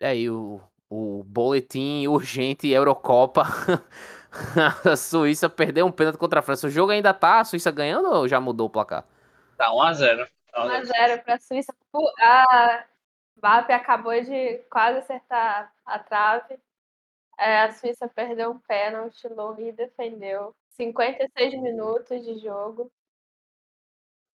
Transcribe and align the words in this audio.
É 0.00 0.08
aí 0.08 0.28
o, 0.28 0.60
o 0.90 1.22
boletim 1.24 2.06
urgente 2.06 2.68
Eurocopa. 2.68 3.44
a 4.84 4.96
Suíça 4.96 5.48
perdeu 5.48 5.86
um 5.86 5.92
pênalti 5.92 6.18
contra 6.18 6.40
a 6.40 6.42
França. 6.42 6.66
O 6.66 6.70
jogo 6.70 6.92
ainda 6.92 7.14
tá 7.14 7.40
a 7.40 7.44
Suíça 7.44 7.70
ganhando 7.70 8.08
ou 8.10 8.28
já 8.28 8.40
mudou 8.40 8.66
o 8.66 8.70
placar? 8.70 9.04
Tá 9.56 9.70
1x0. 9.70 10.28
1x0 10.54 11.22
para 11.22 11.34
a 11.34 11.40
Suíça. 11.40 11.74
A 12.20 12.84
Mbappé 13.36 13.74
acabou 13.74 14.20
de 14.20 14.58
quase 14.70 14.98
acertar 14.98 15.72
a 15.84 15.98
trave. 15.98 16.58
É, 17.38 17.62
a 17.62 17.72
Suíça 17.72 18.08
perdeu 18.08 18.52
um 18.52 18.58
pênalti, 18.58 19.26
Louis 19.28 19.74
defendeu. 19.74 20.54
56 20.70 21.60
minutos 21.60 22.24
de 22.24 22.38
jogo. 22.38 22.90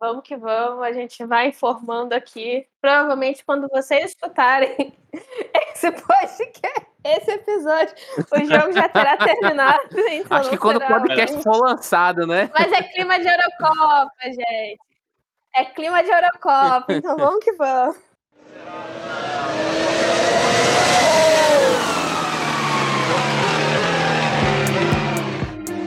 Vamos 0.01 0.23
que 0.25 0.35
vamos, 0.35 0.83
a 0.83 0.93
gente 0.93 1.23
vai 1.27 1.49
informando 1.49 2.15
aqui. 2.15 2.67
Provavelmente 2.81 3.45
quando 3.45 3.69
vocês 3.69 4.13
escutarem 4.13 4.95
esse 5.75 5.93
podcast, 5.93 6.87
esse 7.05 7.31
episódio, 7.31 7.95
o 8.17 8.39
jogo 8.39 8.73
já 8.73 8.89
terá 8.89 9.19
terminado. 9.21 9.83
Então 10.09 10.39
Acho 10.39 10.49
que 10.49 10.57
quando 10.57 10.79
o 10.79 10.87
podcast 10.87 11.43
for 11.43 11.59
lançado, 11.59 12.27
né? 12.27 12.51
Mas 12.59 12.73
é 12.73 12.83
clima 12.83 13.21
de 13.21 13.29
Eurocopa, 13.29 14.11
gente. 14.25 14.81
É 15.55 15.65
clima 15.67 16.03
de 16.03 16.11
Eurocopa, 16.11 16.87
então 16.89 17.17
vamos 17.19 17.45
que 17.45 17.53
vamos. 17.53 17.97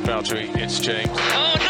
Valtteri, 0.05 0.51
it's 0.61 0.77
James. 0.77 1.62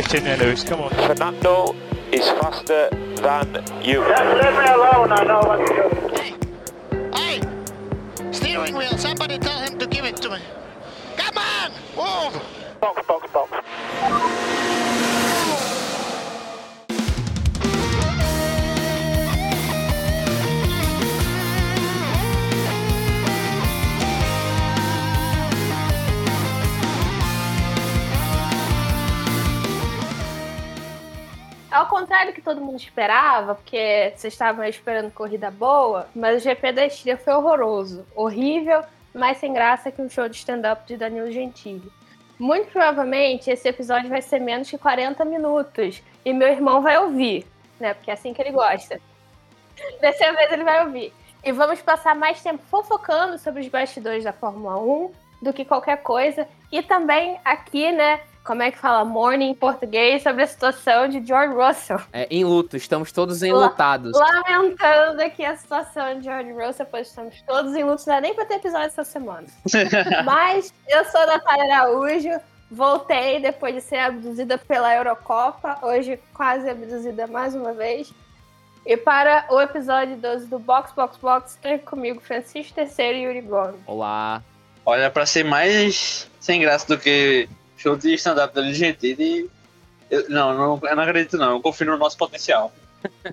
No, 0.00 0.06
no! 0.06 0.08
Get 0.08 0.14
in 0.14 0.24
there, 0.24 0.36
Lewis, 0.38 0.64
come 0.64 0.80
on. 0.80 0.90
Fernando 0.90 1.74
is 2.10 2.28
faster 2.30 2.88
than 2.90 3.54
you. 3.82 4.02
Just 4.08 4.34
Leave 4.34 4.58
me 4.58 4.66
alone, 4.66 5.12
I 5.12 5.24
know 5.24 5.40
what 5.40 5.58
to 5.58 5.74
do. 5.74 5.88
Hey! 6.16 7.38
Hey! 7.38 8.32
Steering 8.32 8.76
wheel, 8.76 8.96
somebody 8.96 9.38
tell 9.38 9.58
him 9.60 9.78
to 9.78 9.86
give 9.86 10.04
it 10.04 10.16
to 10.18 10.30
me. 10.30 10.38
Come 11.16 11.36
on! 11.36 11.72
Move! 11.96 12.42
Box, 12.80 13.06
box, 13.06 13.30
box. 13.32 14.39
Ao 31.70 31.86
contrário 31.86 32.32
do 32.32 32.34
que 32.34 32.42
todo 32.42 32.60
mundo 32.60 32.76
esperava, 32.76 33.54
porque 33.54 34.12
vocês 34.16 34.32
estavam 34.32 34.64
esperando 34.64 35.12
corrida 35.12 35.50
boa, 35.52 36.08
mas 36.14 36.40
o 36.40 36.44
GP 36.44 36.72
da 36.72 36.84
Estíria 36.84 37.16
foi 37.16 37.32
horroroso. 37.32 38.04
Horrível, 38.14 38.82
mais 39.14 39.38
sem 39.38 39.52
graça 39.52 39.90
que 39.90 40.02
um 40.02 40.10
show 40.10 40.28
de 40.28 40.36
stand-up 40.36 40.84
de 40.86 40.96
Danilo 40.96 41.30
Gentili. 41.30 41.90
Muito 42.36 42.72
provavelmente 42.72 43.50
esse 43.50 43.68
episódio 43.68 44.08
vai 44.08 44.20
ser 44.20 44.40
menos 44.40 44.68
que 44.68 44.78
40 44.78 45.24
minutos. 45.24 46.02
E 46.24 46.32
meu 46.32 46.48
irmão 46.48 46.82
vai 46.82 46.98
ouvir, 46.98 47.46
né? 47.78 47.94
Porque 47.94 48.10
é 48.10 48.14
assim 48.14 48.34
que 48.34 48.42
ele 48.42 48.50
gosta. 48.50 49.00
Dessa 50.00 50.32
vez 50.32 50.50
ele 50.50 50.64
vai 50.64 50.84
ouvir. 50.84 51.12
E 51.44 51.52
vamos 51.52 51.80
passar 51.80 52.16
mais 52.16 52.42
tempo 52.42 52.62
fofocando 52.68 53.38
sobre 53.38 53.60
os 53.60 53.68
bastidores 53.68 54.24
da 54.24 54.32
Fórmula 54.32 54.76
1 54.78 55.12
do 55.40 55.52
que 55.52 55.64
qualquer 55.64 56.02
coisa. 56.02 56.48
E 56.72 56.82
também 56.82 57.38
aqui, 57.44 57.92
né, 57.92 58.20
como 58.44 58.62
é 58.62 58.70
que 58.70 58.78
fala 58.78 59.04
morning 59.04 59.50
em 59.50 59.54
português 59.54 60.22
sobre 60.22 60.42
a 60.42 60.46
situação 60.46 61.08
de 61.08 61.24
George 61.24 61.54
Russell. 61.54 62.00
É, 62.12 62.26
em 62.30 62.44
luto, 62.44 62.76
estamos 62.76 63.12
todos 63.12 63.42
enlutados. 63.42 64.12
Lamentando 64.12 65.22
aqui 65.22 65.44
a 65.44 65.56
situação 65.56 66.18
de 66.18 66.24
George 66.24 66.52
Russell, 66.52 66.86
pois 66.86 67.08
estamos 67.08 67.40
todos 67.42 67.74
em 67.74 67.84
luto, 67.84 68.02
não 68.06 68.14
é 68.14 68.20
nem 68.20 68.34
pra 68.34 68.44
ter 68.44 68.54
episódio 68.54 68.86
essa 68.86 69.04
semana. 69.04 69.46
Mas 70.24 70.72
eu 70.88 71.04
sou 71.04 71.26
Natália 71.26 71.80
Araújo, 71.80 72.40
voltei 72.70 73.40
depois 73.40 73.74
de 73.74 73.80
ser 73.80 73.98
abduzida 73.98 74.56
pela 74.56 74.94
Eurocopa, 74.94 75.78
hoje 75.82 76.18
quase 76.32 76.68
abduzida 76.68 77.26
mais 77.26 77.54
uma 77.54 77.72
vez. 77.72 78.12
E 78.86 78.96
para 78.96 79.44
o 79.50 79.60
episódio 79.60 80.16
12 80.16 80.46
do 80.46 80.58
Box 80.58 80.92
Box 80.94 81.18
Box, 81.18 81.58
tem 81.60 81.78
comigo 81.78 82.20
Francisco 82.20 82.74
Terceiro 82.74 83.18
e 83.18 83.22
Yuri 83.24 83.42
Gomes. 83.42 83.80
Olá. 83.86 84.42
Olha, 84.86 85.10
pra 85.10 85.26
ser 85.26 85.44
mais 85.44 86.28
sem 86.40 86.60
graça 86.60 86.86
do 86.88 86.98
que 86.98 87.46
show 87.80 87.96
de 87.96 88.12
stand-up 88.14 88.54
da 88.54 88.62
Gentili, 88.72 89.50
eu, 90.10 90.28
não, 90.28 90.54
não, 90.54 90.80
eu 90.88 90.96
não 90.96 91.02
acredito 91.02 91.36
não, 91.36 91.52
eu 91.52 91.60
confio 91.60 91.86
no 91.86 91.96
nosso 91.96 92.16
potencial. 92.18 92.72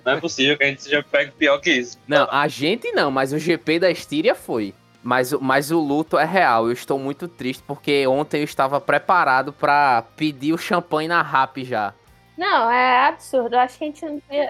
Não 0.04 0.12
é 0.14 0.20
possível 0.20 0.56
que 0.56 0.64
a 0.64 0.66
gente 0.68 0.82
seja 0.82 1.02
pego 1.02 1.32
pior 1.32 1.58
que 1.60 1.70
isso. 1.70 1.98
Não, 2.08 2.26
a 2.30 2.48
gente 2.48 2.90
não, 2.92 3.10
mas 3.10 3.32
o 3.34 3.38
GP 3.38 3.78
da 3.80 3.90
Estíria 3.90 4.34
foi. 4.34 4.74
Mas, 5.02 5.32
o- 5.32 5.40
mas 5.40 5.70
o 5.70 5.78
luto 5.78 6.18
é 6.18 6.24
real. 6.24 6.66
Eu 6.66 6.72
estou 6.72 6.98
muito 6.98 7.28
triste 7.28 7.62
porque 7.66 8.06
ontem 8.06 8.38
eu 8.38 8.44
estava 8.44 8.80
preparado 8.80 9.52
pra 9.52 10.02
pedir 10.16 10.52
o 10.54 10.58
champanhe 10.58 11.06
na 11.08 11.22
rap 11.22 11.64
já. 11.64 11.92
Não, 12.36 12.70
é 12.70 13.06
absurdo. 13.08 13.54
Eu 13.54 13.60
acho 13.60 13.78
que 13.78 13.84
a 13.84 13.86
gente 13.86 14.04
não 14.04 14.20
tem. 14.20 14.48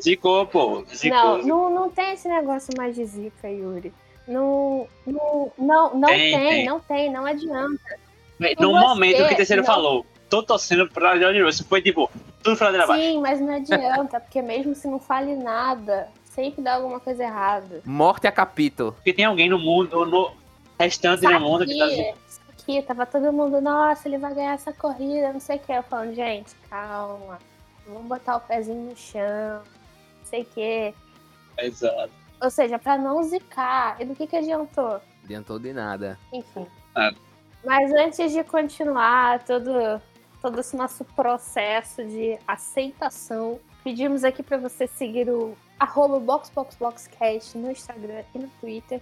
Zicou, 0.00 0.46
pô. 0.46 0.84
Zicou. 0.94 1.38
Não, 1.38 1.42
não, 1.46 1.70
não 1.74 1.90
tem 1.90 2.12
esse 2.14 2.26
negócio 2.28 2.72
mais 2.76 2.94
de 2.96 3.04
zica, 3.04 3.48
Yuri. 3.48 3.92
Não, 4.26 4.88
não, 5.06 5.52
não, 5.58 5.94
não 5.94 6.08
Tem, 6.08 6.32
tem, 6.38 6.48
tem. 6.48 6.66
não 6.66 6.80
tem, 6.80 7.12
não 7.12 7.26
adianta. 7.26 7.98
No 8.38 8.48
você 8.72 8.80
momento 8.80 9.16
que 9.16 9.32
o 9.32 9.36
terceiro 9.36 9.62
não- 9.62 9.66
falou, 9.66 10.06
tô 10.28 10.42
torcendo 10.42 10.88
pra 10.88 11.16
George 11.18 11.42
Russell, 11.42 11.66
foi 11.66 11.80
tipo, 11.80 12.10
tudo 12.42 12.56
pra 12.56 12.68
abaixo. 12.68 12.94
Sim, 13.02 13.20
mas 13.20 13.40
não 13.40 13.54
adianta, 13.54 14.20
porque 14.20 14.42
mesmo 14.42 14.74
se 14.74 14.88
não 14.88 14.98
fale 14.98 15.36
nada, 15.36 16.08
sempre 16.24 16.62
dá 16.62 16.74
alguma 16.74 16.98
coisa 17.00 17.22
errada. 17.22 17.80
Morte 17.84 18.26
a 18.26 18.32
capítulo. 18.32 18.92
Porque 18.92 19.12
tem 19.12 19.24
alguém 19.24 19.48
no 19.48 19.58
mundo, 19.58 20.04
no 20.04 20.32
restante 20.78 21.20
do 21.20 21.40
mundo 21.40 21.64
que 21.64 21.78
tá 21.78 21.84
aqui, 21.86 22.14
isso 22.28 22.40
aqui, 22.48 22.82
tava 22.82 23.06
todo 23.06 23.32
mundo, 23.32 23.60
nossa, 23.60 24.08
ele 24.08 24.18
vai 24.18 24.34
ganhar 24.34 24.54
essa 24.54 24.72
corrida, 24.72 25.32
não 25.32 25.40
sei 25.40 25.56
o 25.56 25.60
que. 25.60 25.72
Eu 25.72 25.82
falando, 25.84 26.14
gente, 26.14 26.54
calma, 26.68 27.38
vamos 27.86 28.08
botar 28.08 28.36
o 28.36 28.40
pezinho 28.40 28.90
no 28.90 28.96
chão, 28.96 29.58
não 29.58 30.24
sei 30.24 30.42
o 30.42 30.46
que. 30.46 30.94
Exato. 31.58 32.10
Ou 32.42 32.50
seja, 32.50 32.78
pra 32.78 32.98
não 32.98 33.22
zicar. 33.22 33.96
E 34.00 34.04
do 34.04 34.14
que 34.14 34.26
que 34.26 34.36
adiantou? 34.36 35.00
Adiantou 35.24 35.58
de 35.58 35.72
nada. 35.72 36.18
Enfim. 36.32 36.66
Nada. 36.94 37.16
Mas 37.64 37.90
antes 37.92 38.32
de 38.32 38.44
continuar 38.44 39.42
todo, 39.44 40.00
todo 40.40 40.60
esse 40.60 40.76
nosso 40.76 41.04
processo 41.04 42.04
de 42.04 42.38
aceitação, 42.46 43.58
pedimos 43.82 44.22
aqui 44.22 44.42
para 44.42 44.58
você 44.58 44.86
seguir 44.86 45.30
o 45.30 45.56
arroba 45.78 46.20
BoxBoxBoxCast 46.20 47.56
no 47.56 47.70
Instagram 47.70 48.22
e 48.34 48.38
no 48.38 48.48
Twitter. 48.60 49.00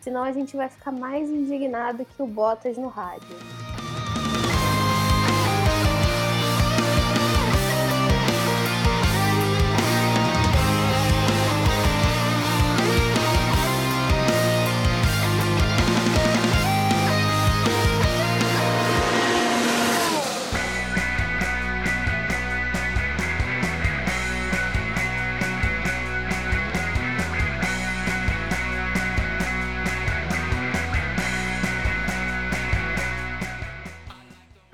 Senão 0.00 0.22
a 0.22 0.32
gente 0.32 0.56
vai 0.56 0.68
ficar 0.68 0.92
mais 0.92 1.28
indignado 1.28 2.04
que 2.04 2.22
o 2.22 2.26
Bottas 2.26 2.76
no 2.76 2.88
rádio. 2.88 3.36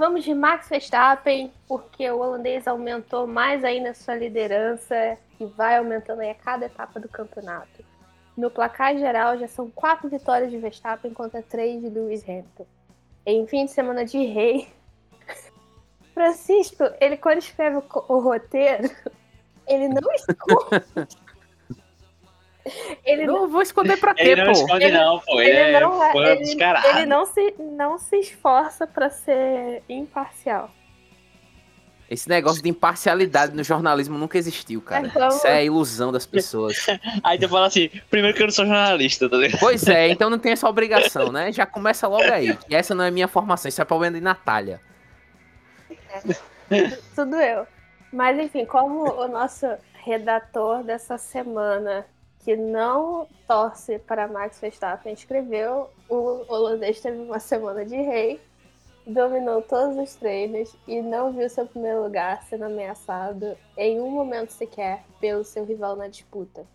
Vamos 0.00 0.24
de 0.24 0.32
Max 0.32 0.66
Verstappen, 0.70 1.52
porque 1.68 2.10
o 2.10 2.20
holandês 2.20 2.66
aumentou 2.66 3.26
mais 3.26 3.62
ainda 3.62 3.92
sua 3.92 4.14
liderança 4.14 5.18
e 5.38 5.44
vai 5.44 5.76
aumentando 5.76 6.22
a 6.22 6.34
cada 6.34 6.64
etapa 6.64 6.98
do 6.98 7.06
campeonato. 7.06 7.84
No 8.34 8.50
placar 8.50 8.96
geral, 8.96 9.36
já 9.36 9.46
são 9.46 9.70
quatro 9.70 10.08
vitórias 10.08 10.50
de 10.50 10.56
Verstappen 10.56 11.12
contra 11.12 11.42
três 11.42 11.82
de 11.82 11.90
Lewis 11.90 12.24
Hamilton. 12.26 12.64
Em 13.26 13.46
fim 13.46 13.66
de 13.66 13.72
semana 13.72 14.06
de 14.06 14.24
rei, 14.24 14.72
Francisco, 16.14 16.84
ele 16.98 17.18
quando 17.18 17.40
escreve 17.40 17.76
o, 17.76 17.84
o 18.08 18.20
roteiro, 18.20 18.90
ele 19.68 19.88
não 19.88 20.14
esconde. 20.14 21.08
Ele 23.04 23.26
Não 23.26 23.48
vou 23.48 23.62
esconder 23.62 23.96
pra 23.98 24.14
quê, 24.14 24.22
Ele 24.22 24.44
não 24.44 24.52
pô? 24.52 24.58
esconde 24.58 24.84
Ele- 24.84 24.98
não, 24.98 25.18
pô. 25.20 25.40
Ele, 25.40 25.50
ele 25.50 25.58
é 25.76 25.80
não, 25.80 26.02
é- 26.04 26.12
ele, 26.32 26.36
descarado. 26.44 26.86
ele 26.88 27.06
não 27.06 27.24
se, 27.26 27.54
não 27.58 27.98
se 27.98 28.16
esforça 28.16 28.86
pra 28.86 29.08
ser 29.10 29.82
imparcial. 29.88 30.70
Esse 32.08 32.28
negócio 32.28 32.60
de 32.60 32.68
imparcialidade 32.68 33.54
no 33.54 33.62
jornalismo 33.62 34.18
nunca 34.18 34.36
existiu, 34.36 34.82
cara. 34.82 35.06
Então- 35.06 35.28
Isso 35.28 35.46
é 35.46 35.64
ilusão 35.64 36.10
das 36.10 36.26
pessoas. 36.26 36.74
Aí 37.22 37.38
tu 37.38 37.48
fala 37.48 37.68
assim, 37.68 37.88
primeiro 38.10 38.36
que 38.36 38.42
eu 38.42 38.48
não 38.48 38.52
sou 38.52 38.66
jornalista, 38.66 39.28
tá 39.30 39.36
ligado? 39.36 39.60
Pois 39.60 39.86
é, 39.86 40.08
então 40.10 40.28
não 40.28 40.38
tem 40.38 40.50
essa 40.52 40.68
obrigação, 40.68 41.30
né? 41.30 41.52
Já 41.52 41.64
começa 41.66 42.08
logo 42.08 42.24
aí. 42.32 42.58
E 42.68 42.74
essa 42.74 42.94
não 42.96 43.04
é 43.04 43.10
minha 43.12 43.28
formação, 43.28 43.68
isso 43.68 43.80
é 43.80 43.84
problema 43.84 44.16
de 44.16 44.20
Natália. 44.22 44.80
Tudo 47.14 47.36
eu. 47.36 47.66
Mas 48.12 48.38
enfim, 48.38 48.64
como 48.64 49.04
o 49.08 49.28
nosso 49.28 49.66
redator 50.04 50.82
dessa 50.82 51.16
semana 51.16 52.04
que 52.44 52.56
não 52.56 53.26
torce 53.46 53.98
para 53.98 54.28
Max 54.28 54.60
Verstappen, 54.60 55.12
escreveu: 55.12 55.90
o 56.08 56.44
holandês 56.48 57.00
teve 57.00 57.18
uma 57.18 57.38
semana 57.38 57.84
de 57.84 57.96
rei, 57.96 58.40
dominou 59.06 59.62
todos 59.62 59.96
os 59.96 60.14
treinos 60.14 60.74
e 60.86 61.00
não 61.00 61.32
viu 61.32 61.48
seu 61.48 61.66
primeiro 61.66 62.02
lugar 62.02 62.42
sendo 62.44 62.64
ameaçado 62.64 63.56
em 63.76 64.00
um 64.00 64.10
momento 64.10 64.50
sequer 64.50 65.04
pelo 65.20 65.44
seu 65.44 65.64
rival 65.64 65.96
na 65.96 66.08
disputa. 66.08 66.66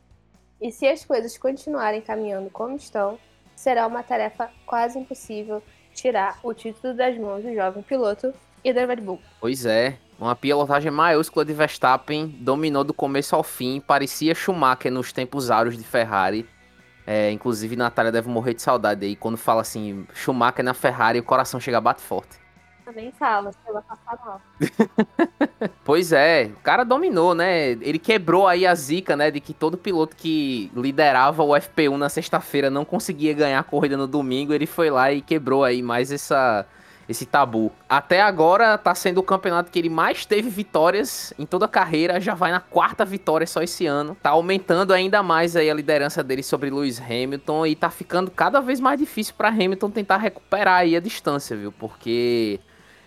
E 0.61 0.71
se 0.71 0.87
as 0.87 1.03
coisas 1.03 1.37
continuarem 1.37 2.01
caminhando 2.01 2.49
como 2.49 2.75
estão, 2.75 3.19
será 3.55 3.87
uma 3.87 4.03
tarefa 4.03 4.49
quase 4.65 4.99
impossível 4.99 5.61
tirar 5.93 6.39
o 6.43 6.53
título 6.53 6.93
das 6.93 7.17
mãos 7.17 7.43
do 7.43 7.53
jovem 7.53 7.83
piloto 7.83 8.33
e 8.65 8.73
da 8.73 8.85
Red 8.85 8.97
Bull. 8.97 9.21
Pois 9.39 9.63
é, 9.65 9.97
uma 10.19 10.35
pilotagem 10.35 10.91
maiúscula 10.91 11.45
de 11.45 11.53
Verstappen, 11.53 12.27
dominou 12.39 12.83
do 12.83 12.93
começo 12.93 13.35
ao 13.35 13.43
fim, 13.43 13.79
parecia 13.79 14.33
Schumacher 14.33 14.91
nos 14.91 15.13
tempos 15.13 15.51
áureos 15.51 15.77
de 15.77 15.83
Ferrari. 15.83 16.47
É, 17.05 17.29
inclusive, 17.31 17.75
Natália 17.75 18.11
deve 18.11 18.27
morrer 18.27 18.55
de 18.55 18.63
saudade 18.63 19.05
aí. 19.05 19.15
Quando 19.15 19.37
fala 19.37 19.61
assim, 19.61 20.07
Schumacher 20.15 20.65
na 20.65 20.73
Ferrari, 20.73 21.19
o 21.19 21.23
coração 21.23 21.59
chega 21.59 21.77
a 21.77 21.81
bate 21.81 22.01
forte. 22.01 22.43
Também 22.83 23.11
fala, 23.11 23.51
se 23.51 23.57
ela 23.67 23.81
passar 23.83 24.17
mal. 24.25 24.41
Pois 25.83 26.11
é, 26.11 26.51
o 26.55 26.61
cara 26.61 26.83
dominou, 26.83 27.35
né? 27.35 27.69
Ele 27.69 27.99
quebrou 27.99 28.47
aí 28.47 28.65
a 28.65 28.73
zica, 28.73 29.15
né? 29.15 29.29
De 29.29 29.39
que 29.39 29.53
todo 29.53 29.77
piloto 29.77 30.15
que 30.15 30.71
liderava 30.75 31.43
o 31.43 31.49
FP1 31.49 31.95
na 31.95 32.09
sexta-feira 32.09 32.69
não 32.69 32.83
conseguia 32.83 33.33
ganhar 33.33 33.59
a 33.59 33.63
corrida 33.63 33.95
no 33.95 34.07
domingo. 34.07 34.53
Ele 34.53 34.65
foi 34.65 34.89
lá 34.89 35.11
e 35.11 35.21
quebrou 35.21 35.63
aí 35.63 35.81
mais 35.83 36.11
essa, 36.11 36.65
esse 37.07 37.25
tabu. 37.25 37.71
Até 37.87 38.21
agora 38.21 38.77
tá 38.77 38.93
sendo 38.95 39.19
o 39.19 39.23
campeonato 39.23 39.71
que 39.71 39.79
ele 39.79 39.89
mais 39.89 40.25
teve 40.25 40.49
vitórias 40.49 41.33
em 41.37 41.45
toda 41.45 41.65
a 41.65 41.69
carreira, 41.69 42.19
já 42.19 42.33
vai 42.33 42.51
na 42.51 42.59
quarta 42.59 43.05
vitória 43.05 43.45
só 43.47 43.61
esse 43.61 43.85
ano. 43.85 44.17
Tá 44.21 44.31
aumentando 44.31 44.93
ainda 44.93 45.21
mais 45.21 45.55
aí 45.55 45.69
a 45.69 45.73
liderança 45.73 46.23
dele 46.23 46.43
sobre 46.43 46.69
Lewis 46.69 47.01
Hamilton 47.01 47.65
e 47.65 47.75
tá 47.75 47.89
ficando 47.89 48.31
cada 48.31 48.59
vez 48.59 48.79
mais 48.79 48.99
difícil 48.99 49.33
para 49.37 49.49
Hamilton 49.49 49.89
tentar 49.91 50.17
recuperar 50.17 50.79
aí 50.79 50.95
a 50.95 50.99
distância, 50.99 51.55
viu? 51.55 51.71
Porque 51.71 52.59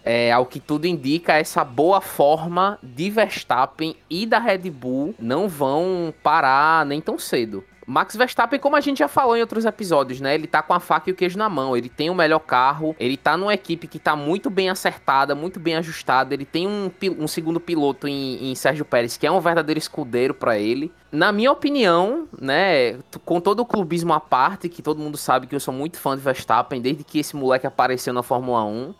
é, 0.04 0.32
ao 0.32 0.46
que 0.46 0.60
tudo 0.60 0.86
indica, 0.86 1.34
essa 1.34 1.64
boa 1.64 2.00
forma 2.00 2.78
de 2.82 3.10
Verstappen 3.10 3.96
e 4.08 4.24
da 4.24 4.38
Red 4.38 4.70
Bull 4.70 5.14
não 5.18 5.48
vão 5.48 6.14
parar 6.22 6.86
nem 6.86 7.00
tão 7.00 7.18
cedo. 7.18 7.64
Max 7.88 8.14
Verstappen, 8.14 8.60
como 8.60 8.76
a 8.76 8.82
gente 8.82 8.98
já 8.98 9.08
falou 9.08 9.34
em 9.34 9.40
outros 9.40 9.64
episódios, 9.64 10.20
né? 10.20 10.34
Ele 10.34 10.46
tá 10.46 10.62
com 10.62 10.74
a 10.74 10.78
faca 10.78 11.08
e 11.08 11.12
o 11.14 11.16
queijo 11.16 11.38
na 11.38 11.48
mão. 11.48 11.74
Ele 11.74 11.88
tem 11.88 12.10
o 12.10 12.14
melhor 12.14 12.40
carro, 12.40 12.94
ele 13.00 13.16
tá 13.16 13.34
numa 13.34 13.54
equipe 13.54 13.86
que 13.86 13.98
tá 13.98 14.14
muito 14.14 14.50
bem 14.50 14.68
acertada, 14.68 15.34
muito 15.34 15.58
bem 15.58 15.74
ajustada. 15.74 16.34
Ele 16.34 16.44
tem 16.44 16.68
um, 16.68 16.90
um 17.18 17.26
segundo 17.26 17.58
piloto 17.58 18.06
em, 18.06 18.50
em, 18.50 18.54
Sérgio 18.54 18.84
Pérez, 18.84 19.16
que 19.16 19.26
é 19.26 19.30
um 19.32 19.40
verdadeiro 19.40 19.78
escudeiro 19.78 20.34
para 20.34 20.58
ele. 20.58 20.92
Na 21.10 21.32
minha 21.32 21.50
opinião, 21.50 22.28
né? 22.38 22.98
Com 23.24 23.40
todo 23.40 23.60
o 23.60 23.64
clubismo 23.64 24.12
à 24.12 24.20
parte, 24.20 24.68
que 24.68 24.82
todo 24.82 25.00
mundo 25.00 25.16
sabe 25.16 25.46
que 25.46 25.54
eu 25.54 25.60
sou 25.60 25.72
muito 25.72 25.98
fã 25.98 26.14
de 26.14 26.20
Verstappen, 26.20 26.82
desde 26.82 27.02
que 27.02 27.20
esse 27.20 27.34
moleque 27.34 27.66
apareceu 27.66 28.12
na 28.12 28.22
Fórmula 28.22 28.64
1. 28.64 28.94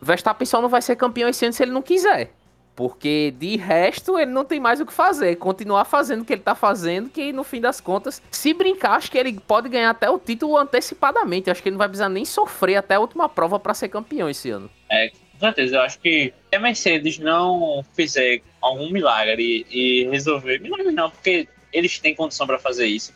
Verstappen 0.00 0.46
só 0.46 0.62
não 0.62 0.70
vai 0.70 0.80
ser 0.80 0.96
campeão 0.96 1.28
esse 1.28 1.44
ano 1.44 1.52
se 1.52 1.62
ele 1.62 1.72
não 1.72 1.82
quiser. 1.82 2.32
Porque 2.78 3.34
de 3.36 3.56
resto 3.56 4.16
ele 4.16 4.30
não 4.30 4.44
tem 4.44 4.60
mais 4.60 4.80
o 4.80 4.86
que 4.86 4.92
fazer. 4.92 5.34
Continuar 5.34 5.84
fazendo 5.84 6.22
o 6.22 6.24
que 6.24 6.32
ele 6.32 6.42
tá 6.42 6.54
fazendo, 6.54 7.10
que 7.10 7.32
no 7.32 7.42
fim 7.42 7.60
das 7.60 7.80
contas, 7.80 8.22
se 8.30 8.54
brincar, 8.54 8.92
acho 8.92 9.10
que 9.10 9.18
ele 9.18 9.32
pode 9.32 9.68
ganhar 9.68 9.90
até 9.90 10.08
o 10.08 10.16
título 10.16 10.56
antecipadamente. 10.56 11.50
Acho 11.50 11.60
que 11.60 11.70
ele 11.70 11.74
não 11.74 11.78
vai 11.78 11.88
precisar 11.88 12.08
nem 12.08 12.24
sofrer 12.24 12.76
até 12.76 12.94
a 12.94 13.00
última 13.00 13.28
prova 13.28 13.58
para 13.58 13.74
ser 13.74 13.88
campeão 13.88 14.30
esse 14.30 14.48
ano. 14.50 14.70
É, 14.88 15.08
com 15.08 15.40
certeza. 15.40 15.74
Eu 15.74 15.80
acho 15.80 15.98
que 15.98 16.32
se 16.48 16.56
a 16.56 16.60
Mercedes 16.60 17.18
não 17.18 17.84
fizer 17.94 18.42
algum 18.60 18.92
milagre 18.92 19.66
e 19.68 20.08
resolver. 20.12 20.60
Milagre 20.60 20.92
não, 20.92 21.10
porque 21.10 21.48
eles 21.72 21.98
têm 21.98 22.14
condição 22.14 22.46
para 22.46 22.60
fazer 22.60 22.86
isso. 22.86 23.12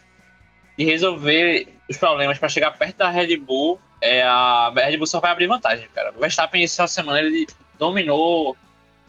E 0.77 0.85
resolver 0.85 1.69
os 1.89 1.97
problemas 1.97 2.37
para 2.37 2.49
chegar 2.49 2.73
perto 2.73 2.97
da 2.97 3.11
Red 3.11 3.37
Bull 3.37 3.79
é, 4.01 4.23
a 4.23 4.73
Red 4.75 4.97
Bull 4.97 5.07
só 5.07 5.21
vai 5.21 5.31
abrir 5.31 5.47
vantagem, 5.47 5.87
cara. 5.95 6.13
O 6.17 6.19
Verstappen 6.19 6.65
essa 6.65 6.89
semana 6.89 7.21
ele 7.21 7.47
dominou 7.79 8.57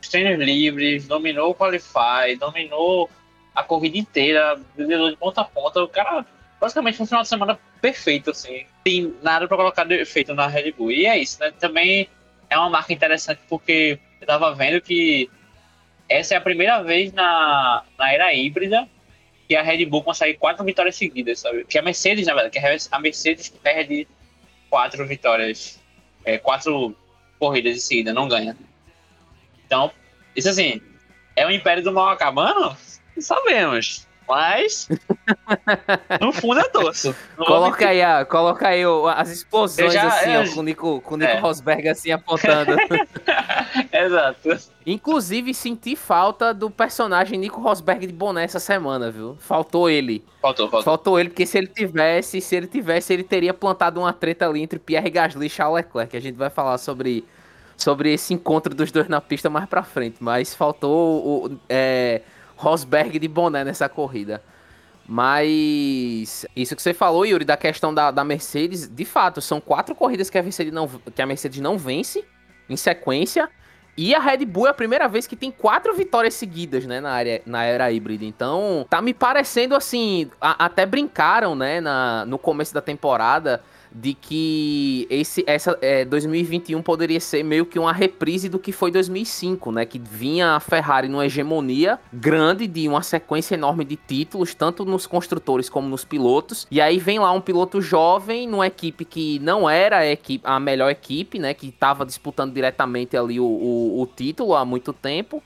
os 0.04 0.10
treinos 0.10 0.38
livres, 0.38 1.08
dominou 1.08 1.52
o 1.52 1.56
Qualify, 1.56 2.36
dominou 2.38 3.10
a 3.56 3.64
corrida 3.64 3.98
inteira, 3.98 4.60
liderou 4.78 5.10
de 5.10 5.16
ponta 5.16 5.42
a 5.42 5.46
ponta. 5.46 5.82
O 5.82 5.88
cara 5.88 6.26
basicamente 6.60 6.98
foi 6.98 7.06
um 7.06 7.08
final 7.08 7.24
de 7.24 7.30
semana 7.30 7.58
perfeito, 7.82 8.32
assim. 8.32 8.66
Tem 8.84 9.14
nada 9.22 9.48
para 9.48 9.56
colocar 9.56 9.86
defeito 9.86 10.34
na 10.34 10.48
Red 10.48 10.74
Bull. 10.74 10.92
E 10.92 11.06
é 11.06 11.18
isso, 11.18 11.40
né? 11.40 11.52
Também 11.58 12.10
é 12.50 12.58
uma 12.58 12.70
marca 12.70 12.92
interessante 12.92 13.40
porque 13.48 13.98
eu 14.20 14.28
tava 14.28 14.54
vendo 14.54 14.82
que 14.82 15.30
essa 16.10 16.34
é 16.34 16.38
a 16.38 16.42
primeira 16.42 16.84
vez 16.84 17.14
na, 17.14 17.84
na 17.98 18.12
era 18.12 18.34
híbrida 18.34 18.88
que 19.48 19.56
a 19.56 19.62
Red 19.62 19.86
Bull 19.86 20.04
consegue 20.04 20.38
quatro 20.38 20.66
vitórias 20.66 20.98
seguidas, 20.98 21.40
sabe? 21.40 21.64
Que 21.64 21.78
a 21.78 21.82
Mercedes, 21.82 22.28
na 22.28 22.34
verdade, 22.34 22.60
que 22.60 22.88
a 22.92 23.00
Mercedes 23.00 23.48
perde 23.50 24.06
quatro 24.70 25.08
vitórias, 25.08 25.80
é, 26.26 26.38
quatro 26.38 26.94
corridas 27.40 27.78
em 27.78 27.80
seguida, 27.80 28.14
não 28.14 28.28
ganha. 28.28 28.58
Então, 29.74 29.92
isso 30.36 30.48
assim, 30.50 30.80
é 31.36 31.48
o 31.48 31.50
Império 31.50 31.84
do 31.84 31.92
Mal 31.92 32.10
acabando? 32.10 32.78
Sabemos. 33.18 34.08
Mas, 34.28 34.88
no 36.22 36.32
fundo 36.32 36.60
é 36.62 36.70
doce. 36.70 37.14
Coloca 37.36 37.90
aí, 37.90 38.02
a, 38.02 38.24
coloca 38.24 38.68
aí 38.70 38.82
as 39.18 39.30
explosões 39.32 39.92
já- 39.92 40.08
assim, 40.08 40.32
eu- 40.32 40.42
ó, 40.44 40.54
com 40.54 40.60
o 40.60 40.64
Nico, 40.64 41.02
com 41.02 41.16
o 41.16 41.18
Nico 41.18 41.32
É. 41.32 41.40
Rosberg 41.40 41.90
assim 41.90 42.12
apontando. 42.12 42.72
Exato. 43.92 44.50
Inclusive, 44.86 45.54
senti 45.54 45.96
falta 45.96 46.54
do 46.54 46.70
personagem 46.70 47.38
Nico 47.38 47.60
Rosberg 47.62 48.06
de 48.08 48.14
boné 48.14 48.44
essa 48.46 48.60
semana, 48.60 49.12
viu? 49.12 49.36
Faltou 49.40 49.90
ele. 49.90 50.24
Faltou, 50.42 50.70
faltou. 50.70 50.84
Faltou 50.84 51.20
ele, 51.20 51.30
porque 51.30 51.46
se 51.46 51.58
ele 51.58 51.68
tivesse, 51.68 52.40
se 52.40 52.56
ele 52.56 52.68
tivesse, 52.68 53.12
ele 53.12 53.24
teria 53.24 53.54
plantado 53.54 54.00
uma 54.00 54.14
treta 54.14 54.48
ali 54.48 54.62
entre 54.62 54.80
Pierre 54.80 55.10
Gasly 55.10 55.48
e 55.48 55.50
Charles 55.50 55.84
Leclerc, 55.86 56.16
a 56.16 56.22
gente 56.22 56.36
vai 56.36 56.50
falar 56.50 56.78
sobre, 56.78 57.26
sobre 57.84 58.14
esse 58.14 58.34
encontro 58.34 58.74
dos 58.74 58.92
dois 58.92 59.08
na 59.08 59.22
pista 59.22 59.50
mais 59.50 59.66
pra 59.68 59.84
frente. 59.84 60.18
Mas 60.20 60.56
faltou 60.56 61.46
o 61.48 61.60
é, 61.70 62.22
Rosberg 62.56 63.20
de 63.20 63.28
boné 63.28 63.64
nessa 63.64 63.88
corrida. 63.90 64.42
Mas 65.06 66.46
isso 66.56 66.76
que 66.76 66.82
você 66.82 66.94
falou, 66.94 67.26
Yuri, 67.26 67.46
da 67.46 67.58
questão 67.58 67.94
da, 67.94 68.10
da 68.10 68.24
Mercedes, 68.24 68.88
de 68.88 69.06
fato, 69.06 69.42
são 69.42 69.60
quatro 69.60 69.94
corridas 69.94 70.30
que 70.30 70.38
a 70.38 70.44
Mercedes 70.44 70.74
não, 70.74 70.88
que 70.88 71.22
a 71.22 71.26
Mercedes 71.26 71.60
não 71.60 71.78
vence 71.78 72.24
em 72.70 72.78
sequência. 72.78 73.50
E 73.96 74.16
a 74.16 74.20
Red 74.20 74.46
Bull 74.46 74.66
é 74.66 74.70
a 74.72 74.74
primeira 74.74 75.08
vez 75.08 75.28
que 75.28 75.36
tem 75.36 75.52
quatro 75.52 75.94
vitórias 75.94 76.34
seguidas, 76.34 76.84
né, 76.86 77.00
na, 77.00 77.12
área, 77.12 77.44
na 77.46 77.64
era 77.64 77.92
híbrida. 77.92 78.26
Então, 78.26 78.88
tá 78.90 79.00
me 79.02 79.14
parecendo 79.14 79.76
assim. 79.76 80.32
a- 80.42 80.66
até 80.66 80.84
brincaram, 80.86 81.54
né, 81.54 81.80
na, 81.80 82.26
no 82.26 82.40
começo 82.40 82.74
da 82.74 82.82
temporada, 82.82 83.62
de 83.94 84.16
que 84.16 85.06
esse 85.10 85.44
essa 85.46 85.78
é, 85.80 86.04
2021 86.04 86.82
poderia 86.82 87.20
ser 87.20 87.44
meio 87.44 87.66
que 87.66 87.78
uma 87.78 87.94
reprise 87.94 88.50
do 88.50 88.58
que 88.58 88.72
foi 88.72 88.90
2005, 88.90 89.72
né, 89.72 89.86
que 89.86 90.00
vinha 90.00 90.56
a 90.56 90.60
Ferrari 90.60 91.08
numa 91.08 91.26
hegemonia 91.26 92.00
grande 92.12 92.66
de 92.66 92.88
uma 92.88 93.04
sequência 93.04 93.54
enorme 93.54 93.86
de 93.86 93.96
títulos, 93.96 94.56
tanto 94.56 94.84
nos 94.84 95.06
construtores 95.06 95.70
como 95.70 95.88
nos 95.88 96.04
pilotos. 96.04 96.66
E 96.72 96.82
aí 96.82 96.98
vem 96.98 97.20
lá 97.20 97.32
um 97.32 97.42
piloto 97.42 97.82
jovem 97.82 98.48
numa 98.48 98.66
equipe 98.66 99.06
que 99.06 99.38
não 99.40 99.70
era 99.70 100.00
a, 100.00 100.08
equipe, 100.08 100.44
a 100.44 100.60
melhor 100.60 100.90
equipe, 100.90 101.38
né, 101.38 101.54
que 101.54 101.68
estava 101.68 102.04
disputando 102.04 102.54
diretamente 102.54 103.16
ali 103.16 103.40
o, 103.40 103.46
o, 103.46 104.02
o 104.02 104.08
título 104.08 104.56
há 104.56 104.66
muito 104.66 104.92
tempo. 104.92 105.44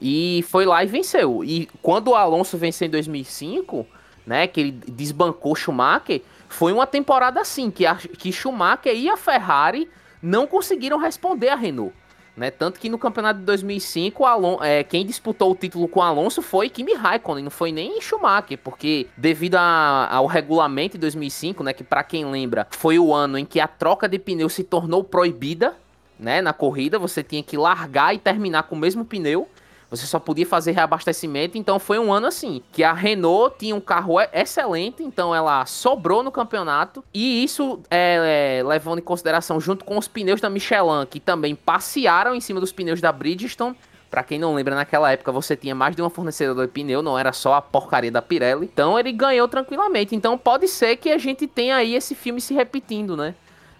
E 0.00 0.44
foi 0.48 0.64
lá 0.64 0.82
e 0.82 0.86
venceu. 0.86 1.44
E 1.44 1.68
quando 1.80 2.08
o 2.08 2.14
Alonso 2.14 2.58
venceu 2.58 2.86
em 2.86 2.90
2005, 2.90 3.86
né, 4.26 4.46
que 4.46 4.60
ele 4.60 4.72
desbancou 4.72 5.54
Schumacher, 5.54 6.22
foi 6.54 6.72
uma 6.72 6.86
temporada 6.86 7.40
assim, 7.40 7.70
que, 7.70 7.84
a, 7.84 7.96
que 7.96 8.32
Schumacher 8.32 8.94
e 8.94 9.08
a 9.10 9.16
Ferrari 9.16 9.90
não 10.22 10.46
conseguiram 10.46 10.98
responder 10.98 11.48
a 11.48 11.56
Renault. 11.56 11.92
Né? 12.36 12.50
Tanto 12.50 12.80
que 12.80 12.88
no 12.88 12.98
campeonato 12.98 13.38
de 13.40 13.44
2005, 13.46 14.22
o 14.22 14.26
Alon 14.26 14.58
é, 14.60 14.82
quem 14.82 15.06
disputou 15.06 15.52
o 15.52 15.54
título 15.54 15.86
com 15.86 16.02
Alonso 16.02 16.42
foi 16.42 16.68
Kimi 16.68 16.94
Raikkonen, 16.94 17.44
não 17.44 17.50
foi 17.50 17.70
nem 17.70 18.00
Schumacher, 18.00 18.58
porque 18.58 19.06
devido 19.16 19.54
a- 19.56 20.08
ao 20.10 20.26
regulamento 20.26 20.92
de 20.96 20.98
2005, 21.02 21.62
né, 21.62 21.72
que 21.72 21.84
para 21.84 22.02
quem 22.02 22.24
lembra, 22.24 22.66
foi 22.70 22.98
o 22.98 23.12
ano 23.14 23.38
em 23.38 23.44
que 23.44 23.60
a 23.60 23.68
troca 23.68 24.08
de 24.08 24.18
pneu 24.18 24.48
se 24.48 24.64
tornou 24.64 25.04
proibida, 25.04 25.76
né, 26.18 26.40
na 26.42 26.52
corrida, 26.52 26.98
você 26.98 27.22
tinha 27.22 27.42
que 27.42 27.56
largar 27.56 28.14
e 28.14 28.18
terminar 28.18 28.64
com 28.64 28.74
o 28.74 28.78
mesmo 28.78 29.04
pneu. 29.04 29.48
Você 29.96 30.06
só 30.06 30.18
podia 30.18 30.46
fazer 30.46 30.72
reabastecimento, 30.72 31.56
então 31.58 31.78
foi 31.78 31.98
um 31.98 32.12
ano 32.12 32.26
assim, 32.26 32.62
que 32.72 32.82
a 32.82 32.92
Renault 32.92 33.56
tinha 33.58 33.74
um 33.74 33.80
carro 33.80 34.20
excelente, 34.32 35.02
então 35.02 35.34
ela 35.34 35.64
sobrou 35.66 36.22
no 36.22 36.30
campeonato, 36.30 37.04
e 37.12 37.44
isso 37.44 37.80
é, 37.90 38.58
é, 38.58 38.62
levando 38.62 38.98
em 38.98 39.02
consideração 39.02 39.60
junto 39.60 39.84
com 39.84 39.98
os 39.98 40.08
pneus 40.08 40.40
da 40.40 40.50
Michelin, 40.50 41.06
que 41.08 41.20
também 41.20 41.54
passearam 41.54 42.34
em 42.34 42.40
cima 42.40 42.60
dos 42.60 42.72
pneus 42.72 43.00
da 43.00 43.12
Bridgestone, 43.12 43.76
Pra 44.14 44.22
quem 44.22 44.38
não 44.38 44.54
lembra, 44.54 44.76
naquela 44.76 45.10
época 45.10 45.32
você 45.32 45.56
tinha 45.56 45.74
mais 45.74 45.96
de 45.96 46.00
uma 46.00 46.08
fornecedora 46.08 46.68
de 46.68 46.72
pneu, 46.72 47.02
não 47.02 47.18
era 47.18 47.32
só 47.32 47.54
a 47.54 47.60
porcaria 47.60 48.12
da 48.12 48.22
Pirelli. 48.22 48.70
Então 48.72 48.96
ele 48.96 49.10
ganhou 49.10 49.48
tranquilamente. 49.48 50.14
Então 50.14 50.38
pode 50.38 50.68
ser 50.68 50.96
que 50.98 51.10
a 51.10 51.18
gente 51.18 51.48
tenha 51.48 51.74
aí 51.74 51.96
esse 51.96 52.14
filme 52.14 52.40
se 52.40 52.54
repetindo, 52.54 53.16
né? 53.16 53.34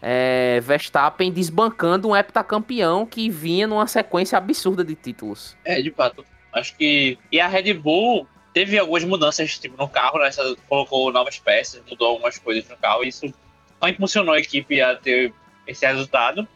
É, 0.06 0.60
Verstappen 0.60 1.32
desbancando 1.32 2.10
um 2.10 2.14
heptacampeão 2.14 3.06
que 3.06 3.30
vinha 3.30 3.66
numa 3.66 3.86
sequência 3.86 4.36
absurda 4.36 4.84
de 4.84 4.94
títulos. 4.94 5.56
É, 5.64 5.80
de 5.80 5.90
fato. 5.90 6.22
Acho 6.52 6.76
que. 6.76 7.18
E 7.32 7.40
a 7.40 7.48
Red 7.48 7.72
Bull 7.72 8.28
teve 8.52 8.78
algumas 8.78 9.02
mudanças 9.02 9.58
tipo, 9.58 9.78
no 9.78 9.88
carro, 9.88 10.18
né? 10.18 10.28
Colocou 10.68 11.10
novas 11.10 11.38
peças, 11.38 11.82
mudou 11.88 12.08
algumas 12.08 12.38
coisas 12.38 12.68
no 12.68 12.76
carro, 12.76 13.02
e 13.02 13.08
isso 13.08 13.32
só 13.80 13.88
impulsionou 13.88 14.34
a 14.34 14.38
equipe 14.38 14.78
a 14.82 14.94
ter 14.94 15.32
esse 15.66 15.86
resultado. 15.86 16.46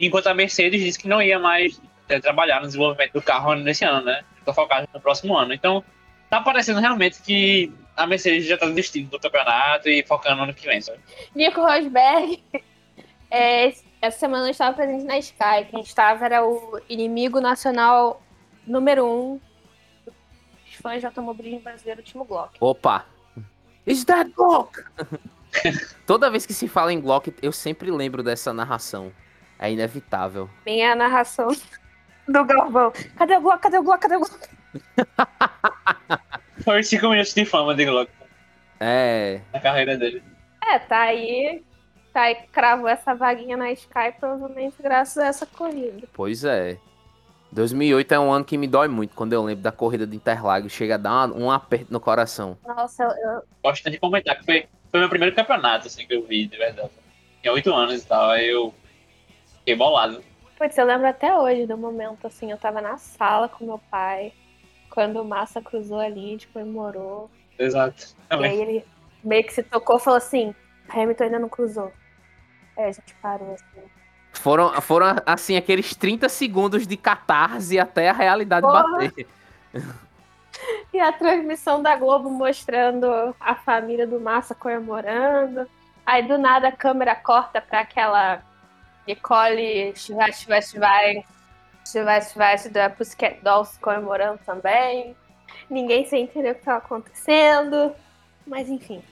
Enquanto 0.00 0.28
a 0.28 0.34
Mercedes 0.34 0.82
disse 0.82 0.98
que 0.98 1.08
não 1.08 1.20
ia 1.20 1.38
mais 1.38 1.78
eh, 2.08 2.20
trabalhar 2.20 2.60
no 2.60 2.66
desenvolvimento 2.68 3.12
do 3.12 3.20
carro 3.20 3.54
nesse 3.54 3.84
ano, 3.84 4.06
né? 4.06 4.24
Tô 4.46 4.54
focado 4.54 4.88
no 4.94 5.00
próximo 5.00 5.36
ano. 5.36 5.52
Então, 5.52 5.84
tá 6.30 6.40
parecendo 6.40 6.80
realmente 6.80 7.20
que 7.20 7.70
a 7.94 8.06
Mercedes 8.06 8.46
já 8.46 8.56
tá 8.56 8.66
desistindo 8.66 9.10
do 9.10 9.20
campeonato 9.20 9.88
e 9.88 10.02
focando 10.06 10.36
no 10.36 10.42
ano 10.44 10.54
que 10.54 10.66
vem, 10.66 10.80
sabe? 10.80 11.00
Nico 11.34 11.60
Rosberg, 11.60 12.42
é, 13.30 13.68
essa 14.00 14.18
semana 14.18 14.46
eu 14.46 14.50
estava 14.50 14.74
presente 14.76 15.04
na 15.04 15.18
Sky. 15.18 15.66
Quem 15.70 15.80
estava 15.80 16.24
era 16.24 16.46
o 16.46 16.80
inimigo 16.88 17.40
nacional 17.40 18.22
número 18.66 19.06
um 19.06 19.40
dos 20.04 20.74
fãs 20.82 21.00
de 21.00 21.06
automobilismo 21.06 21.60
brasileiro, 21.60 22.00
o 22.00 22.04
Timo 22.04 22.24
Glock. 22.24 22.56
Opa! 22.60 23.06
Is 23.86 24.04
that 24.04 24.30
Glock? 24.32 24.82
Toda 26.06 26.30
vez 26.30 26.44
que 26.44 26.52
se 26.52 26.68
fala 26.68 26.92
em 26.92 27.00
Glock, 27.00 27.34
eu 27.40 27.52
sempre 27.52 27.90
lembro 27.90 28.22
dessa 28.22 28.52
narração. 28.52 29.12
É 29.58 29.72
inevitável. 29.72 30.48
Minha 30.66 30.94
narração 30.94 31.48
do 32.28 32.44
Galvão. 32.44 32.92
Cadê 33.16 33.36
o 33.36 33.40
Glock? 33.40 33.60
Cadê 33.62 33.78
o 33.78 33.82
Glock? 33.82 34.00
Cadê 34.02 34.16
o 34.16 34.20
Glock? 34.20 34.48
Foi 36.62 36.82
cinco 36.82 37.08
minutos 37.08 37.32
de 37.34 37.44
fama 37.44 37.74
de 37.74 37.84
Glock 37.86 38.10
É. 38.78 39.40
na 39.52 39.60
carreira 39.60 39.96
dele. 39.96 40.22
É, 40.70 40.78
tá 40.78 41.00
aí. 41.00 41.62
Aí, 42.18 42.34
cravou 42.52 42.88
essa 42.88 43.14
vaguinha 43.14 43.56
na 43.56 43.70
Sky, 43.72 44.12
provavelmente 44.18 44.76
graças 44.82 45.18
a 45.18 45.26
essa 45.26 45.46
corrida. 45.46 46.08
Pois 46.12 46.44
é. 46.44 46.78
2008 47.50 48.12
é 48.12 48.18
um 48.18 48.30
ano 48.32 48.44
que 48.44 48.58
me 48.58 48.66
dói 48.66 48.88
muito 48.88 49.14
quando 49.14 49.32
eu 49.32 49.42
lembro 49.42 49.62
da 49.62 49.72
corrida 49.72 50.06
de 50.06 50.16
Interlagos. 50.16 50.72
Chega 50.72 50.96
a 50.96 50.98
dar 50.98 51.30
um 51.30 51.50
aperto 51.50 51.92
no 51.92 52.00
coração. 52.00 52.58
Nossa, 52.66 53.04
eu, 53.04 53.42
Gosto 53.62 53.90
de 53.90 53.98
comentar 53.98 54.36
que 54.36 54.44
foi, 54.44 54.66
foi 54.90 55.00
meu 55.00 55.08
primeiro 55.08 55.34
campeonato, 55.34 55.86
assim, 55.86 56.06
que 56.06 56.14
eu 56.14 56.26
vi, 56.26 56.46
de 56.46 56.58
verdade. 56.58 56.90
Tinha 57.40 57.52
oito 57.52 57.72
anos 57.72 58.02
e 58.02 58.06
tal, 58.06 58.30
aí 58.30 58.48
eu 58.48 58.74
fiquei 59.58 59.76
bolado. 59.76 60.22
Putz, 60.58 60.76
eu 60.76 60.84
lembro 60.84 61.06
até 61.06 61.34
hoje 61.36 61.66
do 61.66 61.78
momento, 61.78 62.26
assim, 62.26 62.50
eu 62.50 62.58
tava 62.58 62.80
na 62.80 62.98
sala 62.98 63.48
com 63.48 63.64
meu 63.64 63.80
pai, 63.90 64.32
quando 64.90 65.22
o 65.22 65.24
Massa 65.24 65.62
cruzou 65.62 66.00
ali, 66.00 66.26
a 66.26 66.30
gente 66.30 66.48
comemorou. 66.48 67.30
Exato. 67.56 68.16
E 68.24 68.28
Também. 68.28 68.50
aí 68.50 68.60
ele 68.60 68.84
meio 69.22 69.44
que 69.44 69.52
se 69.54 69.62
tocou 69.62 69.96
e 69.96 70.00
falou 70.00 70.18
assim, 70.18 70.52
Hamilton 70.88 71.24
ainda 71.24 71.38
não 71.38 71.48
cruzou. 71.48 71.92
Aí 72.78 72.84
a 72.84 72.92
gente 72.92 73.14
parou 73.20 73.54
assim. 73.54 73.82
Foram, 74.32 74.80
foram 74.80 75.16
assim, 75.26 75.56
aqueles 75.56 75.94
30 75.96 76.28
segundos 76.28 76.86
de 76.86 76.96
catarse 76.96 77.78
até 77.78 78.08
a 78.08 78.12
realidade 78.12 78.64
Porra. 78.64 78.84
bater. 78.84 79.26
E 80.92 80.98
a 80.98 81.12
transmissão 81.12 81.80
da 81.80 81.94
Globo 81.94 82.30
mostrando 82.30 83.06
a 83.38 83.54
família 83.54 84.06
do 84.06 84.18
Massa 84.18 84.56
comemorando. 84.56 85.68
Aí 86.04 86.26
do 86.26 86.36
nada 86.36 86.68
a 86.68 86.72
câmera 86.72 87.14
corta 87.14 87.60
pra 87.60 87.80
aquela 87.80 88.42
Nicole 89.06 89.94
Schwarz, 89.94 90.40
Schwarz, 90.40 90.70
Schwarz, 90.70 91.24
Schwarz, 91.86 92.32
Schwarz 92.32 92.66
da 92.72 92.90
Pussycat 92.90 93.40
Dolls 93.42 93.78
comemorando 93.78 94.40
também. 94.44 95.14
Ninguém 95.70 96.06
sem 96.06 96.24
entender 96.24 96.50
o 96.50 96.54
que 96.54 96.60
estava 96.60 96.78
acontecendo. 96.78 97.94
Mas 98.46 98.68
enfim. 98.68 99.02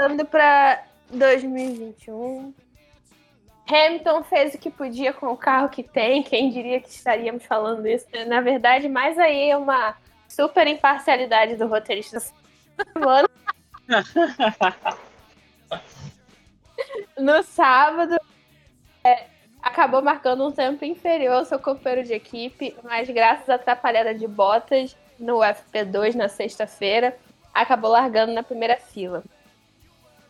Voltando 0.00 0.24
para 0.24 0.82
2021. 1.10 2.54
Hamilton 3.68 4.22
fez 4.22 4.54
o 4.54 4.58
que 4.58 4.70
podia 4.70 5.12
com 5.12 5.26
o 5.26 5.36
carro 5.36 5.68
que 5.68 5.82
tem. 5.82 6.22
Quem 6.22 6.48
diria 6.48 6.80
que 6.80 6.88
estaríamos 6.88 7.44
falando 7.44 7.86
isso? 7.86 8.06
Na 8.26 8.40
verdade, 8.40 8.88
mais 8.88 9.18
aí 9.18 9.50
é 9.50 9.56
uma 9.58 9.94
super 10.26 10.66
imparcialidade 10.66 11.56
do 11.56 11.66
roteirista 11.66 12.18
semana. 12.94 13.28
No 17.18 17.42
sábado, 17.42 18.18
é, 19.04 19.26
acabou 19.60 20.00
marcando 20.00 20.46
um 20.46 20.52
tempo 20.52 20.82
inferior 20.82 21.34
ao 21.34 21.44
seu 21.44 21.58
companheiro 21.58 22.08
de 22.08 22.14
equipe, 22.14 22.74
mas 22.82 23.10
graças 23.10 23.50
à 23.50 23.56
atrapalhada 23.56 24.14
de 24.14 24.26
botas 24.26 24.96
no 25.18 25.40
FP2 25.40 26.14
na 26.14 26.30
sexta-feira, 26.30 27.14
acabou 27.52 27.90
largando 27.90 28.32
na 28.32 28.42
primeira 28.42 28.78
fila. 28.78 29.22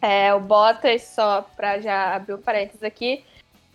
É, 0.01 0.33
o 0.35 0.41
Bottas, 0.41 1.03
só 1.03 1.43
para 1.57 1.79
já 1.81 2.15
abrir 2.15 2.33
o 2.33 2.37
um 2.37 2.43
parênteses 2.43 2.83
aqui, 2.83 3.25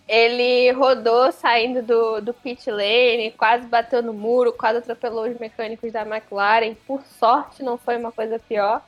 ele 0.07 0.71
rodou 0.71 1.31
saindo 1.31 1.81
do, 1.81 2.21
do 2.21 2.33
pit 2.33 2.69
lane, 2.69 3.31
quase 3.31 3.65
bateu 3.67 4.01
no 4.01 4.13
muro, 4.13 4.53
quase 4.53 4.79
atropelou 4.79 5.27
os 5.27 5.39
mecânicos 5.39 5.91
da 5.91 6.01
McLaren. 6.01 6.75
Por 6.87 7.03
sorte, 7.03 7.63
não 7.63 7.77
foi 7.77 7.97
uma 7.97 8.11
coisa 8.11 8.39
pior. 8.39 8.83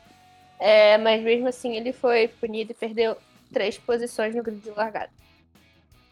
É, 0.59 0.97
mas 0.97 1.21
mesmo 1.21 1.47
assim, 1.47 1.75
ele 1.75 1.93
foi 1.93 2.27
punido 2.27 2.71
e 2.71 2.75
perdeu 2.75 3.15
três 3.53 3.77
posições 3.77 4.35
no 4.35 4.43
grid 4.43 4.59
de 4.59 4.71
largada. 4.71 5.09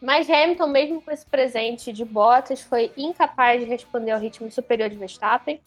Mas 0.00 0.28
Hamilton, 0.28 0.66
mesmo 0.66 1.02
com 1.02 1.10
esse 1.10 1.26
presente 1.26 1.92
de 1.92 2.04
Bottas, 2.04 2.60
foi 2.60 2.92
incapaz 2.96 3.60
de 3.60 3.66
responder 3.66 4.10
ao 4.12 4.20
ritmo 4.20 4.50
superior 4.50 4.88
de 4.88 4.96
Verstappen 4.96 5.60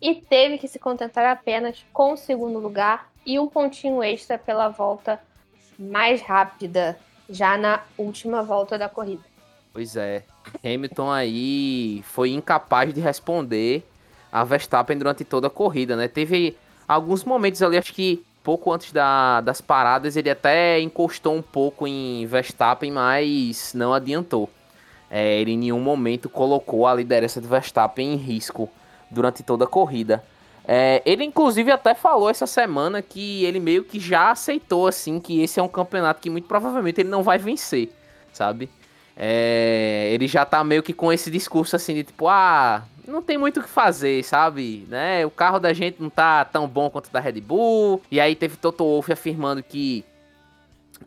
e 0.00 0.14
teve 0.14 0.58
que 0.58 0.66
se 0.66 0.78
contentar 0.78 1.26
apenas 1.26 1.84
com 1.92 2.12
o 2.12 2.16
segundo 2.16 2.58
lugar 2.58 3.10
e 3.24 3.38
um 3.38 3.46
pontinho 3.46 4.02
extra 4.02 4.38
pela 4.38 4.68
volta 4.68 5.20
mais 5.78 6.22
rápida, 6.22 6.98
já 7.28 7.56
na 7.56 7.82
última 7.96 8.42
volta 8.42 8.78
da 8.78 8.88
corrida. 8.88 9.22
Pois 9.72 9.96
é. 9.96 10.24
Hamilton 10.64 11.10
aí 11.10 12.02
foi 12.04 12.30
incapaz 12.30 12.92
de 12.92 13.00
responder 13.00 13.86
a 14.32 14.42
Verstappen 14.42 14.96
durante 14.98 15.24
toda 15.24 15.46
a 15.46 15.50
corrida, 15.50 15.96
né? 15.96 16.08
Teve 16.08 16.56
alguns 16.88 17.24
momentos 17.24 17.62
ali, 17.62 17.76
acho 17.76 17.92
que 17.92 18.24
pouco 18.42 18.72
antes 18.72 18.92
da, 18.92 19.40
das 19.40 19.60
paradas, 19.60 20.16
ele 20.16 20.30
até 20.30 20.80
encostou 20.80 21.34
um 21.36 21.42
pouco 21.42 21.86
em 21.86 22.26
Verstappen, 22.26 22.90
mas 22.90 23.72
não 23.74 23.92
adiantou. 23.92 24.48
É, 25.10 25.40
ele 25.40 25.52
em 25.52 25.58
nenhum 25.58 25.80
momento 25.80 26.28
colocou 26.28 26.86
a 26.86 26.94
liderança 26.94 27.40
de 27.40 27.46
Verstappen 27.46 28.14
em 28.14 28.16
risco 28.16 28.68
durante 29.10 29.42
toda 29.42 29.64
a 29.64 29.68
corrida. 29.68 30.22
É, 30.64 31.02
ele 31.04 31.24
inclusive 31.24 31.70
até 31.72 31.94
falou 31.94 32.28
essa 32.30 32.46
semana 32.46 33.02
que 33.02 33.44
ele 33.44 33.58
meio 33.58 33.82
que 33.82 33.98
já 33.98 34.30
aceitou 34.30 34.86
assim 34.86 35.18
que 35.18 35.42
esse 35.42 35.58
é 35.58 35.62
um 35.62 35.68
campeonato 35.68 36.20
que 36.20 36.30
muito 36.30 36.46
provavelmente 36.46 37.00
ele 37.00 37.08
não 37.08 37.22
vai 37.22 37.38
vencer, 37.38 37.90
sabe? 38.32 38.70
É, 39.16 40.10
ele 40.12 40.28
já 40.28 40.44
tá 40.44 40.62
meio 40.62 40.82
que 40.82 40.92
com 40.92 41.12
esse 41.12 41.30
discurso 41.30 41.76
assim 41.76 41.94
de 41.94 42.04
tipo, 42.04 42.28
ah, 42.28 42.84
não 43.06 43.20
tem 43.20 43.36
muito 43.36 43.60
o 43.60 43.62
que 43.62 43.68
fazer, 43.68 44.24
sabe? 44.24 44.86
Né? 44.88 45.26
O 45.26 45.30
carro 45.30 45.58
da 45.58 45.72
gente 45.72 46.00
não 46.00 46.08
tá 46.08 46.44
tão 46.44 46.68
bom 46.68 46.88
quanto 46.88 47.06
o 47.06 47.10
da 47.10 47.20
Red 47.20 47.40
Bull. 47.40 48.00
E 48.10 48.20
aí 48.20 48.34
teve 48.34 48.56
Toto 48.56 48.84
Wolff 48.84 49.12
afirmando 49.12 49.62
que 49.62 50.04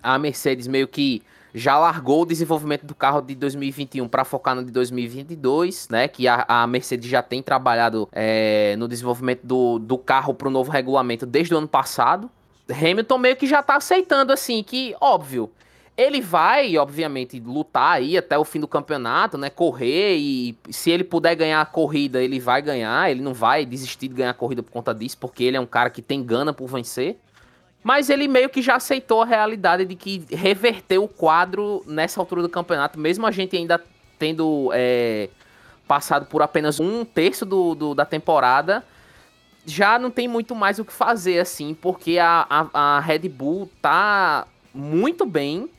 a 0.02 0.20
Mercedes 0.20 0.68
meio 0.68 0.88
que 0.88 1.24
já 1.54 1.78
largou 1.78 2.24
o 2.24 2.26
desenvolvimento 2.26 2.86
do 2.86 2.96
carro 2.96 3.22
de 3.22 3.36
2021 3.36 4.08
para 4.08 4.24
focar 4.24 4.56
no 4.56 4.64
de 4.64 4.72
2022, 4.72 5.88
né? 5.90 6.08
Que 6.08 6.28
a, 6.28 6.46
a 6.48 6.66
Mercedes 6.66 7.10
já 7.10 7.22
tem 7.22 7.44
trabalhado 7.44 8.10
é, 8.12 8.76
no 8.78 8.88
desenvolvimento 8.88 9.42
do, 9.44 9.78
do 9.78 9.98
carro 9.98 10.34
para 10.34 10.48
o 10.48 10.52
novo 10.52 10.72
regulamento 10.72 11.26
desde 11.26 11.54
o 11.54 11.58
ano 11.58 11.68
passado. 11.68 12.30
Hamilton 12.70 13.18
meio 13.18 13.36
que 13.36 13.46
já 13.46 13.62
tá 13.62 13.76
aceitando 13.76 14.32
assim 14.32 14.64
que, 14.64 14.96
óbvio, 15.00 15.52
ele 15.96 16.22
vai, 16.22 16.76
obviamente, 16.78 17.40
lutar 17.40 17.98
aí 17.98 18.18
até 18.18 18.38
o 18.38 18.44
fim 18.44 18.60
do 18.60 18.68
campeonato, 18.68 19.38
né? 19.38 19.50
Correr 19.50 20.16
e 20.18 20.58
se 20.72 20.90
ele 20.90 21.04
puder 21.04 21.36
ganhar 21.36 21.62
a 21.62 21.66
corrida, 21.66 22.22
ele 22.22 22.40
vai 22.40 22.64
ganhar. 22.64 23.12
Ele 23.12 23.22
não 23.22 23.34
vai 23.34 23.64
desistir 23.64 24.08
de 24.08 24.16
ganhar 24.16 24.32
a 24.32 24.34
corrida 24.34 24.64
por 24.64 24.72
conta 24.72 24.94
disso, 24.94 25.18
porque 25.20 25.44
ele 25.44 25.58
é 25.58 25.60
um 25.60 25.68
cara 25.68 25.92
que 25.92 26.02
tem 26.02 26.24
gana 26.24 26.52
por 26.52 26.68
vencer. 26.68 27.18
Mas 27.84 28.10
ele 28.10 28.28
meio 28.28 28.50
que 28.50 28.62
já 28.62 28.76
aceitou 28.76 29.22
a 29.22 29.26
realidade 29.26 29.86
de 29.86 29.96
que 29.96 30.26
reverteu 30.32 31.04
o 31.04 31.08
quadro 31.08 31.84
nessa 31.86 32.20
altura 32.20 32.42
do 32.42 32.50
campeonato, 32.50 32.98
mesmo 32.98 33.28
a 33.28 33.32
gente 33.32 33.58
ainda 33.58 33.84
tendo 34.18 34.70
é, 34.74 35.30
passado 35.88 36.26
por 36.26 36.42
apenas 36.42 36.80
um 36.80 37.04
terço 37.04 37.46
do, 37.46 37.76
do, 37.76 37.94
da 37.94 38.06
temporada, 38.06 38.84
já 39.66 40.00
não 40.00 40.10
tem 40.10 40.28
muito 40.28 40.56
mais 40.56 40.80
o 40.80 40.86
que 40.86 40.94
fazer, 40.94 41.40
assim, 41.40 41.74
porque 41.74 42.18
a, 42.20 42.46
a, 42.50 42.98
a 42.98 43.00
Red 43.02 43.28
Bull 43.30 43.70
tá 43.82 44.48
muito 44.74 45.26
bem 45.26 45.70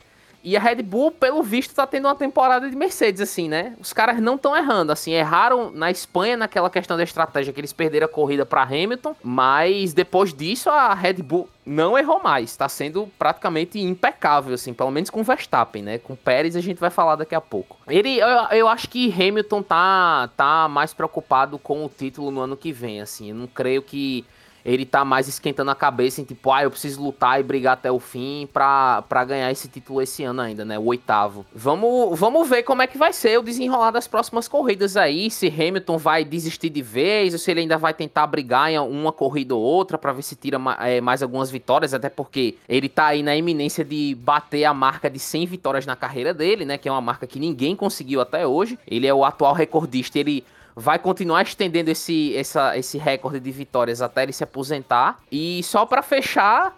E 0.45 0.55
a 0.55 0.59
Red 0.59 0.83
Bull, 0.83 1.09
pelo 1.09 1.41
visto, 1.41 1.73
tá 1.73 1.87
tendo 1.87 2.07
uma 2.07 2.13
temporada 2.13 2.69
de 2.69 2.75
Mercedes, 2.75 3.19
assim, 3.19 3.49
né? 3.49 3.73
Os 3.79 3.91
caras 3.91 4.19
não 4.21 4.35
estão 4.35 4.55
errando, 4.55 4.91
assim, 4.91 5.11
erraram 5.11 5.71
na 5.71 5.89
Espanha 5.89 6.37
naquela 6.37 6.69
questão 6.69 6.95
da 6.95 7.01
estratégia 7.01 7.51
que 7.51 7.59
eles 7.59 7.73
perderam 7.73 8.05
a 8.05 8.07
corrida 8.07 8.45
para 8.45 8.61
Hamilton, 8.61 9.15
mas 9.23 9.91
depois 9.91 10.35
disso 10.35 10.69
a 10.69 10.93
Red 10.93 11.15
Bull 11.15 11.49
não 11.65 11.97
errou 11.97 12.21
mais, 12.21 12.55
tá 12.55 12.69
sendo 12.69 13.09
praticamente 13.17 13.79
impecável, 13.79 14.53
assim, 14.53 14.71
pelo 14.71 14.91
menos 14.91 15.09
com 15.09 15.23
Verstappen, 15.23 15.81
né? 15.81 15.97
Com 15.97 16.15
Pérez 16.15 16.55
a 16.55 16.61
gente 16.61 16.77
vai 16.77 16.91
falar 16.91 17.15
daqui 17.15 17.33
a 17.33 17.41
pouco. 17.41 17.77
Ele, 17.87 18.19
eu, 18.19 18.27
eu 18.51 18.67
acho 18.67 18.87
que 18.87 19.11
Hamilton 19.11 19.63
tá, 19.63 20.29
tá 20.37 20.67
mais 20.69 20.93
preocupado 20.93 21.57
com 21.57 21.83
o 21.83 21.89
título 21.89 22.29
no 22.29 22.41
ano 22.41 22.55
que 22.55 22.71
vem, 22.71 23.01
assim, 23.01 23.29
eu 23.29 23.35
não 23.35 23.47
creio 23.47 23.81
que 23.81 24.23
ele 24.65 24.85
tá 24.85 25.05
mais 25.05 25.27
esquentando 25.27 25.69
a 25.69 25.75
cabeça 25.75 26.19
em 26.19 26.23
tipo, 26.23 26.51
ah, 26.51 26.63
eu 26.63 26.71
preciso 26.71 27.03
lutar 27.03 27.39
e 27.39 27.43
brigar 27.43 27.73
até 27.73 27.91
o 27.91 27.99
fim 27.99 28.49
pra, 28.51 29.03
pra 29.03 29.23
ganhar 29.23 29.51
esse 29.51 29.67
título 29.67 30.01
esse 30.01 30.23
ano 30.23 30.41
ainda, 30.41 30.65
né? 30.65 30.79
O 30.79 30.85
oitavo. 30.85 31.45
Vamos, 31.53 32.19
vamos 32.19 32.49
ver 32.49 32.63
como 32.63 32.81
é 32.81 32.87
que 32.87 32.97
vai 32.97 33.13
ser 33.13 33.37
o 33.37 33.43
desenrolar 33.43 33.91
das 33.91 34.07
próximas 34.07 34.47
corridas 34.47 34.97
aí, 34.97 35.29
se 35.29 35.47
Hamilton 35.47 35.97
vai 35.99 36.25
desistir 36.25 36.69
de 36.69 36.81
vez, 36.81 37.33
ou 37.33 37.39
se 37.39 37.51
ele 37.51 37.59
ainda 37.59 37.77
vai 37.77 37.93
tentar 37.93 38.25
brigar 38.25 38.71
em 38.71 38.79
uma 38.79 39.11
corrida 39.11 39.53
ou 39.53 39.61
outra 39.61 39.97
pra 39.97 40.11
ver 40.11 40.23
se 40.23 40.35
tira 40.35 40.59
é, 40.79 40.99
mais 40.99 41.21
algumas 41.21 41.51
vitórias, 41.51 41.93
até 41.93 42.09
porque 42.09 42.55
ele 42.67 42.89
tá 42.89 43.07
aí 43.07 43.21
na 43.21 43.35
iminência 43.35 43.85
de 43.85 44.15
bater 44.15 44.65
a 44.65 44.73
marca 44.73 45.09
de 45.09 45.19
100 45.19 45.45
vitórias 45.45 45.85
na 45.85 45.95
carreira 45.95 46.33
dele, 46.33 46.65
né? 46.65 46.77
Que 46.77 46.89
é 46.89 46.91
uma 46.91 47.01
marca 47.01 47.27
que 47.27 47.39
ninguém 47.39 47.75
conseguiu 47.75 48.19
até 48.19 48.47
hoje. 48.47 48.79
Ele 48.87 49.05
é 49.05 49.13
o 49.13 49.23
atual 49.23 49.53
recordista, 49.53 50.17
ele 50.17 50.43
vai 50.75 50.99
continuar 50.99 51.43
estendendo 51.43 51.89
esse, 51.89 52.35
essa, 52.35 52.77
esse 52.77 52.97
recorde 52.97 53.39
de 53.39 53.51
vitórias 53.51 54.01
até 54.01 54.23
ele 54.23 54.33
se 54.33 54.43
aposentar. 54.43 55.19
E 55.31 55.63
só 55.63 55.85
para 55.85 56.01
fechar, 56.01 56.77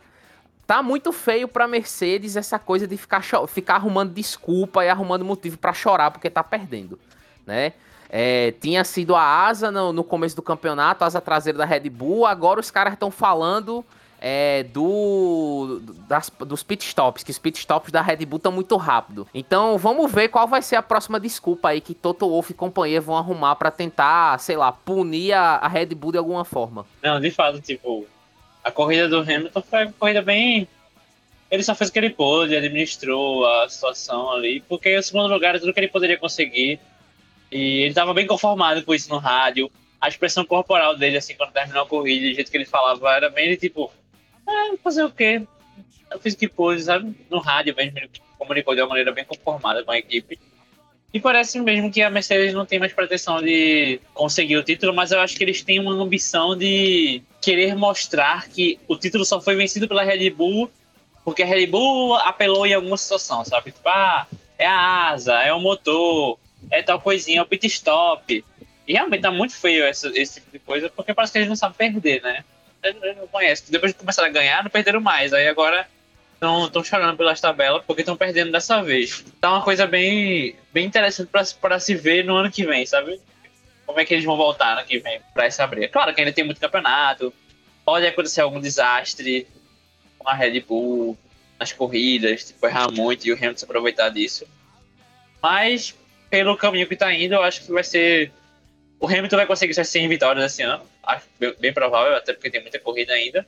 tá 0.68 0.84
muito 0.84 1.12
feio 1.12 1.48
pra 1.48 1.68
Mercedes 1.68 2.36
essa 2.36 2.60
coisa 2.60 2.86
de 2.86 2.96
ficar, 2.96 3.24
ficar 3.48 3.76
arrumando 3.76 4.14
desculpa 4.14 4.86
e 4.86 4.90
arrumando 4.90 5.26
motivo 5.26 5.58
para 5.58 5.74
chorar 5.74 6.12
porque 6.12 6.30
tá 6.30 6.44
perdendo, 6.44 7.00
né? 7.46 7.74
É, 8.10 8.54
tinha 8.62 8.86
sido 8.86 9.16
a 9.16 9.22
asa 9.22 9.70
no, 9.70 9.92
no 9.92 10.04
começo 10.04 10.36
do 10.36 10.42
campeonato, 10.42 11.04
a 11.04 11.08
asa 11.08 11.20
traseira 11.20 11.58
da 11.58 11.66
Red 11.66 11.90
Bull, 11.90 12.26
agora 12.26 12.60
os 12.60 12.72
caras 12.72 12.94
estão 12.94 13.12
falando 13.12 13.84
é, 14.20 14.64
do 14.64 15.82
das, 16.08 16.32
dos 16.40 16.64
pitstops, 16.64 17.24
que 17.24 17.32
os 17.32 17.40
pitstops 17.40 17.92
da 17.92 18.02
Red 18.02 18.26
Bull 18.26 18.38
estão 18.38 18.52
muito 18.52 18.76
rápido. 18.76 19.28
Então 19.34 19.78
vamos 19.78 20.12
ver 20.12 20.30
qual 20.30 20.48
vai 20.48 20.62
ser 20.62 20.76
a 20.76 20.82
próxima 20.82 21.20
desculpa 21.20 21.70
aí 21.70 21.82
que 21.82 21.94
Toto 21.94 22.28
Wolff 22.28 22.52
e 22.52 22.56
companhia 22.56 23.00
vão 23.00 23.18
arrumar 23.18 23.56
para 23.56 23.72
tentar, 23.72 24.40
sei 24.40 24.58
lá, 24.58 24.72
punir 24.72 25.34
a, 25.34 25.58
a, 25.58 25.68
Red 25.68 25.88
Bull 25.88 26.12
de 26.12 26.18
alguma 26.18 26.44
forma. 26.44 26.86
Não, 27.02 27.20
de 27.20 27.30
fato, 27.32 27.62
tipo, 27.62 28.08
a 28.64 28.72
corrida 28.72 29.08
do 29.08 29.20
Hamilton 29.20 29.62
foi 29.62 29.86
uma 29.86 29.94
corrida 29.94 30.22
bem. 30.22 30.68
Ele 31.50 31.64
só 31.64 31.74
fez 31.74 31.90
o 31.90 31.94
que 31.94 32.00
ele 32.00 32.10
pôde, 32.10 32.56
administrou 32.56 33.46
a 33.46 33.70
situação 33.70 34.32
ali, 34.32 34.60
porque 34.68 34.98
o 34.98 35.04
segundo 35.04 35.32
lugar 35.32 35.56
é 35.56 35.60
tudo 35.60 35.74
que 35.74 35.80
ele 35.80 35.88
poderia 35.88 36.18
conseguir. 36.18 36.80
E 37.50 37.80
ele 37.80 37.90
estava 37.90 38.14
bem 38.14 38.28
conformado 38.28 38.84
com 38.84 38.94
isso 38.94 39.10
no 39.10 39.18
rádio. 39.18 39.72
A 40.02 40.10
expressão 40.10 40.44
corporal 40.44 40.98
dele, 40.98 41.18
assim, 41.18 41.36
quando 41.36 41.54
terminou 41.54 41.84
a 41.84 41.86
corrida, 41.86 42.28
o 42.28 42.34
jeito 42.34 42.52
que 42.52 42.58
ele 42.58 42.66
falava, 42.66 43.10
era 43.16 43.30
bem 43.30 43.56
tipo, 43.56 43.90
é, 44.48 44.78
fazer 44.78 45.04
o 45.04 45.12
quê? 45.12 45.42
Eu 46.12 46.20
fiz 46.20 46.36
que 46.36 46.48
pôde, 46.48 46.84
sabe? 46.84 47.16
No 47.30 47.40
rádio 47.40 47.76
mesmo, 47.76 47.98
ele 47.98 48.10
comunicou 48.38 48.74
de 48.76 48.82
uma 48.82 48.90
maneira 48.90 49.12
bem 49.12 49.26
conformada 49.26 49.84
com 49.84 49.92
a 49.92 49.98
equipe. 49.98 50.40
E 51.14 51.20
parece 51.20 51.60
mesmo 51.60 51.92
que 51.92 52.02
a 52.02 52.10
Mercedes 52.10 52.54
não 52.54 52.66
tem 52.66 52.80
mais 52.80 52.94
pretensão 52.94 53.42
de 53.42 54.00
conseguir 54.14 54.58
o 54.58 54.64
título, 54.64 54.94
mas 54.94 55.12
eu 55.12 55.20
acho 55.20 55.36
que 55.36 55.44
eles 55.44 55.62
têm 55.62 55.80
uma 55.80 55.94
ambição 55.94 56.56
de 56.56 57.22
querer 57.42 57.76
mostrar 57.76 58.48
que 58.50 58.80
o 58.88 58.96
título 58.96 59.26
só 59.26 59.40
foi 59.42 59.56
vencido 59.56 59.88
pela 59.88 60.04
Red 60.04 60.30
Bull 60.30 60.70
porque 61.28 61.44
a 61.44 61.46
Red 61.46 61.68
Bull 61.68 62.16
apelou 62.16 62.66
em 62.66 62.74
alguma 62.74 62.96
situação, 62.96 63.44
sabe? 63.44 63.74
Tipo, 63.74 63.90
ah, 63.90 64.26
é 64.58 64.66
a 64.66 65.10
asa, 65.10 65.34
é 65.44 65.52
o 65.52 65.60
motor, 65.60 66.40
é 66.72 66.82
tal 66.82 67.02
coisinha, 67.02 67.40
é 67.40 67.42
o 67.42 67.46
pit 67.46 67.68
stop. 67.68 68.46
E 68.88 68.94
realmente 68.94 69.24
tá 69.24 69.30
muito 69.30 69.54
feio 69.54 69.86
esse 69.86 70.36
tipo 70.36 70.52
de 70.54 70.60
coisa, 70.60 70.90
porque 70.90 71.14
parece 71.14 71.34
que 71.34 71.40
eles 71.40 71.50
não 71.50 71.58
sabem 71.58 71.92
perder, 71.92 72.22
né? 72.22 72.46
Não 72.94 73.28
conhece. 73.28 73.72
Depois 73.72 73.94
de 73.94 73.98
começar 73.98 74.26
a 74.26 74.30
ganhar, 74.30 74.64
não 74.64 74.70
perderam 74.70 75.02
mais. 75.02 75.34
Aí 75.34 75.48
agora 75.48 75.88
estão 76.34 76.84
chorando 76.84 77.18
pelas 77.18 77.42
tabelas 77.42 77.84
porque 77.86 78.02
estão 78.02 78.16
perdendo 78.16 78.52
dessa 78.52 78.82
vez. 78.82 79.24
Tá 79.42 79.52
uma 79.52 79.64
coisa 79.64 79.88
bem, 79.88 80.56
bem 80.72 80.86
interessante 80.86 81.30
para 81.60 81.80
se 81.80 81.96
ver 81.96 82.24
no 82.24 82.36
ano 82.36 82.52
que 82.52 82.66
vem, 82.66 82.86
sabe? 82.86 83.20
Como 83.86 84.00
é 84.00 84.06
que 84.06 84.14
eles 84.14 84.26
vão 84.26 84.38
voltar 84.38 84.74
no 84.74 84.80
ano 84.80 84.88
que 84.88 85.00
vem 85.00 85.22
para 85.34 85.46
essa 85.46 85.66
briga. 85.66 85.88
Claro 85.90 86.14
que 86.14 86.22
ainda 86.22 86.34
tem 86.34 86.44
muito 86.44 86.62
campeonato, 86.62 87.34
pode 87.84 88.06
acontecer 88.06 88.42
algum 88.42 88.60
desastre 88.60 89.48
com 90.20 90.30
a 90.30 90.34
Red 90.34 90.60
Bull 90.62 91.18
nas 91.60 91.72
corridas, 91.72 92.46
tipo, 92.46 92.68
errar 92.68 92.92
muito 92.92 93.26
e 93.26 93.32
o 93.32 93.36
Hamilton 93.36 93.58
se 93.58 93.66
aproveitar 93.66 94.10
disso. 94.10 94.46
Mas, 95.42 95.96
pelo 96.30 96.58
caminho 96.58 96.88
que 96.88 96.96
tá 96.96 97.12
indo, 97.14 97.34
eu 97.34 97.42
acho 97.42 97.64
que 97.64 97.72
vai 97.72 97.84
ser 97.84 98.32
o 99.00 99.08
Hamilton 99.08 99.36
vai 99.36 99.46
conseguir 99.46 99.74
ser 99.74 99.86
100 99.86 100.08
vitórias 100.08 100.52
esse 100.52 100.64
ano. 100.64 100.84
Acho 101.08 101.26
bem, 101.40 101.74
provável, 101.74 102.18
até 102.18 102.34
porque 102.34 102.52
tem 102.52 102.62
muita 102.62 102.80
corrida 102.80 103.14
ainda. 103.14 103.48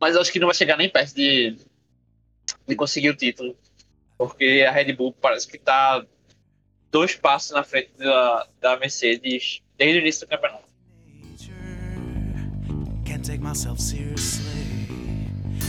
Mas 0.00 0.16
acho 0.16 0.30
que 0.30 0.38
não 0.38 0.46
vai 0.46 0.54
chegar 0.54 0.76
nem 0.76 0.88
perto 0.88 1.12
de, 1.12 1.56
de 2.68 2.76
conseguir 2.76 3.10
o 3.10 3.16
título. 3.16 3.56
Porque 4.16 4.64
a 4.66 4.70
Red 4.70 4.92
Bull 4.92 5.12
parece 5.12 5.48
que 5.48 5.56
está 5.56 6.06
dois 6.92 7.16
passos 7.16 7.50
na 7.50 7.64
frente 7.64 7.90
da, 7.98 8.46
da 8.60 8.76
Mercedes 8.76 9.60
desde 9.76 9.98
o 9.98 10.00
início 10.00 10.24
do 10.24 10.30
campeonato. 10.30 10.64
Can't 13.04 13.24
take 13.24 13.42
myself 13.42 13.80
seriously. 13.80 14.46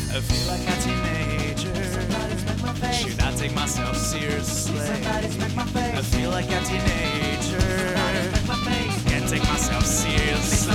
I 0.09 0.21
feel 0.21 0.47
like 0.47 0.67
a 0.67 0.75
teenager. 0.81 1.73
Should 2.93 3.17
not 3.17 3.35
take 3.37 3.53
myself 3.53 3.97
seriously. 3.97 4.79
I 4.79 6.01
feel 6.01 6.29
like 6.29 6.49
a 6.51 6.61
teenager. 6.63 7.46
Take 9.29 9.45
myself 9.49 9.85
seriously. 9.85 10.73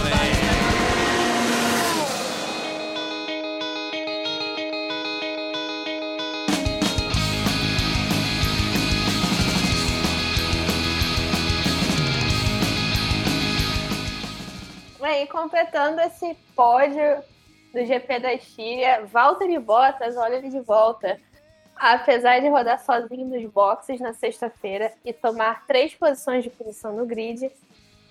Bem, 15.00 15.26
completando 15.28 16.02
esse 16.02 16.34
pódio 16.54 17.22
do 17.72 17.86
GP 17.86 18.20
da 18.20 18.34
Estíria, 18.34 19.06
Valtteri 19.06 19.58
Bottas, 19.58 20.14
olha 20.18 20.34
ele 20.34 20.50
de 20.50 20.60
volta. 20.60 21.18
Apesar 21.74 22.38
de 22.38 22.48
rodar 22.48 22.78
sozinho 22.84 23.26
nos 23.26 23.50
boxes 23.50 23.98
na 23.98 24.12
sexta-feira 24.12 24.92
e 25.02 25.12
tomar 25.12 25.66
três 25.66 25.94
posições 25.94 26.44
de 26.44 26.50
punição 26.50 26.94
no 26.94 27.06
grid, 27.06 27.50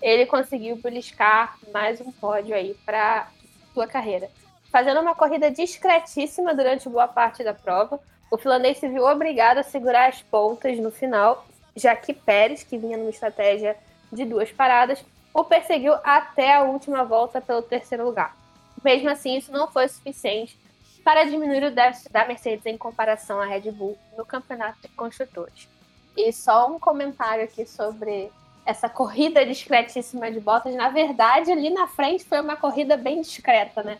ele 0.02 0.26
conseguiu 0.26 0.74
beliscar 0.76 1.56
mais 1.72 2.00
um 2.00 2.10
pódio 2.10 2.56
aí 2.56 2.74
para 2.84 3.28
sua 3.72 3.86
carreira. 3.86 4.28
Fazendo 4.70 5.00
uma 5.00 5.14
corrida 5.14 5.50
discretíssima 5.50 6.52
durante 6.54 6.88
boa 6.88 7.06
parte 7.06 7.44
da 7.44 7.54
prova, 7.54 8.00
o 8.28 8.36
finlandês 8.36 8.78
se 8.78 8.88
viu 8.88 9.04
obrigado 9.04 9.58
a 9.58 9.62
segurar 9.62 10.08
as 10.08 10.20
pontas 10.20 10.76
no 10.78 10.90
final, 10.90 11.46
já 11.76 11.94
que 11.94 12.12
Pérez, 12.12 12.64
que 12.64 12.76
vinha 12.76 12.98
numa 12.98 13.10
estratégia 13.10 13.76
de 14.12 14.24
duas 14.24 14.50
paradas, 14.50 15.04
o 15.32 15.44
perseguiu 15.44 15.94
até 16.02 16.54
a 16.54 16.62
última 16.62 17.04
volta 17.04 17.40
pelo 17.40 17.62
terceiro 17.62 18.04
lugar. 18.04 18.36
Mesmo 18.82 19.08
assim, 19.08 19.36
isso 19.36 19.52
não 19.52 19.68
foi 19.68 19.86
suficiente 19.88 20.58
para 21.04 21.24
diminuir 21.24 21.64
o 21.64 21.70
déficit 21.70 22.12
da 22.12 22.26
Mercedes 22.26 22.66
em 22.66 22.76
comparação 22.76 23.40
à 23.40 23.44
Red 23.44 23.70
Bull 23.70 23.96
no 24.16 24.26
campeonato 24.26 24.80
de 24.82 24.88
construtores. 24.88 25.68
E 26.16 26.32
só 26.32 26.68
um 26.68 26.78
comentário 26.78 27.44
aqui 27.44 27.64
sobre 27.66 28.30
essa 28.64 28.88
corrida 28.88 29.44
discretíssima 29.44 30.30
de 30.30 30.40
Bottas. 30.40 30.74
Na 30.74 30.88
verdade, 30.88 31.50
ali 31.50 31.70
na 31.70 31.86
frente 31.86 32.24
foi 32.24 32.40
uma 32.40 32.56
corrida 32.56 32.96
bem 32.96 33.20
discreta, 33.20 33.82
né? 33.82 33.98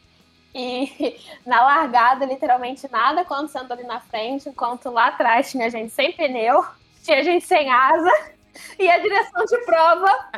E 0.55 1.19
na 1.47 1.63
largada, 1.63 2.25
literalmente 2.25 2.91
nada 2.91 3.23
acontecendo 3.23 3.73
ali 3.73 3.85
na 3.85 4.01
frente, 4.01 4.49
enquanto 4.49 4.91
lá 4.91 5.09
atrás 5.09 5.51
tinha 5.51 5.71
gente 5.71 5.91
sem 5.93 6.13
pneu, 6.13 6.65
tinha 7.03 7.23
gente 7.25 7.45
sem 7.45 7.71
asa, 7.71 8.11
e 8.79 8.89
a 8.89 8.99
direção 8.99 9.45
de 9.45 9.59
prova 9.65 10.31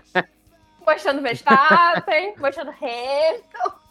mostrando 0.87 1.23
Verstappen, 1.23 2.35
mostrando 2.39 2.71
Hamilton. 2.71 3.85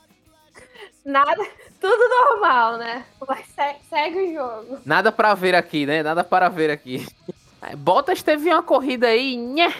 Nada, 1.05 1.45
tudo 1.81 2.09
normal, 2.09 2.77
né? 2.77 3.05
Mas 3.27 3.45
segue, 3.47 3.79
segue 3.89 4.19
o 4.19 4.33
jogo. 4.33 4.79
Nada 4.85 5.11
para 5.11 5.33
ver 5.33 5.53
aqui, 5.53 5.85
né? 5.85 6.01
Nada 6.01 6.23
para 6.23 6.47
ver 6.47 6.71
aqui. 6.71 7.05
Bottas 7.77 8.23
teve 8.23 8.49
uma 8.49 8.63
corrida 8.63 9.07
aí, 9.07 9.35
nhé, 9.35 9.73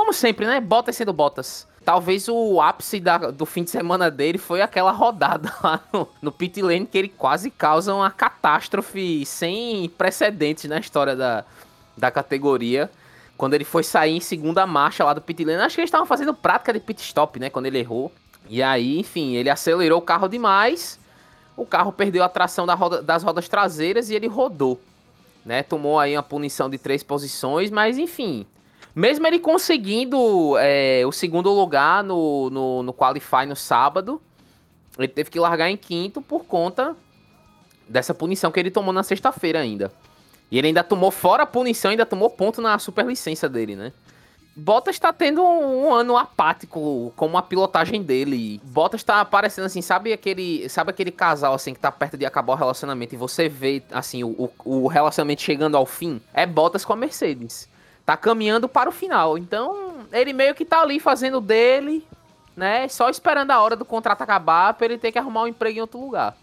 como 0.00 0.14
sempre, 0.14 0.46
né? 0.46 0.58
Bottas 0.60 0.96
sendo 0.96 1.12
Bottas. 1.12 1.68
Talvez 1.84 2.26
o 2.26 2.58
ápice 2.58 2.98
da, 2.98 3.18
do 3.18 3.44
fim 3.44 3.64
de 3.64 3.70
semana 3.70 4.10
dele 4.10 4.38
foi 4.38 4.62
aquela 4.62 4.92
rodada 4.92 5.52
lá 5.62 5.78
no, 5.92 6.08
no 6.22 6.32
pit 6.32 6.62
lane 6.62 6.86
que 6.86 6.96
ele 6.96 7.08
quase 7.08 7.50
causa 7.50 7.94
uma 7.94 8.10
catástrofe 8.10 9.26
sem 9.26 9.90
precedentes 9.98 10.64
na 10.64 10.78
história 10.78 11.14
da, 11.14 11.44
da 11.98 12.10
categoria. 12.10 12.90
Quando 13.36 13.52
ele 13.52 13.64
foi 13.64 13.82
sair 13.82 14.16
em 14.16 14.20
segunda 14.20 14.66
marcha 14.66 15.04
lá 15.04 15.12
do 15.12 15.20
pit 15.20 15.44
lane, 15.44 15.60
acho 15.60 15.74
que 15.74 15.82
eles 15.82 15.88
estavam 15.88 16.06
fazendo 16.06 16.32
prática 16.32 16.72
de 16.72 16.80
pit 16.80 17.02
stop, 17.02 17.38
né? 17.38 17.50
Quando 17.50 17.66
ele 17.66 17.78
errou. 17.78 18.10
E 18.48 18.62
aí, 18.62 18.98
enfim, 18.98 19.34
ele 19.34 19.50
acelerou 19.50 19.98
o 19.98 20.02
carro 20.02 20.28
demais. 20.28 20.98
O 21.54 21.66
carro 21.66 21.92
perdeu 21.92 22.24
a 22.24 22.28
tração 22.28 22.64
da 22.64 22.74
roda, 22.74 23.02
das 23.02 23.22
rodas 23.22 23.48
traseiras 23.50 24.08
e 24.08 24.14
ele 24.14 24.28
rodou. 24.28 24.80
né? 25.44 25.62
Tomou 25.62 25.98
aí 25.98 26.16
uma 26.16 26.22
punição 26.22 26.70
de 26.70 26.78
três 26.78 27.02
posições, 27.02 27.70
mas 27.70 27.98
enfim. 27.98 28.46
Mesmo 28.94 29.26
ele 29.26 29.38
conseguindo 29.38 30.56
é, 30.58 31.02
o 31.06 31.12
segundo 31.12 31.50
lugar 31.50 32.02
no, 32.02 32.50
no, 32.50 32.82
no 32.82 32.92
Qualify 32.92 33.46
no 33.46 33.54
sábado, 33.54 34.20
ele 34.98 35.08
teve 35.08 35.30
que 35.30 35.38
largar 35.38 35.70
em 35.70 35.76
quinto 35.76 36.20
por 36.20 36.44
conta 36.44 36.96
dessa 37.88 38.14
punição 38.14 38.50
que 38.50 38.60
ele 38.60 38.70
tomou 38.70 38.92
na 38.92 39.02
sexta-feira 39.02 39.60
ainda. 39.60 39.92
E 40.50 40.58
ele 40.58 40.68
ainda 40.68 40.82
tomou, 40.82 41.10
fora 41.10 41.44
a 41.44 41.46
punição, 41.46 41.92
ainda 41.92 42.04
tomou 42.04 42.28
ponto 42.28 42.60
na 42.60 42.78
superlicença 42.78 43.48
dele, 43.48 43.76
né? 43.76 43.92
Bottas 44.56 44.98
tá 44.98 45.12
tendo 45.12 45.42
um, 45.42 45.86
um 45.86 45.94
ano 45.94 46.16
apático 46.16 47.12
como 47.16 47.38
a 47.38 47.42
pilotagem 47.42 48.02
dele. 48.02 48.60
Bottas 48.64 49.04
tá 49.04 49.20
aparecendo 49.20 49.66
assim, 49.66 49.80
sabe 49.80 50.12
aquele, 50.12 50.68
sabe 50.68 50.90
aquele 50.90 51.12
casal 51.12 51.54
assim 51.54 51.72
que 51.72 51.78
tá 51.78 51.90
perto 51.92 52.18
de 52.18 52.26
acabar 52.26 52.54
o 52.54 52.56
relacionamento 52.56 53.14
e 53.14 53.18
você 53.18 53.48
vê 53.48 53.80
assim 53.92 54.24
o, 54.24 54.50
o 54.64 54.88
relacionamento 54.88 55.40
chegando 55.40 55.76
ao 55.76 55.86
fim? 55.86 56.20
É 56.34 56.44
Bottas 56.44 56.84
com 56.84 56.92
a 56.92 56.96
Mercedes. 56.96 57.69
Tá 58.10 58.16
caminhando 58.16 58.68
para 58.68 58.88
o 58.88 58.92
final. 58.92 59.38
Então, 59.38 60.04
ele 60.10 60.32
meio 60.32 60.52
que 60.52 60.64
tá 60.64 60.82
ali 60.82 60.98
fazendo 60.98 61.40
dele, 61.40 62.04
né? 62.56 62.88
Só 62.88 63.08
esperando 63.08 63.52
a 63.52 63.62
hora 63.62 63.76
do 63.76 63.84
contrato 63.84 64.20
acabar 64.22 64.74
para 64.74 64.86
ele 64.86 64.98
ter 64.98 65.12
que 65.12 65.18
arrumar 65.20 65.44
um 65.44 65.46
emprego 65.46 65.78
em 65.78 65.80
outro 65.80 66.00
lugar. 66.00 66.36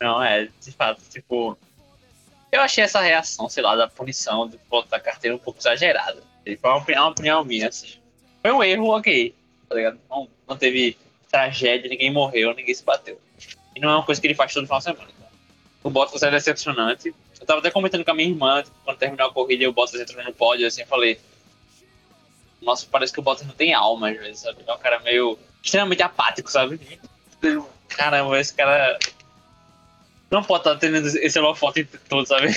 Não, 0.00 0.20
é, 0.20 0.48
de 0.60 0.72
fato, 0.72 1.00
tipo. 1.08 1.56
Eu 2.50 2.60
achei 2.62 2.82
essa 2.82 3.00
reação, 3.00 3.48
sei 3.48 3.62
lá, 3.62 3.76
da 3.76 3.86
punição 3.86 4.48
de 4.48 4.58
botar 4.68 4.96
a 4.96 5.00
carteira 5.00 5.36
um 5.36 5.38
pouco 5.38 5.60
exagerada. 5.60 6.20
Foi 6.60 6.68
uma 6.68 6.78
uma 6.78 7.08
opinião 7.10 7.44
minha, 7.44 7.68
assim. 7.68 7.94
Foi 8.42 8.50
um 8.50 8.60
erro, 8.60 8.88
ok. 8.88 9.32
Tá 9.68 9.76
ligado? 9.76 10.00
Não, 10.10 10.28
não 10.48 10.56
teve 10.56 10.98
tragédia, 11.30 11.88
ninguém 11.88 12.12
morreu, 12.12 12.52
ninguém 12.56 12.74
se 12.74 12.82
bateu. 12.82 13.20
E 13.76 13.78
não 13.78 13.90
é 13.90 13.94
uma 13.94 14.04
coisa 14.04 14.20
que 14.20 14.26
ele 14.26 14.34
faz 14.34 14.52
todo 14.52 14.66
final 14.66 14.78
de 14.78 14.84
semana. 14.84 15.08
Então. 15.16 15.28
O 15.84 15.90
Bottas 15.90 16.24
é 16.24 16.30
decepcionante. 16.32 17.14
Eu 17.40 17.46
tava 17.46 17.60
até 17.60 17.70
comentando 17.70 18.04
com 18.04 18.10
a 18.10 18.14
minha 18.14 18.28
irmã, 18.28 18.62
tipo, 18.62 18.76
quando 18.84 18.98
terminou 18.98 19.28
a 19.28 19.32
corrida 19.32 19.64
e 19.64 19.66
o 19.66 19.72
Bottas 19.72 20.00
entrou 20.00 20.22
no 20.24 20.32
pódio, 20.32 20.66
assim, 20.66 20.82
eu 20.82 20.86
falei. 20.86 21.18
Nossa, 22.60 22.86
parece 22.90 23.12
que 23.12 23.20
o 23.20 23.22
Bottas 23.22 23.46
não 23.46 23.54
tem 23.54 23.72
alma, 23.72 24.10
às 24.10 24.18
vezes, 24.18 24.40
sabe? 24.40 24.58
É 24.66 24.72
um 24.72 24.78
cara 24.78 24.98
meio. 25.00 25.38
extremamente 25.62 26.02
apático, 26.02 26.50
sabe? 26.50 26.80
Caramba, 27.88 28.38
esse 28.40 28.54
cara. 28.54 28.98
Não 30.30 30.42
pode 30.42 30.60
estar 30.60 30.76
tendo 30.76 30.96
esse 30.96 31.38
holofote 31.38 31.84
todo, 32.08 32.26
sabe? 32.26 32.48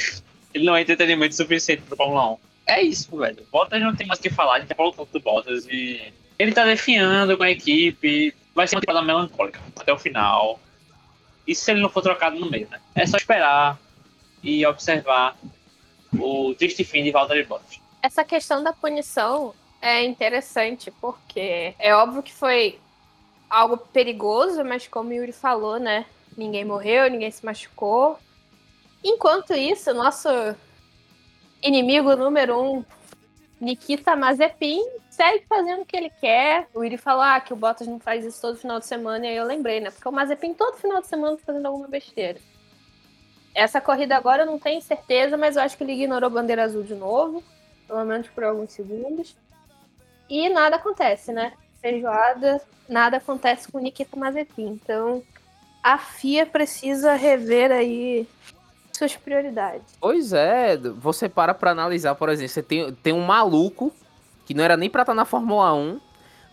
Ele 0.53 0.65
não 0.65 0.75
é 0.75 0.81
entretenimento 0.81 1.35
suficiente 1.35 1.83
pro 1.83 1.95
Fórmula 1.95 2.31
1. 2.31 2.37
É 2.67 2.81
isso, 2.81 3.15
velho. 3.15 3.47
Bottas 3.51 3.81
não 3.81 3.95
tem 3.95 4.05
mais 4.05 4.19
o 4.19 4.23
que 4.23 4.29
falar, 4.29 4.55
a 4.55 4.59
gente 4.59 4.69
já 4.69 4.75
falou 4.75 4.91
tanto 4.91 5.13
do 5.13 5.19
Bottas 5.19 5.65
e. 5.67 6.11
Ele 6.37 6.51
tá 6.51 6.65
defiando 6.65 7.37
com 7.37 7.43
a 7.43 7.51
equipe, 7.51 8.33
vai 8.55 8.67
ser 8.67 8.75
uma 8.75 8.81
temporada 8.81 9.05
melancólica 9.05 9.61
até 9.79 9.93
o 9.93 9.99
final. 9.99 10.59
E 11.47 11.53
se 11.53 11.71
ele 11.71 11.81
não 11.81 11.89
for 11.89 12.01
trocado 12.01 12.39
no 12.39 12.49
meio, 12.49 12.67
né? 12.69 12.79
É 12.95 13.05
só 13.05 13.17
esperar 13.17 13.77
e 14.43 14.65
observar 14.65 15.37
o 16.13 16.53
triste 16.55 16.83
fim 16.83 17.03
de 17.03 17.11
Valtteri 17.11 17.43
Bottas. 17.45 17.79
Essa 18.01 18.23
questão 18.23 18.63
da 18.63 18.73
punição 18.73 19.53
é 19.81 20.03
interessante, 20.03 20.91
porque 20.99 21.73
é 21.79 21.95
óbvio 21.95 22.23
que 22.23 22.33
foi 22.33 22.79
algo 23.49 23.77
perigoso, 23.77 24.63
mas 24.63 24.87
como 24.87 25.09
o 25.09 25.13
Yuri 25.13 25.31
falou, 25.31 25.79
né? 25.79 26.05
Ninguém 26.37 26.63
morreu, 26.63 27.09
ninguém 27.09 27.29
se 27.29 27.45
machucou. 27.45 28.17
Enquanto 29.03 29.53
isso, 29.53 29.93
nosso 29.93 30.29
inimigo 31.61 32.15
número 32.15 32.59
um, 32.59 32.85
Nikita 33.59 34.15
Mazepin, 34.15 34.81
segue 35.09 35.45
fazendo 35.47 35.81
o 35.81 35.85
que 35.85 35.97
ele 35.97 36.09
quer. 36.09 36.67
O 36.73 36.83
Yuri 36.83 36.97
falou 36.97 37.23
ah, 37.23 37.39
que 37.39 37.53
o 37.53 37.55
Bottas 37.55 37.87
não 37.87 37.99
faz 37.99 38.25
isso 38.25 38.41
todo 38.41 38.57
final 38.57 38.79
de 38.79 38.85
semana, 38.85 39.25
e 39.25 39.29
aí 39.29 39.35
eu 39.35 39.45
lembrei, 39.45 39.79
né? 39.79 39.91
Porque 39.91 40.07
o 40.07 40.11
Mazepin 40.11 40.53
todo 40.53 40.77
final 40.77 41.01
de 41.01 41.07
semana 41.07 41.37
tá 41.37 41.43
fazendo 41.45 41.65
alguma 41.65 41.87
besteira. 41.87 42.39
Essa 43.53 43.81
corrida 43.81 44.15
agora 44.15 44.43
eu 44.43 44.45
não 44.45 44.57
tenho 44.57 44.81
certeza, 44.81 45.37
mas 45.37 45.55
eu 45.55 45.61
acho 45.61 45.77
que 45.77 45.83
ele 45.83 45.93
ignorou 45.93 46.29
bandeira 46.29 46.63
azul 46.63 46.83
de 46.83 46.95
novo, 46.95 47.43
pelo 47.87 48.05
menos 48.05 48.27
por 48.29 48.43
alguns 48.43 48.71
segundos. 48.71 49.35
E 50.29 50.47
nada 50.49 50.77
acontece, 50.77 51.33
né? 51.33 51.53
Feijoada, 51.81 52.61
nada 52.87 53.17
acontece 53.17 53.69
com 53.71 53.79
Nikita 53.79 54.17
Mazepin. 54.17 54.67
Então, 54.67 55.21
a 55.83 55.97
FIA 55.97 56.45
precisa 56.45 57.13
rever 57.13 57.71
aí 57.71 58.27
suas 58.93 59.15
prioridades. 59.15 59.97
Pois 59.99 60.31
é, 60.31 60.77
você 60.77 61.27
para 61.27 61.53
pra 61.53 61.71
analisar, 61.71 62.15
por 62.15 62.29
exemplo, 62.29 62.53
você 62.53 62.63
tem, 62.63 62.93
tem 62.95 63.13
um 63.13 63.25
maluco 63.25 63.91
que 64.45 64.53
não 64.53 64.63
era 64.63 64.77
nem 64.77 64.89
pra 64.89 65.01
estar 65.01 65.13
na 65.13 65.25
Fórmula 65.25 65.73
1, 65.73 65.99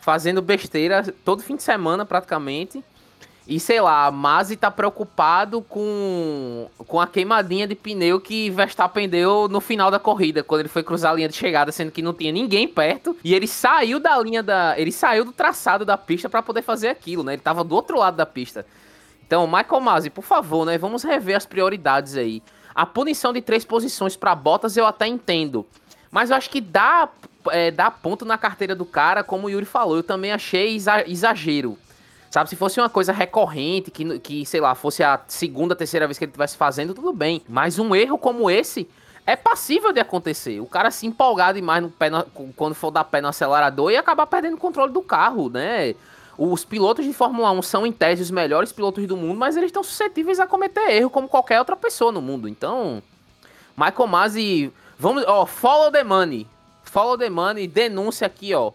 fazendo 0.00 0.40
besteira 0.40 1.02
todo 1.24 1.42
fim 1.42 1.56
de 1.56 1.62
semana 1.62 2.06
praticamente. 2.06 2.82
E 3.48 3.58
sei 3.58 3.80
lá, 3.80 4.04
a 4.04 4.11
Masi 4.11 4.56
tá 4.56 4.70
preocupado 4.70 5.62
com, 5.62 6.68
com 6.87 7.00
a 7.00 7.06
queimadinha 7.06 7.66
de 7.66 7.74
pneu 7.74 8.20
que 8.20 8.50
Verstappen 8.50 9.08
deu 9.08 9.48
no 9.48 9.58
final 9.58 9.90
da 9.90 9.98
corrida, 9.98 10.42
quando 10.42 10.61
ele 10.61 10.68
foi 10.68 10.82
cruzar 10.82 11.12
a 11.12 11.14
linha 11.14 11.30
de 11.30 11.34
chegada, 11.34 11.72
sendo 11.72 11.90
que 11.90 12.02
não 12.02 12.12
tinha 12.12 12.30
ninguém 12.30 12.68
perto. 12.68 13.16
E 13.24 13.34
ele 13.34 13.46
saiu 13.46 13.98
da 13.98 14.20
linha 14.20 14.42
da. 14.42 14.78
Ele 14.78 14.92
saiu 14.92 15.24
do 15.24 15.32
traçado 15.32 15.87
da 15.87 15.96
pista 15.96 16.28
para 16.28 16.42
poder 16.42 16.61
fazer 16.61 16.88
aquilo, 16.88 17.22
né? 17.22 17.32
Ele 17.32 17.40
tava 17.40 17.64
do 17.64 17.74
outro 17.74 17.98
lado 17.98 18.18
da 18.18 18.26
pista. 18.26 18.66
Então, 19.26 19.46
Michael 19.46 19.80
Masi, 19.80 20.11
por 20.11 20.24
favor, 20.24 20.66
né? 20.66 20.76
Vamos 20.76 21.02
rever 21.02 21.34
as 21.34 21.46
prioridades 21.46 22.18
aí. 22.18 22.42
A 22.74 22.84
punição 22.84 23.32
de 23.32 23.40
três 23.40 23.64
posições 23.64 24.14
para 24.14 24.34
Bottas 24.34 24.76
eu 24.76 24.84
até 24.84 25.06
entendo. 25.06 25.66
Mas 26.11 26.28
eu 26.28 26.37
acho 26.37 26.50
que 26.50 26.61
dá, 26.61 27.08
é, 27.50 27.70
dá 27.70 27.90
ponto 27.90 28.26
na 28.26 28.37
carteira 28.37 28.74
do 28.74 28.84
cara, 28.84 29.24
como 29.24 29.46
o 29.46 29.50
Yuri 29.50 29.64
falou. 29.64 29.96
Eu 29.96 30.02
também 30.02 30.32
achei 30.32 30.76
exagero. 31.06 31.78
Sabe, 32.31 32.51
se 32.51 32.57
fosse 32.57 32.79
uma 32.79 32.91
coisa 32.91 33.12
recorrente, 33.12 33.91
que, 33.91 34.19
que, 34.19 34.45
sei 34.45 34.61
lá, 34.61 34.75
fosse 34.75 35.03
a 35.03 35.21
segunda, 35.27 35.75
terceira 35.75 36.07
vez 36.07 36.19
que 36.19 36.25
ele 36.25 36.31
estivesse 36.31 36.57
fazendo, 36.57 36.95
tudo 36.95 37.12
bem. 37.12 37.43
Mas 37.49 37.79
um 37.79 37.95
erro 37.95 38.19
como 38.19 38.51
esse 38.51 38.88
é 39.27 39.35
passível 39.35 39.93
de 39.93 40.01
acontecer. 40.01 40.61
O 40.61 40.67
cara 40.67 40.91
se 40.91 41.07
empolgar 41.07 41.55
demais 41.55 41.83
no 41.83 41.91
pé 41.91 42.11
no, 42.11 42.25
quando 42.57 42.75
for 42.75 42.91
dar 42.91 43.05
pé 43.05 43.21
no 43.21 43.29
acelerador 43.29 43.91
e 43.91 43.97
acabar 43.97 44.27
perdendo 44.27 44.55
o 44.55 44.59
controle 44.59 44.93
do 44.93 45.03
carro, 45.03 45.49
né? 45.49 45.95
Os 46.37 46.64
pilotos 46.64 47.05
de 47.05 47.12
Fórmula 47.12 47.51
1 47.51 47.62
são, 47.62 47.87
em 47.87 47.93
tese, 47.93 48.23
os 48.23 48.31
melhores 48.31 48.73
pilotos 48.73 49.07
do 49.07 49.17
mundo, 49.17 49.37
mas 49.37 49.57
eles 49.57 49.69
estão 49.69 49.83
suscetíveis 49.83 50.38
a 50.38 50.47
cometer 50.47 50.88
erro 50.91 51.11
como 51.11 51.29
qualquer 51.29 51.59
outra 51.59 51.77
pessoa 51.77 52.12
no 52.12 52.23
mundo. 52.23 52.49
Então, 52.49 53.03
Michael 53.77 54.07
Masi, 54.07 54.73
vamos, 54.99 55.25
ó, 55.27 55.45
follow 55.45 55.91
the 55.91 56.05
money. 56.05 56.47
Follow 56.85 57.19
the 57.19 57.29
money, 57.29 57.67
denúncia 57.67 58.27
aqui, 58.27 58.55
ó. 58.55 58.73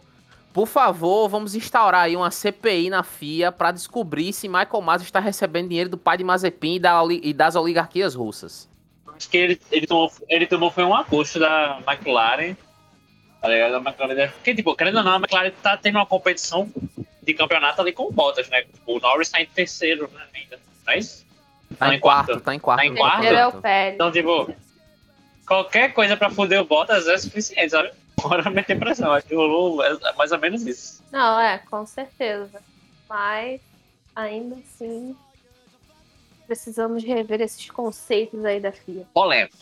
Por 0.54 0.68
favor, 0.68 1.28
vamos 1.28 1.56
instaurar 1.56 2.02
aí 2.02 2.16
uma 2.16 2.30
CPI 2.30 2.92
na 2.92 3.02
FIA 3.02 3.52
para 3.52 3.72
descobrir 3.72 4.32
se 4.32 4.48
Michael 4.48 4.82
Masi 4.82 5.04
está 5.04 5.20
recebendo 5.20 5.70
dinheiro 5.70 5.90
do 5.90 5.98
pai 5.98 6.16
de 6.16 6.24
Mazepin 6.24 6.76
e, 6.76 6.80
da, 6.80 7.02
e 7.10 7.34
das 7.34 7.56
oligarquias 7.56 8.14
russas. 8.14 8.70
Acho 9.16 9.30
que 9.30 9.38
ele, 9.38 9.62
ele, 9.72 9.88
tomou, 9.88 10.12
ele 10.30 10.46
tomou 10.46 10.70
foi 10.70 10.84
um 10.84 10.94
agosto 10.96 11.40
da 11.40 11.80
McLaren. 11.88 12.56
Tá 13.42 13.48
ligado? 13.48 13.72
Da 13.72 13.90
McLaren. 13.90 14.32
Porque, 14.32 14.54
tipo, 14.54 14.76
querendo 14.76 14.98
ou 14.98 15.04
não, 15.04 15.14
a 15.14 15.18
McLaren 15.18 15.52
tá 15.62 15.76
tendo 15.76 15.96
uma 15.96 16.06
competição 16.06 16.70
de 17.24 17.34
campeonato 17.34 17.82
ali 17.82 17.92
com 17.92 18.04
o 18.04 18.12
Bottas, 18.12 18.48
né? 18.50 18.64
O 18.86 19.00
Norris 19.00 19.30
tá 19.30 19.42
em 19.42 19.48
terceiro 19.48 20.08
né, 20.14 20.22
ainda, 20.36 20.60
não 20.86 20.94
é 20.94 21.00
isso? 21.00 21.26
Tá, 21.80 21.88
tá 21.88 21.96
em 21.96 22.00
quarto, 22.00 22.28
quarto, 22.28 22.44
tá 22.44 22.56
em 22.56 22.60
quarto. 22.60 22.80
Tá 22.80 22.86
em 22.86 22.96
quarto? 22.96 23.26
É 23.26 23.48
o 23.48 23.52
Pérez. 23.54 23.96
Então, 23.96 24.12
tipo, 24.12 24.54
qualquer 25.48 25.94
coisa 25.94 26.16
pra 26.16 26.30
foder 26.30 26.62
o 26.62 26.66
Bottas 26.66 27.08
é 27.08 27.18
suficiente, 27.18 27.72
sabe? 27.72 27.92
Bora 28.24 28.50
meter 28.50 28.80
pressão, 28.80 29.12
acho 29.12 29.28
que 29.28 29.36
rolou 29.36 29.84
é 29.84 30.14
mais 30.14 30.32
ou 30.32 30.40
menos 30.40 30.66
isso. 30.66 31.04
Não, 31.12 31.40
é, 31.40 31.58
com 31.58 31.86
certeza. 31.86 32.62
Mas, 33.10 33.60
ainda 34.16 34.56
assim, 34.56 35.16
precisamos 36.48 37.04
rever 37.04 37.42
esses 37.42 37.70
conceitos 37.70 38.44
aí 38.46 38.60
da 38.60 38.72
FIA. 38.72 39.06
Polêmico. 39.14 39.58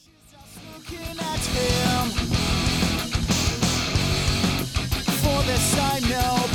For 5.21 5.43
this 5.43 5.73
I 5.75 5.99
know, 6.07 6.51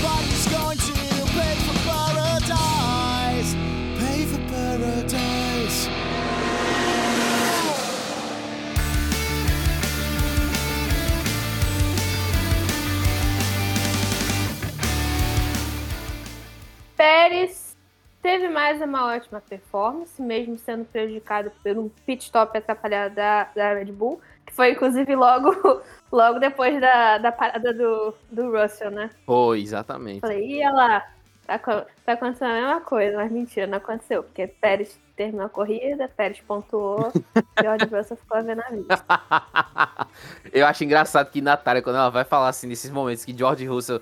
Pérez 16.97 17.77
teve 18.23 18.49
mais 18.49 18.81
uma 18.81 19.07
ótima 19.15 19.41
performance, 19.41 20.21
mesmo 20.21 20.59
sendo 20.59 20.85
prejudicado 20.87 21.53
por 21.63 21.79
um 21.79 21.89
pit 22.05 22.25
stop 22.25 22.57
atrapalhado 22.57 23.15
da, 23.15 23.45
da 23.55 23.75
Red 23.75 23.93
Bull, 23.93 24.21
que 24.47 24.53
foi 24.53 24.73
inclusive 24.73 25.15
logo, 25.15 25.83
logo 26.11 26.39
depois 26.39 26.81
da, 26.81 27.19
da 27.19 27.31
parada 27.31 27.73
do, 27.73 28.15
do 28.31 28.51
Russell, 28.51 28.91
né? 28.91 29.11
Foi, 29.25 29.61
exatamente. 29.61 30.21
Falei, 30.21 30.45
ia 30.45 30.73
lá, 30.73 31.07
tá, 31.47 31.59
tá 31.59 32.13
acontecendo 32.13 32.51
a 32.51 32.55
mesma 32.55 32.81
coisa, 32.81 33.17
mas 33.19 33.31
mentira, 33.31 33.67
não 33.67 33.79
aconteceu, 33.79 34.23
porque 34.23 34.47
Pérez 34.47 34.99
terminou 35.15 35.47
a 35.47 35.51
corrida, 35.51 36.09
Pérez 36.09 36.41
pontuou, 36.41 37.13
George 37.63 37.85
Russell 37.85 38.17
ficou 38.17 38.39
a 38.39 38.43
ver 38.43 38.57
na 38.57 38.69
vida. 38.71 39.05
Eu 40.53 40.67
acho 40.67 40.83
engraçado 40.83 41.31
que 41.31 41.41
Natália, 41.41 41.83
quando 41.83 41.97
ela 41.97 42.11
vai 42.11 42.25
falar 42.25 42.49
assim, 42.49 42.67
nesses 42.67 42.91
momentos 42.91 43.25
que 43.25 43.37
George 43.37 43.67
Russell 43.67 44.01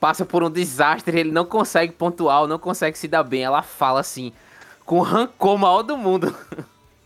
passa 0.00 0.24
por 0.24 0.42
um 0.42 0.50
desastre, 0.50 1.18
ele 1.18 1.30
não 1.30 1.44
consegue 1.44 1.92
pontuar, 1.92 2.46
não 2.46 2.58
consegue 2.58 2.96
se 2.98 3.08
dar 3.08 3.22
bem. 3.22 3.42
Ela 3.42 3.62
fala 3.62 4.00
assim, 4.00 4.32
com 4.84 5.00
rancor 5.00 5.58
maior 5.58 5.82
do 5.82 5.96
mundo. 5.96 6.34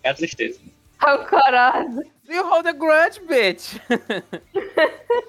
É 0.03 0.11
a 0.11 0.15
tristeza. 0.15 0.61
Rancorosa. 0.99 2.05
You 2.29 2.47
hold 2.47 2.67
a 2.67 2.73
grudge, 2.73 3.21
bitch. 3.21 3.77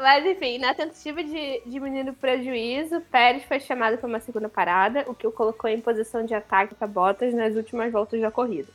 Mas 0.00 0.24
enfim, 0.24 0.58
na 0.58 0.72
tentativa 0.72 1.22
de 1.24 1.60
diminuir 1.66 2.08
o 2.08 2.14
prejuízo, 2.14 3.00
Pérez 3.10 3.42
foi 3.44 3.58
chamado 3.58 3.98
para 3.98 4.06
uma 4.06 4.20
segunda 4.20 4.48
parada, 4.48 5.04
o 5.08 5.14
que 5.14 5.26
o 5.26 5.32
colocou 5.32 5.68
em 5.68 5.80
posição 5.80 6.24
de 6.24 6.34
ataque 6.34 6.74
para 6.74 6.86
Bottas 6.86 7.34
nas 7.34 7.56
últimas 7.56 7.90
voltas 7.90 8.20
da 8.20 8.30
corrida. 8.30 8.68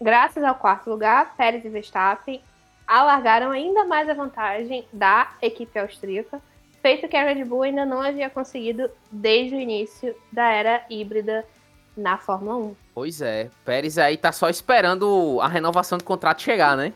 Graças 0.00 0.42
ao 0.42 0.56
quarto 0.56 0.90
lugar, 0.90 1.36
Pérez 1.36 1.64
e 1.64 1.68
Verstappen 1.68 2.42
alargaram 2.86 3.50
ainda 3.50 3.84
mais 3.84 4.08
a 4.08 4.14
vantagem 4.14 4.84
da 4.92 5.30
equipe 5.42 5.78
austríaca, 5.78 6.40
feito 6.82 7.08
que 7.08 7.16
a 7.16 7.24
Red 7.24 7.44
Bull 7.44 7.62
ainda 7.62 7.84
não 7.84 8.00
havia 8.00 8.30
conseguido 8.30 8.90
desde 9.10 9.56
o 9.56 9.60
início 9.60 10.14
da 10.32 10.50
era 10.50 10.84
híbrida 10.88 11.44
na 11.96 12.16
Fórmula 12.16 12.56
1. 12.56 12.76
Pois 12.94 13.20
é, 13.20 13.50
Pérez 13.64 13.98
aí 13.98 14.16
tá 14.16 14.32
só 14.32 14.48
esperando 14.48 15.38
a 15.40 15.48
renovação 15.48 15.98
do 15.98 16.04
contrato 16.04 16.42
chegar, 16.42 16.76
né? 16.76 16.92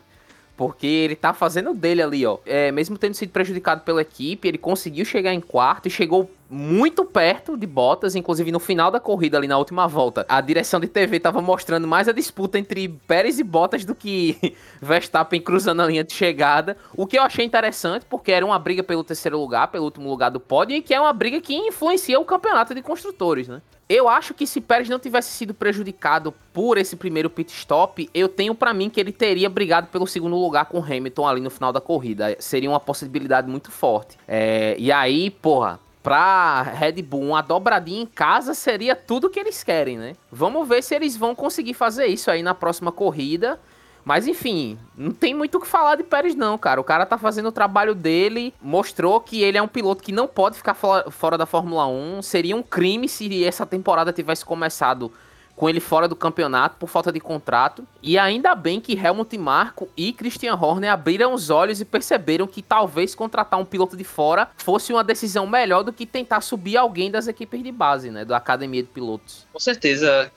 Porque 0.55 0.85
ele 0.85 1.15
tá 1.15 1.33
fazendo 1.33 1.73
dele 1.73 2.01
ali, 2.01 2.25
ó. 2.25 2.37
É, 2.45 2.71
mesmo 2.71 2.97
tendo 2.97 3.15
sido 3.15 3.31
prejudicado 3.31 3.81
pela 3.81 4.01
equipe, 4.01 4.47
ele 4.47 4.57
conseguiu 4.57 5.03
chegar 5.03 5.33
em 5.33 5.41
quarto 5.41 5.87
e 5.87 5.91
chegou 5.91 6.29
muito 6.53 7.03
perto 7.03 7.57
de 7.57 7.65
Bottas, 7.65 8.15
inclusive 8.15 8.51
no 8.51 8.59
final 8.59 8.91
da 8.91 8.99
corrida 8.99 9.37
ali 9.37 9.47
na 9.47 9.57
última 9.57 9.87
volta. 9.87 10.23
A 10.29 10.39
direção 10.39 10.79
de 10.79 10.87
TV 10.87 11.19
tava 11.19 11.41
mostrando 11.41 11.87
mais 11.87 12.07
a 12.07 12.11
disputa 12.11 12.59
entre 12.59 12.87
Pérez 12.87 13.39
e 13.39 13.43
Bottas 13.43 13.83
do 13.83 13.95
que 13.95 14.55
Verstappen 14.79 15.41
cruzando 15.41 15.81
a 15.81 15.87
linha 15.87 16.03
de 16.03 16.13
chegada. 16.13 16.77
O 16.95 17.07
que 17.07 17.17
eu 17.17 17.23
achei 17.23 17.43
interessante, 17.43 18.05
porque 18.07 18.31
era 18.31 18.45
uma 18.45 18.59
briga 18.59 18.83
pelo 18.83 19.03
terceiro 19.03 19.39
lugar, 19.39 19.69
pelo 19.69 19.85
último 19.85 20.07
lugar 20.07 20.29
do 20.29 20.39
pódio, 20.39 20.77
e 20.77 20.81
que 20.83 20.93
é 20.93 21.01
uma 21.01 21.11
briga 21.11 21.41
que 21.41 21.55
influencia 21.55 22.19
o 22.19 22.25
campeonato 22.25 22.75
de 22.75 22.83
construtores, 22.83 23.47
né? 23.47 23.59
Eu 23.89 24.07
acho 24.07 24.33
que 24.33 24.47
se 24.47 24.61
Pérez 24.61 24.87
não 24.87 24.97
tivesse 24.97 25.31
sido 25.31 25.53
prejudicado 25.53 26.33
por 26.53 26.77
esse 26.77 26.95
primeiro 26.95 27.29
pit 27.29 27.51
stop, 27.51 28.09
eu 28.13 28.29
tenho 28.29 28.55
para 28.55 28.73
mim 28.73 28.89
que 28.89 28.99
ele 28.99 29.11
teria 29.11 29.49
brigado 29.49 29.87
pelo 29.87 30.07
segundo 30.07 30.35
lugar 30.35 30.65
com 30.65 30.79
Hamilton 30.81 31.27
ali 31.27 31.41
no 31.41 31.49
final 31.49 31.73
da 31.73 31.81
corrida. 31.81 32.35
Seria 32.39 32.69
uma 32.69 32.79
possibilidade 32.79 33.49
muito 33.49 33.71
forte. 33.71 34.17
É, 34.27 34.75
e 34.79 34.91
aí, 34.91 35.29
porra, 35.29 35.79
pra 36.03 36.61
Red 36.61 37.01
Bull 37.01 37.29
uma 37.29 37.41
dobradinha 37.41 38.03
em 38.03 38.05
casa 38.05 38.53
seria 38.53 38.95
tudo 38.95 39.29
que 39.29 39.39
eles 39.39 39.63
querem, 39.63 39.97
né? 39.97 40.15
Vamos 40.29 40.67
ver 40.67 40.83
se 40.83 40.93
eles 40.93 41.15
vão 41.15 41.33
conseguir 41.33 41.73
fazer 41.73 42.07
isso 42.07 42.29
aí 42.29 42.43
na 42.43 42.53
próxima 42.53 42.91
corrida. 42.91 43.59
Mas 44.05 44.27
enfim, 44.27 44.77
não 44.97 45.11
tem 45.11 45.33
muito 45.33 45.57
o 45.57 45.61
que 45.61 45.67
falar 45.67 45.95
de 45.95 46.03
Pérez, 46.03 46.35
não, 46.35 46.57
cara. 46.57 46.81
O 46.81 46.83
cara 46.83 47.05
tá 47.05 47.17
fazendo 47.17 47.47
o 47.47 47.51
trabalho 47.53 47.95
dele, 47.95 48.53
mostrou 48.61 49.21
que 49.21 49.41
ele 49.41 49.57
é 49.57 49.61
um 49.61 49.67
piloto 49.67 50.03
que 50.03 50.11
não 50.11 50.27
pode 50.27 50.57
ficar 50.57 50.73
fora 50.73 51.37
da 51.37 51.45
Fórmula 51.45 51.87
1. 51.87 52.21
Seria 52.21 52.53
um 52.53 52.61
crime 52.61 53.07
se 53.07 53.45
essa 53.45 53.65
temporada 53.65 54.11
tivesse 54.11 54.43
começado 54.43 55.09
com 55.55 55.69
ele 55.69 55.79
fora 55.79 56.07
do 56.07 56.15
campeonato 56.15 56.77
por 56.77 56.87
falta 56.87 57.11
de 57.11 57.19
contrato. 57.19 57.87
E 58.01 58.17
ainda 58.17 58.55
bem 58.55 58.79
que 58.81 58.93
Helmut 58.93 59.37
Marko 59.37 59.89
e 59.95 60.11
Christian 60.11 60.55
Horner 60.55 60.91
abriram 60.91 61.33
os 61.33 61.49
olhos 61.49 61.79
e 61.79 61.85
perceberam 61.85 62.47
que 62.47 62.61
talvez 62.61 63.13
contratar 63.13 63.59
um 63.59 63.65
piloto 63.65 63.95
de 63.95 64.03
fora 64.03 64.49
fosse 64.57 64.91
uma 64.91 65.03
decisão 65.03 65.45
melhor 65.45 65.83
do 65.83 65.93
que 65.93 66.05
tentar 66.05 66.41
subir 66.41 66.77
alguém 66.77 67.11
das 67.11 67.27
equipes 67.27 67.61
de 67.61 67.71
base, 67.71 68.09
né? 68.09 68.25
Da 68.25 68.37
academia 68.37 68.81
de 68.81 68.89
pilotos. 68.89 69.45
Com 69.53 69.59
certeza 69.59 70.31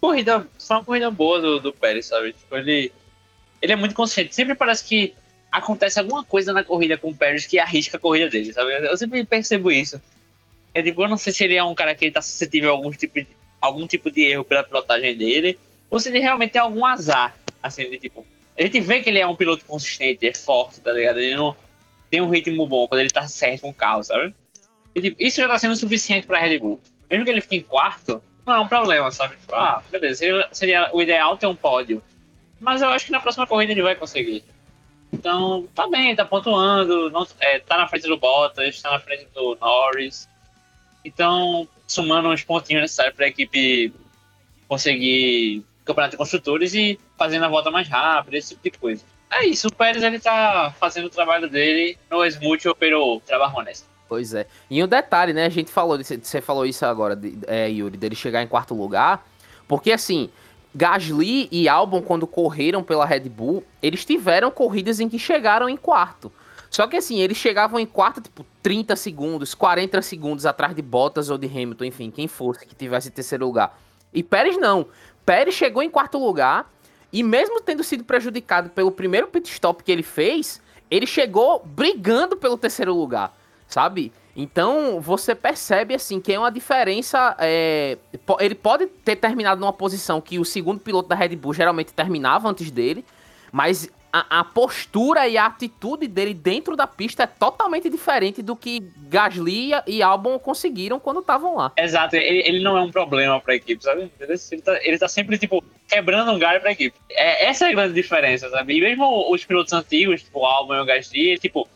corrida, 0.00 0.46
foi 0.58 0.76
uma 0.76 0.84
corrida 0.84 1.10
boa 1.10 1.40
do, 1.40 1.60
do 1.60 1.72
Pérez, 1.72 2.06
sabe? 2.06 2.32
Tipo, 2.32 2.56
ele, 2.56 2.92
ele 3.60 3.72
é 3.72 3.76
muito 3.76 3.94
consciente. 3.94 4.34
Sempre 4.34 4.54
parece 4.54 4.84
que 4.84 5.14
acontece 5.50 6.00
alguma 6.00 6.24
coisa 6.24 6.52
na 6.52 6.64
corrida 6.64 6.98
com 6.98 7.10
o 7.10 7.16
Pérez 7.16 7.46
que 7.46 7.58
arrisca 7.58 7.96
a 7.96 8.00
corrida 8.00 8.28
dele, 8.28 8.52
sabe? 8.52 8.72
Eu 8.72 8.96
sempre 8.96 9.24
percebo 9.24 9.70
isso. 9.70 10.00
Eu, 10.74 10.82
digo, 10.82 11.02
eu 11.02 11.08
não 11.08 11.16
sei 11.16 11.32
se 11.32 11.44
ele 11.44 11.54
é 11.54 11.62
um 11.62 11.74
cara 11.74 11.94
que 11.94 12.06
está 12.06 12.20
suscetível 12.20 12.70
a 12.70 12.72
algum 12.72 12.90
tipo, 12.90 13.20
de, 13.20 13.28
algum 13.62 13.86
tipo 13.86 14.10
de 14.10 14.22
erro 14.22 14.44
pela 14.44 14.64
pilotagem 14.64 15.16
dele, 15.16 15.58
ou 15.88 15.98
se 15.98 16.08
ele 16.08 16.18
realmente 16.18 16.50
tem 16.50 16.60
algum 16.60 16.84
azar, 16.84 17.34
assim, 17.62 17.88
de 17.88 17.98
tipo... 17.98 18.26
A 18.58 18.62
gente 18.62 18.80
vê 18.80 19.00
que 19.00 19.08
ele 19.08 19.18
é 19.18 19.26
um 19.26 19.34
piloto 19.34 19.64
consistente, 19.64 20.26
é 20.26 20.34
forte, 20.34 20.80
tá 20.80 20.92
ligado? 20.92 21.18
Ele 21.18 21.36
não 21.36 21.56
tem 22.10 22.20
um 22.20 22.28
ritmo 22.28 22.66
bom 22.66 22.86
quando 22.86 23.00
ele 23.00 23.08
tá 23.08 23.26
certo 23.26 23.62
com 23.62 23.70
o 23.70 23.74
carro, 23.74 24.02
sabe? 24.02 24.34
E, 24.94 25.00
tipo, 25.00 25.22
isso 25.22 25.40
já 25.40 25.48
tá 25.48 25.58
sendo 25.58 25.74
suficiente 25.74 26.26
pra 26.26 26.38
Red 26.38 26.58
Bull. 26.58 26.78
Mesmo 27.10 27.24
que 27.24 27.30
ele 27.30 27.40
fique 27.40 27.56
em 27.56 27.62
quarto, 27.62 28.22
não 28.44 28.54
é 28.54 28.60
um 28.60 28.68
problema, 28.68 29.10
sabe? 29.10 29.36
Tipo, 29.36 29.54
ah, 29.54 29.82
beleza, 29.90 30.16
seria, 30.16 30.48
seria 30.52 30.90
o 30.92 31.00
ideal 31.00 31.36
ter 31.36 31.46
um 31.46 31.54
pódio. 31.54 32.02
Mas 32.60 32.82
eu 32.82 32.88
acho 32.88 33.06
que 33.06 33.12
na 33.12 33.20
próxima 33.20 33.46
corrida 33.46 33.72
ele 33.72 33.82
vai 33.82 33.94
conseguir. 33.94 34.44
Então, 35.12 35.68
tá 35.74 35.88
bem, 35.88 36.16
tá 36.16 36.24
pontuando, 36.24 37.10
não, 37.10 37.26
é, 37.40 37.58
tá 37.58 37.76
na 37.76 37.86
frente 37.86 38.06
do 38.06 38.16
Bottas, 38.16 38.80
tá 38.80 38.90
na 38.90 38.98
frente 38.98 39.26
do 39.34 39.56
Norris. 39.60 40.28
Então, 41.04 41.68
somando 41.92 42.28
uns 42.28 42.42
pontinhos 42.42 42.82
necessários 42.82 43.14
para 43.14 43.26
a 43.26 43.28
equipe 43.28 43.92
conseguir 44.68 45.64
campeonato 45.84 46.12
de 46.12 46.16
construtores 46.16 46.74
e 46.74 46.98
fazendo 47.18 47.44
a 47.44 47.48
volta 47.48 47.70
mais 47.70 47.88
rápida, 47.88 48.36
esse 48.36 48.54
tipo 48.54 48.62
de 48.62 48.78
coisa. 48.78 49.04
É 49.30 49.46
isso, 49.46 49.68
o 49.68 49.74
Pérez 49.74 50.02
ele 50.02 50.18
tá 50.18 50.74
fazendo 50.78 51.06
o 51.06 51.10
trabalho 51.10 51.48
dele 51.48 51.96
no 52.10 52.24
es 52.24 52.38
mucho, 52.38 52.74
pero 52.74 53.20
trabajo 53.26 53.56
honesto. 53.56 53.86
Pois 54.08 54.34
é. 54.34 54.46
E 54.68 54.82
um 54.84 54.86
detalhe, 54.86 55.32
né? 55.32 55.46
A 55.46 55.48
gente 55.48 55.70
falou, 55.70 55.98
você 55.98 56.40
falou 56.40 56.66
isso 56.66 56.84
agora, 56.84 57.18
é, 57.46 57.70
Yuri, 57.70 57.96
dele 57.96 58.14
chegar 58.14 58.42
em 58.42 58.46
quarto 58.46 58.74
lugar. 58.74 59.26
Porque 59.66 59.90
assim, 59.90 60.28
Gasly 60.74 61.48
e 61.50 61.66
Albon, 61.66 62.02
quando 62.02 62.26
correram 62.26 62.82
pela 62.82 63.06
Red 63.06 63.20
Bull, 63.20 63.64
eles 63.82 64.04
tiveram 64.04 64.50
corridas 64.50 65.00
em 65.00 65.08
que 65.08 65.18
chegaram 65.18 65.66
em 65.66 65.78
quarto. 65.78 66.30
Só 66.72 66.86
que 66.86 66.96
assim, 66.96 67.20
eles 67.20 67.36
chegavam 67.36 67.78
em 67.78 67.84
quarto, 67.84 68.22
tipo, 68.22 68.46
30 68.62 68.96
segundos, 68.96 69.54
40 69.54 70.00
segundos 70.00 70.46
atrás 70.46 70.74
de 70.74 70.80
Bottas 70.80 71.28
ou 71.28 71.36
de 71.36 71.46
Hamilton, 71.46 71.84
enfim, 71.84 72.10
quem 72.10 72.26
fosse 72.26 72.64
que 72.64 72.74
tivesse 72.74 73.10
terceiro 73.10 73.44
lugar. 73.44 73.78
E 74.12 74.22
Pérez 74.22 74.56
não. 74.56 74.86
Pérez 75.26 75.54
chegou 75.54 75.82
em 75.82 75.90
quarto 75.90 76.16
lugar 76.18 76.72
e 77.12 77.22
mesmo 77.22 77.60
tendo 77.60 77.84
sido 77.84 78.04
prejudicado 78.04 78.70
pelo 78.70 78.90
primeiro 78.90 79.28
pit 79.28 79.50
stop 79.50 79.84
que 79.84 79.92
ele 79.92 80.02
fez, 80.02 80.62
ele 80.90 81.06
chegou 81.06 81.62
brigando 81.62 82.36
pelo 82.38 82.56
terceiro 82.56 82.94
lugar 82.94 83.34
sabe? 83.72 84.12
Então 84.36 85.00
você 85.00 85.34
percebe 85.34 85.94
assim 85.94 86.20
que 86.20 86.32
é 86.32 86.38
uma 86.38 86.50
diferença. 86.50 87.34
É, 87.38 87.98
ele 88.40 88.54
pode 88.54 88.86
ter 88.86 89.16
terminado 89.16 89.60
numa 89.60 89.72
posição 89.72 90.20
que 90.20 90.38
o 90.38 90.44
segundo 90.44 90.80
piloto 90.80 91.08
da 91.08 91.14
Red 91.14 91.36
Bull 91.36 91.54
geralmente 91.54 91.92
terminava 91.92 92.48
antes 92.48 92.70
dele, 92.70 93.04
mas 93.50 93.90
a, 94.12 94.40
a, 94.40 94.44
postura 94.44 95.26
e 95.26 95.38
a 95.38 95.46
atitude 95.46 96.06
dele 96.06 96.34
dentro 96.34 96.76
da 96.76 96.86
pista 96.86 97.22
é 97.22 97.26
totalmente 97.26 97.88
diferente 97.88 98.42
do 98.42 98.54
que 98.54 98.80
Gasly 99.08 99.70
e 99.86 100.02
Albon 100.02 100.38
conseguiram 100.38 101.00
quando 101.00 101.20
estavam 101.20 101.56
lá. 101.56 101.72
Exato, 101.76 102.16
ele, 102.16 102.46
ele, 102.46 102.60
não 102.60 102.76
é 102.76 102.82
um 102.82 102.90
problema 102.90 103.40
para 103.40 103.54
a 103.54 103.56
equipe, 103.56 103.82
sabe? 103.82 104.10
Ele 104.20 104.62
tá, 104.62 104.78
ele 104.82 104.98
tá 104.98 105.08
sempre 105.08 105.38
tipo 105.38 105.64
quebrando 105.88 106.30
um 106.30 106.38
galho 106.38 106.60
para 106.60 106.70
a 106.70 106.72
equipe. 106.72 106.96
É, 107.10 107.46
essa 107.46 107.66
é 107.66 107.70
a 107.70 107.72
grande 107.72 107.94
diferença, 107.94 108.50
sabe? 108.50 108.76
E 108.76 108.80
mesmo 108.80 109.32
os 109.32 109.44
pilotos 109.44 109.72
antigos, 109.72 110.22
tipo 110.22 110.44
Albon 110.44 110.74
e 110.74 110.80
o 110.80 110.84
Gasly, 110.84 111.38
tipo 111.38 111.66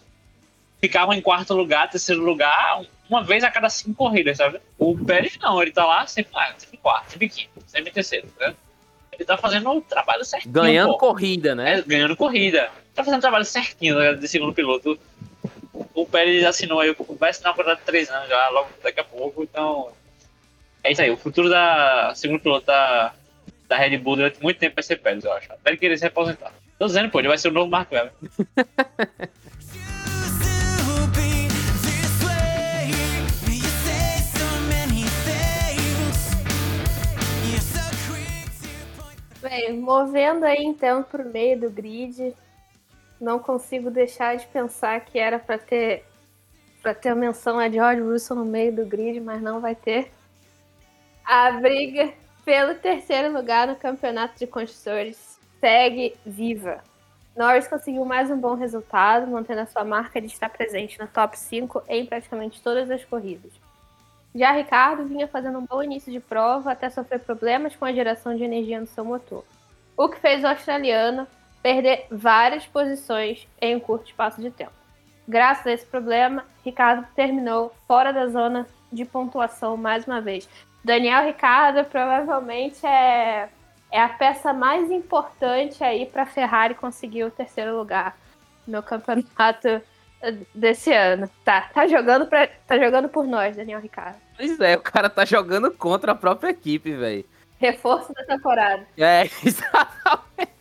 ficavam 0.78 1.14
em 1.14 1.22
quarto 1.22 1.54
lugar, 1.54 1.88
terceiro 1.88 2.22
lugar, 2.22 2.82
uma 3.08 3.22
vez 3.22 3.42
a 3.44 3.50
cada 3.50 3.68
cinco 3.70 3.94
corridas, 3.94 4.36
sabe? 4.36 4.60
O 4.78 4.96
Pérez 5.04 5.38
não, 5.38 5.60
ele 5.62 5.72
tá 5.72 5.86
lá 5.86 6.06
sempre, 6.06 6.32
ah, 6.34 6.52
sempre 6.56 6.76
em 6.76 6.80
quarto, 6.80 7.10
sempre 7.10 7.26
em 7.26 7.30
quinto, 7.30 7.50
sempre 7.66 7.90
em 7.90 7.94
terceiro, 7.94 8.28
né? 8.38 8.54
Ele 9.16 9.24
tá 9.24 9.36
fazendo 9.36 9.70
o 9.70 9.80
trabalho 9.80 10.24
certinho. 10.24 10.52
Ganhando 10.52 10.92
pô. 10.92 10.98
corrida, 10.98 11.54
né? 11.54 11.78
É, 11.78 11.82
ganhando 11.82 12.16
corrida. 12.16 12.70
Tá 12.94 13.02
fazendo 13.02 13.18
o 13.18 13.22
trabalho 13.22 13.44
certinho 13.44 13.98
né, 13.98 14.14
de 14.14 14.28
segundo 14.28 14.52
piloto. 14.52 14.98
O 15.94 16.06
Pérez 16.06 16.44
assinou 16.44 16.80
aí, 16.80 16.94
vai 17.18 17.30
assinar 17.30 17.52
um 17.52 17.56
contrato 17.56 17.80
de 17.80 17.84
três 17.84 18.10
anos 18.10 18.28
já, 18.28 18.48
logo 18.50 18.68
daqui 18.82 19.00
a 19.00 19.04
pouco, 19.04 19.42
então. 19.42 19.90
É 20.84 20.92
isso 20.92 21.02
aí, 21.02 21.10
o 21.10 21.16
futuro 21.16 21.48
da 21.48 22.12
segundo 22.14 22.40
piloto 22.40 22.66
da, 22.66 23.12
da 23.68 23.76
Red 23.76 23.98
Bull 23.98 24.16
durante 24.16 24.42
muito 24.42 24.58
tempo 24.58 24.76
vai 24.76 24.82
ser 24.82 24.96
Pérez, 24.96 25.24
eu 25.24 25.32
acho. 25.32 25.52
Até 25.52 25.70
ele 25.70 25.78
querer 25.78 25.98
se 25.98 26.06
aposentar. 26.06 26.52
Tô 26.78 26.86
dizendo, 26.86 27.10
pô, 27.10 27.18
ele 27.18 27.28
vai 27.28 27.38
ser 27.38 27.48
o 27.48 27.52
novo 27.52 27.70
Mark 27.70 27.90
Webber. 27.90 28.12
Bem, 39.56 39.80
movendo 39.80 40.44
aí 40.44 40.62
então 40.62 41.02
pro 41.02 41.24
meio 41.24 41.58
do 41.58 41.70
grid, 41.70 42.36
não 43.18 43.38
consigo 43.38 43.90
deixar 43.90 44.36
de 44.36 44.46
pensar 44.48 45.00
que 45.00 45.18
era 45.18 45.38
para 45.38 45.56
ter 45.56 46.04
para 46.82 46.94
ter 46.94 47.08
a 47.08 47.14
menção 47.14 47.58
a 47.58 47.68
George 47.68 48.02
Russell 48.02 48.36
no 48.36 48.44
meio 48.44 48.70
do 48.70 48.84
grid, 48.84 49.18
mas 49.18 49.40
não 49.40 49.58
vai 49.58 49.74
ter. 49.74 50.12
A 51.24 51.52
briga 51.52 52.12
pelo 52.44 52.74
terceiro 52.74 53.32
lugar 53.32 53.66
no 53.66 53.76
campeonato 53.76 54.38
de 54.38 54.46
construtores 54.46 55.40
segue 55.58 56.14
viva. 56.24 56.84
Norris 57.34 57.66
conseguiu 57.66 58.04
mais 58.04 58.30
um 58.30 58.38
bom 58.38 58.54
resultado, 58.54 59.26
mantendo 59.26 59.62
a 59.62 59.66
sua 59.66 59.84
marca 59.84 60.20
de 60.20 60.26
estar 60.26 60.50
presente 60.50 61.00
no 61.00 61.08
top 61.08 61.36
5 61.38 61.82
em 61.88 62.04
praticamente 62.04 62.62
todas 62.62 62.90
as 62.90 63.04
corridas. 63.06 63.65
Já 64.36 64.52
Ricardo 64.52 65.06
vinha 65.06 65.26
fazendo 65.26 65.58
um 65.58 65.64
bom 65.64 65.82
início 65.82 66.12
de 66.12 66.20
prova 66.20 66.72
até 66.72 66.90
sofrer 66.90 67.20
problemas 67.20 67.74
com 67.74 67.86
a 67.86 67.92
geração 67.92 68.36
de 68.36 68.44
energia 68.44 68.78
no 68.78 68.86
seu 68.86 69.04
motor, 69.04 69.44
o 69.96 70.08
que 70.08 70.20
fez 70.20 70.44
o 70.44 70.46
australiano 70.46 71.26
perder 71.62 72.06
várias 72.10 72.66
posições 72.66 73.48
em 73.60 73.74
um 73.74 73.80
curto 73.80 74.10
espaço 74.10 74.40
de 74.40 74.50
tempo. 74.50 74.72
Graças 75.26 75.66
a 75.66 75.72
esse 75.72 75.86
problema, 75.86 76.44
Ricardo 76.64 77.06
terminou 77.16 77.74
fora 77.88 78.12
da 78.12 78.26
zona 78.26 78.68
de 78.92 79.04
pontuação 79.04 79.76
mais 79.76 80.06
uma 80.06 80.20
vez. 80.20 80.48
Daniel 80.84 81.24
Ricardo 81.24 81.84
provavelmente 81.86 82.86
é 82.86 83.48
é 83.90 84.00
a 84.00 84.08
peça 84.08 84.52
mais 84.52 84.90
importante 84.90 85.82
aí 85.82 86.06
para 86.06 86.26
Ferrari 86.26 86.74
conseguir 86.74 87.24
o 87.24 87.30
terceiro 87.30 87.76
lugar 87.76 88.16
no 88.66 88.82
campeonato 88.82 89.80
desse 90.54 90.92
ano. 90.92 91.28
Tá, 91.44 91.70
tá 91.72 91.86
jogando 91.86 92.26
para 92.26 92.48
tá 92.66 92.78
jogando 92.78 93.08
por 93.08 93.26
nós, 93.26 93.56
Daniel 93.56 93.80
Ricardo. 93.80 94.16
Pois 94.36 94.58
é, 94.60 94.76
o 94.76 94.80
cara 94.80 95.08
tá 95.08 95.24
jogando 95.24 95.70
contra 95.70 96.12
a 96.12 96.14
própria 96.14 96.50
equipe, 96.50 96.92
velho. 96.94 97.24
Reforço 97.58 98.12
da 98.12 98.24
temporada. 98.24 98.86
É, 98.98 99.22
exatamente. 99.44 100.52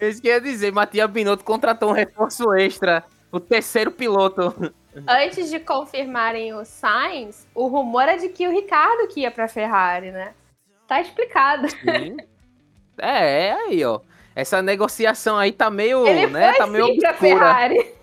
Isso 0.00 0.20
que 0.20 0.28
eu 0.28 0.34
ia 0.34 0.40
dizer, 0.40 0.70
Matias 0.72 1.10
Binotto 1.10 1.44
contratou 1.44 1.90
um 1.90 1.94
reforço 1.94 2.52
extra. 2.54 3.02
O 3.32 3.40
terceiro 3.40 3.90
piloto. 3.90 4.72
Antes 5.08 5.50
de 5.50 5.58
confirmarem 5.60 6.54
o 6.54 6.64
Sainz, 6.64 7.46
o 7.54 7.66
rumor 7.66 8.02
é 8.08 8.16
de 8.16 8.28
que 8.28 8.46
o 8.46 8.50
Ricardo 8.50 9.08
que 9.08 9.20
ia 9.20 9.30
pra 9.30 9.48
Ferrari, 9.48 10.10
né? 10.10 10.32
Tá 10.86 11.00
explicado. 11.00 11.68
Sim. 11.68 12.16
É, 12.98 13.48
é 13.48 13.52
aí, 13.52 13.84
ó. 13.84 14.00
Essa 14.34 14.62
negociação 14.62 15.36
aí 15.36 15.52
tá 15.52 15.70
meio, 15.70 16.06
Ele 16.06 16.26
né? 16.26 16.50
foi 16.50 16.58
Tá 16.58 16.66
meio 16.66 16.84
pra 16.98 17.10
obscura. 17.10 17.14
Ferrari. 17.14 17.95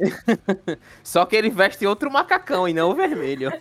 Só 1.04 1.24
que 1.26 1.36
ele 1.36 1.50
veste 1.50 1.86
outro 1.86 2.10
macacão 2.10 2.68
e 2.68 2.72
não 2.72 2.90
o 2.90 2.94
vermelho. 2.94 3.50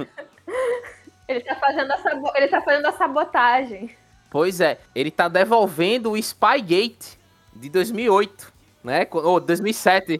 Ele 1.27 1.41
tá 1.41 1.53
fazendo 1.57 1.91
a, 1.91 1.97
sabo... 1.99 2.31
ele 2.35 2.47
tá 2.47 2.59
fazendo 2.59 2.85
a 2.87 2.91
sabotagem. 2.93 3.95
Pois 4.31 4.59
é, 4.59 4.79
ele 4.95 5.11
tá 5.11 5.27
devolvendo 5.27 6.09
o 6.13 6.17
Spygate 6.17 7.19
de 7.55 7.69
2008, 7.69 8.51
né? 8.83 9.05
Ou 9.11 9.39
2007. 9.39 10.19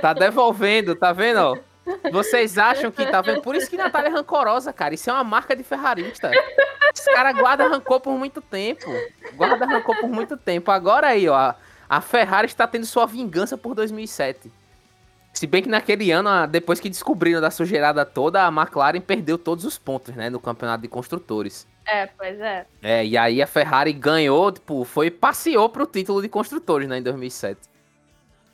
Tá 0.00 0.14
devolvendo, 0.14 0.94
tá 0.96 1.12
vendo? 1.12 1.58
Vocês 2.10 2.56
acham 2.56 2.90
que 2.90 3.04
tá 3.04 3.20
vendo? 3.20 3.42
Por 3.42 3.54
isso 3.54 3.68
que 3.68 3.76
Natália 3.76 4.08
é 4.08 4.10
rancorosa, 4.12 4.72
cara. 4.72 4.94
Isso 4.94 5.10
é 5.10 5.12
uma 5.12 5.22
marca 5.22 5.54
de 5.54 5.62
ferrarista. 5.62 6.30
Esse 6.94 7.12
cara 7.12 7.30
guarda 7.34 7.68
rancor 7.68 8.00
por 8.00 8.16
muito 8.16 8.40
tempo. 8.40 8.86
Guarda 9.34 9.66
rancor 9.66 10.00
por 10.00 10.08
muito 10.08 10.34
tempo. 10.38 10.70
Agora 10.70 11.08
aí, 11.08 11.28
ó. 11.28 11.34
a- 11.34 11.56
A 11.90 12.00
Ferrari 12.00 12.46
está 12.46 12.66
tendo 12.66 12.86
sua 12.86 13.04
vingança 13.04 13.58
por 13.58 13.74
2007. 13.74 14.50
Se 15.32 15.46
bem 15.46 15.62
que 15.62 15.68
naquele 15.68 16.10
ano, 16.10 16.46
depois 16.46 16.78
que 16.78 16.90
descobriram 16.90 17.40
da 17.40 17.50
sujeirada 17.50 18.04
toda, 18.04 18.46
a 18.46 18.48
McLaren 18.48 19.00
perdeu 19.00 19.38
todos 19.38 19.64
os 19.64 19.78
pontos, 19.78 20.14
né? 20.14 20.28
No 20.28 20.38
campeonato 20.38 20.82
de 20.82 20.88
construtores. 20.88 21.66
É, 21.86 22.06
pois 22.06 22.38
é. 22.40 22.66
É, 22.82 23.04
e 23.04 23.16
aí 23.16 23.42
a 23.42 23.46
Ferrari 23.46 23.92
ganhou, 23.92 24.52
tipo, 24.52 24.84
foi 24.84 25.10
passeou 25.10 25.68
pro 25.68 25.86
título 25.86 26.22
de 26.22 26.28
construtores, 26.28 26.88
né, 26.88 26.98
em 26.98 27.02
2007. 27.02 27.72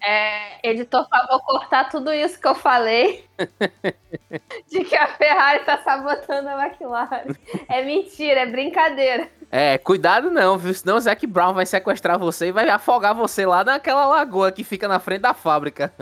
É, 0.00 0.70
editor, 0.70 1.08
favor, 1.08 1.40
cortar 1.44 1.90
tudo 1.90 2.12
isso 2.12 2.40
que 2.40 2.46
eu 2.46 2.54
falei. 2.54 3.24
de 4.70 4.84
que 4.84 4.96
a 4.96 5.08
Ferrari 5.08 5.64
tá 5.64 5.78
sabotando 5.78 6.48
a 6.48 6.66
McLaren. 6.66 7.34
É 7.68 7.84
mentira, 7.84 8.40
é 8.40 8.46
brincadeira. 8.46 9.28
É, 9.50 9.76
cuidado 9.76 10.30
não, 10.30 10.56
viu? 10.56 10.72
Senão 10.72 10.96
o 10.96 11.00
Zac 11.00 11.26
Brown 11.26 11.52
vai 11.52 11.66
sequestrar 11.66 12.18
você 12.18 12.48
e 12.48 12.52
vai 12.52 12.68
afogar 12.68 13.14
você 13.14 13.44
lá 13.44 13.64
naquela 13.64 14.06
lagoa 14.06 14.52
que 14.52 14.62
fica 14.62 14.86
na 14.86 15.00
frente 15.00 15.22
da 15.22 15.34
fábrica. 15.34 15.92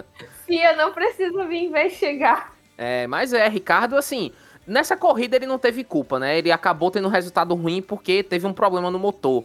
Fia, 0.47 0.77
não 0.77 0.93
precisa 0.93 1.45
vir 1.45 1.65
investigar. 1.65 2.53
É, 2.79 3.07
mas 3.07 3.33
é, 3.33 3.49
Ricardo, 3.49 3.97
assim, 3.97 4.33
nessa 4.67 4.97
corrida 4.97 5.37
ele 5.37 5.47
não 5.47 5.59
teve 5.59 5.83
culpa, 5.83 6.19
né? 6.19 6.39
Ele 6.39 6.53
acabou 6.53 6.91
tendo 6.91 7.09
um 7.09 7.11
resultado 7.11 7.55
ruim 7.55 7.83
porque 7.83 8.23
teve 8.23 8.47
um 8.47 8.53
problema 8.53 8.91
no 8.91 8.99
motor, 8.99 9.45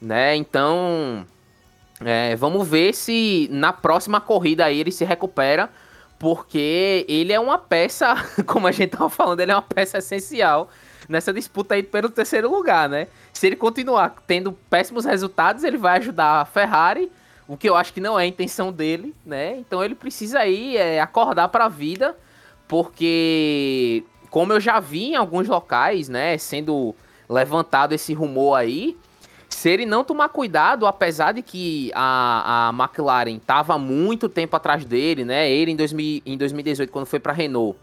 né? 0.00 0.34
Então, 0.34 1.26
é, 2.04 2.34
vamos 2.36 2.66
ver 2.66 2.94
se 2.94 3.48
na 3.50 3.72
próxima 3.72 4.20
corrida 4.20 4.64
aí 4.64 4.80
ele 4.80 4.92
se 4.92 5.04
recupera, 5.04 5.70
porque 6.18 7.04
ele 7.08 7.32
é 7.32 7.40
uma 7.40 7.58
peça, 7.58 8.14
como 8.46 8.66
a 8.66 8.72
gente 8.72 8.90
tava 8.90 9.10
falando, 9.10 9.40
ele 9.40 9.52
é 9.52 9.54
uma 9.54 9.62
peça 9.62 9.98
essencial 9.98 10.70
nessa 11.08 11.32
disputa 11.32 11.74
aí 11.74 11.82
pelo 11.82 12.08
terceiro 12.08 12.50
lugar, 12.50 12.88
né? 12.88 13.08
Se 13.32 13.46
ele 13.46 13.56
continuar 13.56 14.14
tendo 14.26 14.52
péssimos 14.52 15.04
resultados, 15.04 15.64
ele 15.64 15.76
vai 15.76 15.98
ajudar 15.98 16.40
a 16.40 16.44
Ferrari, 16.44 17.10
o 17.46 17.56
que 17.56 17.68
eu 17.68 17.76
acho 17.76 17.92
que 17.92 18.00
não 18.00 18.18
é 18.18 18.24
a 18.24 18.26
intenção 18.26 18.72
dele, 18.72 19.14
né? 19.24 19.56
Então 19.58 19.84
ele 19.84 19.94
precisa 19.94 20.40
aí 20.40 20.76
é, 20.76 21.00
acordar 21.00 21.48
para 21.48 21.66
a 21.66 21.68
vida, 21.68 22.16
porque 22.66 24.02
como 24.30 24.52
eu 24.52 24.60
já 24.60 24.80
vi 24.80 25.10
em 25.10 25.16
alguns 25.16 25.46
locais, 25.46 26.08
né, 26.08 26.36
sendo 26.38 26.94
levantado 27.28 27.92
esse 27.92 28.12
rumor 28.12 28.56
aí, 28.56 28.96
se 29.48 29.70
ele 29.70 29.86
não 29.86 30.02
tomar 30.02 30.28
cuidado, 30.28 30.86
apesar 30.86 31.32
de 31.32 31.42
que 31.42 31.90
a, 31.94 32.68
a 32.68 32.72
McLaren 32.72 33.38
tava 33.38 33.78
muito 33.78 34.28
tempo 34.28 34.56
atrás 34.56 34.84
dele, 34.84 35.24
né? 35.24 35.50
Ele 35.50 35.70
em, 35.70 35.76
2000, 35.76 36.22
em 36.26 36.36
2018, 36.36 36.90
quando 36.90 37.06
foi 37.06 37.20
pra 37.20 37.32
Renault. 37.32 37.78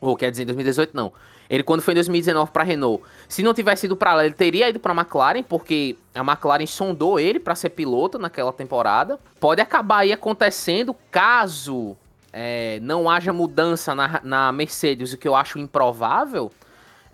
Ou 0.00 0.14
quer 0.16 0.30
dizer, 0.30 0.42
em 0.42 0.46
2018 0.46 0.94
não. 0.94 1.12
Ele 1.48 1.62
quando 1.62 1.82
foi 1.82 1.92
em 1.92 1.96
2019 1.96 2.50
pra 2.50 2.62
Renault. 2.62 3.02
Se 3.28 3.42
não 3.42 3.52
tivesse 3.52 3.86
ido 3.86 3.96
pra 3.96 4.14
lá, 4.14 4.24
ele 4.24 4.34
teria 4.34 4.68
ido 4.68 4.80
pra 4.80 4.94
McLaren, 4.94 5.42
porque 5.42 5.96
a 6.14 6.20
McLaren 6.20 6.66
sondou 6.66 7.20
ele 7.20 7.38
pra 7.38 7.54
ser 7.54 7.70
piloto 7.70 8.18
naquela 8.18 8.52
temporada. 8.52 9.18
Pode 9.38 9.60
acabar 9.60 9.98
aí 9.98 10.12
acontecendo 10.12 10.94
caso 11.10 11.96
é, 12.32 12.78
não 12.82 13.08
haja 13.08 13.32
mudança 13.32 13.94
na, 13.94 14.20
na 14.24 14.52
Mercedes, 14.52 15.12
o 15.12 15.18
que 15.18 15.28
eu 15.28 15.36
acho 15.36 15.58
improvável 15.58 16.50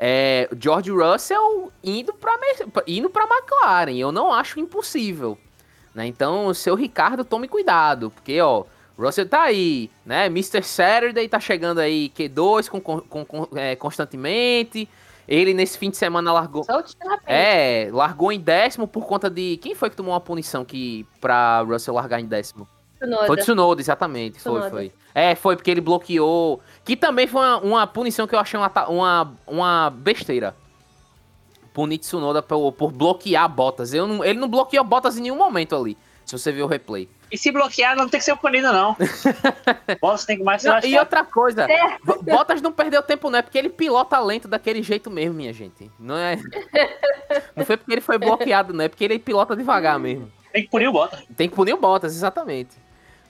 é, 0.02 0.48
George 0.58 0.90
Russell 0.90 1.70
indo 1.84 2.14
para 2.14 2.32
indo 2.86 3.10
para 3.10 3.24
McLaren. 3.24 3.94
Eu 3.96 4.10
não 4.10 4.32
acho 4.32 4.58
impossível, 4.58 5.36
né? 5.94 6.06
Então, 6.06 6.54
seu 6.54 6.74
Ricardo, 6.74 7.22
tome 7.22 7.46
cuidado, 7.46 8.10
porque 8.10 8.40
ó, 8.40 8.64
Russell 9.00 9.28
tá 9.28 9.42
aí, 9.42 9.90
né? 10.04 10.26
Mr. 10.26 10.62
Saturday 10.62 11.28
tá 11.28 11.40
chegando 11.40 11.78
aí 11.78 12.12
Q2 12.16 12.68
com, 12.68 12.80
com, 12.80 13.24
com 13.24 13.48
é, 13.56 13.74
constantemente. 13.76 14.88
Ele 15.26 15.54
nesse 15.54 15.78
fim 15.78 15.90
de 15.90 15.96
semana 15.96 16.32
largou 16.32 16.66
é, 17.24 17.88
largou 17.92 18.32
em 18.32 18.40
décimo 18.40 18.88
por 18.88 19.06
conta 19.06 19.30
de 19.30 19.58
quem 19.58 19.74
foi 19.74 19.88
que 19.88 19.96
tomou 19.96 20.12
uma 20.12 20.20
punição 20.20 20.64
que 20.64 21.06
para 21.20 21.60
Russell 21.60 21.94
largar 21.94 22.20
em 22.20 22.26
décimo? 22.26 22.68
Tsunoda. 23.00 23.26
Foi 23.26 23.36
Tsunoda, 23.36 23.80
exatamente. 23.80 24.40
Foi, 24.40 24.52
Tsunoda. 24.52 24.70
foi. 24.70 24.92
É, 25.14 25.34
foi 25.34 25.56
porque 25.56 25.70
ele 25.70 25.80
bloqueou. 25.80 26.60
Que 26.84 26.96
também 26.96 27.26
foi 27.26 27.40
uma, 27.40 27.58
uma 27.58 27.86
punição 27.86 28.26
que 28.26 28.34
eu 28.34 28.38
achei 28.38 28.58
uma, 28.60 28.70
uma, 28.88 29.32
uma 29.46 29.90
besteira. 29.90 30.54
Punir 31.72 31.98
Tsunoda 31.98 32.42
por, 32.42 32.72
por 32.72 32.92
bloquear 32.92 33.48
Bottas. 33.48 33.94
Eu 33.94 34.06
não, 34.06 34.24
ele 34.24 34.38
não 34.38 34.48
bloqueou 34.48 34.84
Bottas 34.84 35.16
em 35.16 35.22
nenhum 35.22 35.36
momento 35.36 35.74
ali. 35.74 35.96
Se 36.26 36.36
você 36.36 36.52
ver 36.52 36.62
o 36.62 36.66
replay. 36.66 37.08
E 37.30 37.38
se 37.38 37.52
bloquear, 37.52 37.96
não 37.96 38.08
tem 38.08 38.18
que 38.18 38.24
ser 38.24 38.36
punido, 38.36 38.72
não. 38.72 38.96
Bottas 40.00 40.24
tem 40.24 40.38
que 40.38 40.42
mais 40.42 40.62
se 40.62 40.68
Não, 40.68 40.80
e 40.82 40.98
outra 40.98 41.24
coisa. 41.24 41.66
Bo- 42.04 42.22
Bottas 42.22 42.60
não 42.60 42.72
perdeu 42.72 43.02
tempo, 43.02 43.30
não. 43.30 43.38
É 43.38 43.42
porque 43.42 43.58
ele 43.58 43.68
pilota 43.68 44.18
lento 44.18 44.48
daquele 44.48 44.82
jeito 44.82 45.10
mesmo, 45.10 45.34
minha 45.34 45.52
gente. 45.52 45.90
Não 45.98 46.16
é. 46.16 46.36
Não 47.54 47.64
foi 47.64 47.76
porque 47.76 47.92
ele 47.92 48.00
foi 48.00 48.18
bloqueado, 48.18 48.72
não. 48.72 48.84
É 48.84 48.88
porque 48.88 49.04
ele 49.04 49.18
pilota 49.18 49.54
devagar 49.54 49.98
mesmo. 49.98 50.30
Tem 50.52 50.64
que 50.64 50.68
punir 50.70 50.88
o 50.88 50.92
Bottas. 50.92 51.22
Tem 51.36 51.48
que 51.48 51.54
punir 51.54 51.72
o 51.74 51.76
Bottas, 51.76 52.12
exatamente. 52.12 52.76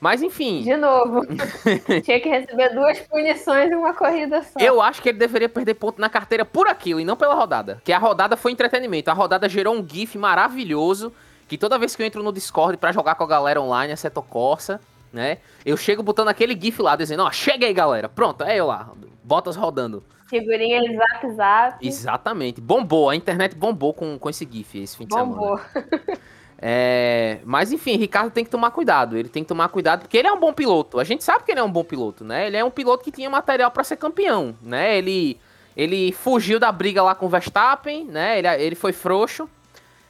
Mas 0.00 0.22
enfim. 0.22 0.62
De 0.62 0.74
novo. 0.76 1.20
Tinha 2.02 2.18
que 2.18 2.28
receber 2.28 2.70
duas 2.70 2.98
punições 3.00 3.70
em 3.70 3.74
uma 3.74 3.92
corrida 3.92 4.42
só. 4.42 4.58
Eu 4.58 4.80
acho 4.80 5.02
que 5.02 5.10
ele 5.10 5.18
deveria 5.18 5.48
perder 5.48 5.74
ponto 5.74 6.00
na 6.00 6.08
carteira 6.08 6.44
por 6.46 6.66
aquilo 6.66 7.00
e 7.00 7.04
não 7.04 7.16
pela 7.16 7.34
rodada. 7.34 7.82
Que 7.84 7.92
a 7.92 7.98
rodada 7.98 8.36
foi 8.38 8.52
entretenimento. 8.52 9.10
A 9.10 9.14
rodada 9.14 9.46
gerou 9.46 9.74
um 9.74 9.86
GIF 9.86 10.16
maravilhoso. 10.16 11.12
Que 11.50 11.58
toda 11.58 11.76
vez 11.76 11.96
que 11.96 12.00
eu 12.00 12.06
entro 12.06 12.22
no 12.22 12.32
Discord 12.32 12.76
pra 12.76 12.92
jogar 12.92 13.16
com 13.16 13.24
a 13.24 13.26
galera 13.26 13.60
online, 13.60 13.92
a 13.92 13.96
Seto 13.96 14.22
Corsa, 14.22 14.80
né? 15.12 15.38
Eu 15.66 15.76
chego 15.76 16.00
botando 16.00 16.28
aquele 16.28 16.56
GIF 16.56 16.80
lá, 16.80 16.94
dizendo, 16.94 17.24
ó, 17.24 17.30
chega 17.32 17.66
aí, 17.66 17.74
galera. 17.74 18.08
Pronto, 18.08 18.44
é 18.44 18.54
eu 18.54 18.68
lá. 18.68 18.88
Botas 19.24 19.56
rodando. 19.56 20.00
Figurinha 20.28 20.80
de 20.80 20.96
zap 20.96 21.34
zap. 21.34 21.84
Exatamente. 21.84 22.60
Bombou. 22.60 23.10
A 23.10 23.16
internet 23.16 23.56
bombou 23.56 23.92
com, 23.92 24.16
com 24.16 24.30
esse 24.30 24.48
GIF 24.48 24.78
esse 24.78 24.96
fim 24.96 25.06
de 25.06 25.12
semana. 25.12 25.34
Bombou. 25.34 25.60
É, 26.62 27.40
mas 27.42 27.72
enfim, 27.72 27.96
Ricardo 27.96 28.30
tem 28.30 28.44
que 28.44 28.50
tomar 28.50 28.70
cuidado. 28.70 29.16
Ele 29.16 29.30
tem 29.30 29.42
que 29.42 29.48
tomar 29.48 29.70
cuidado 29.70 30.00
porque 30.00 30.18
ele 30.18 30.28
é 30.28 30.32
um 30.32 30.38
bom 30.38 30.52
piloto. 30.52 31.00
A 31.00 31.04
gente 31.04 31.24
sabe 31.24 31.42
que 31.42 31.50
ele 31.50 31.58
é 31.58 31.62
um 31.62 31.72
bom 31.72 31.82
piloto, 31.82 32.22
né? 32.22 32.48
Ele 32.48 32.56
é 32.58 32.62
um 32.62 32.70
piloto 32.70 33.02
que 33.02 33.10
tinha 33.10 33.30
material 33.30 33.70
pra 33.70 33.82
ser 33.82 33.96
campeão, 33.96 34.54
né? 34.60 34.98
Ele 34.98 35.40
ele 35.74 36.12
fugiu 36.12 36.60
da 36.60 36.70
briga 36.70 37.02
lá 37.02 37.14
com 37.14 37.24
o 37.24 37.28
Verstappen, 37.30 38.04
né? 38.04 38.38
Ele, 38.38 38.48
ele 38.62 38.74
foi 38.74 38.92
frouxo. 38.92 39.48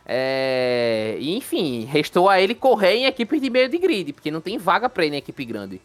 É, 0.07 1.17
enfim, 1.21 1.85
restou 1.85 2.29
a 2.29 2.41
ele 2.41 2.55
correr 2.55 2.95
em 2.95 3.07
equipe 3.07 3.39
de 3.39 3.51
meio 3.51 3.69
de 3.69 3.79
grid, 3.79 4.13
porque 4.13 4.31
não 4.31 4.41
tem 4.41 4.59
vaga 4.59 4.89
pra 4.89 5.05
ele 5.05 5.17
em 5.17 5.19
equipe 5.19 5.45
grande. 5.45 5.81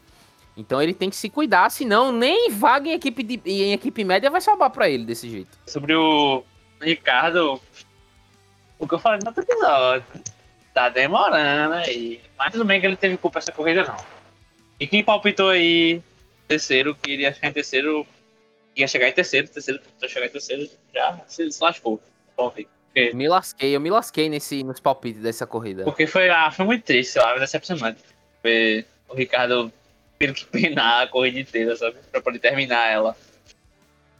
Então 0.58 0.82
ele 0.82 0.94
tem 0.94 1.10
que 1.10 1.16
se 1.16 1.30
cuidar, 1.30 1.70
senão 1.70 2.12
nem 2.12 2.50
vaga 2.50 2.88
em 2.88 2.94
equipe, 2.94 3.22
de, 3.24 3.42
em 3.46 3.74
equipe 3.74 4.04
média 4.04 4.32
vai 4.32 4.40
sobrar 4.40 4.70
pra 4.70 4.90
ele 4.90 5.06
desse 5.06 5.30
jeito. 5.30 5.58
Sobre 5.68 5.94
o 5.94 6.44
Ricardo, 6.82 7.62
o 8.80 8.88
que 8.88 8.94
eu 8.94 9.00
falei 9.00 9.20
no 9.22 9.28
outro 9.28 9.44
episódio. 9.44 10.06
Tá 10.74 10.90
demorando 10.90 11.76
aí. 11.76 12.22
Mas 12.38 12.52
tudo 12.52 12.66
bem 12.66 12.80
que 12.80 12.88
ele 12.88 12.98
teve 12.98 13.18
culpa 13.18 13.40
essa 13.40 13.52
corrida, 13.52 13.84
não. 13.84 13.98
E 14.80 14.88
quem 14.88 15.04
palpitou 15.04 15.50
aí 15.50 16.02
terceiro, 16.48 16.96
que 16.96 17.12
iria 17.12 17.34
chegar 17.34 17.50
em 17.50 17.54
terceiro, 17.54 18.06
ia 18.76 18.88
chegar 18.88 19.08
em 19.08 19.14
terceiro, 19.14 19.48
terceiro, 19.48 19.82
chegar 20.08 20.26
em 20.26 20.30
terceiro, 20.30 20.70
já 20.94 21.20
se 21.28 21.50
lascou. 21.62 22.02
Bom, 22.36 22.54
Me 23.14 23.28
lasquei, 23.28 23.76
eu 23.76 23.80
me 23.80 23.90
lasquei 23.90 24.30
nesse, 24.30 24.64
nos 24.64 24.80
palpites 24.80 25.22
dessa 25.22 25.46
corrida. 25.46 25.84
porque 25.84 26.08
foi, 26.08 26.30
ah, 26.30 26.50
foi 26.50 26.66
muito 26.66 26.84
triste, 26.84 27.14
sei 27.14 27.22
lá, 27.22 27.38
decepcionante. 27.38 28.00
O 29.10 29.16
Ricardo 29.16 29.72
tendo 30.18 30.34
que 30.34 30.46
penar 30.46 31.04
a 31.04 31.08
corrida 31.08 31.40
inteira, 31.40 31.76
sabe? 31.76 31.98
Pra 32.12 32.22
poder 32.22 32.40
terminar 32.40 32.90
ela. 32.90 33.18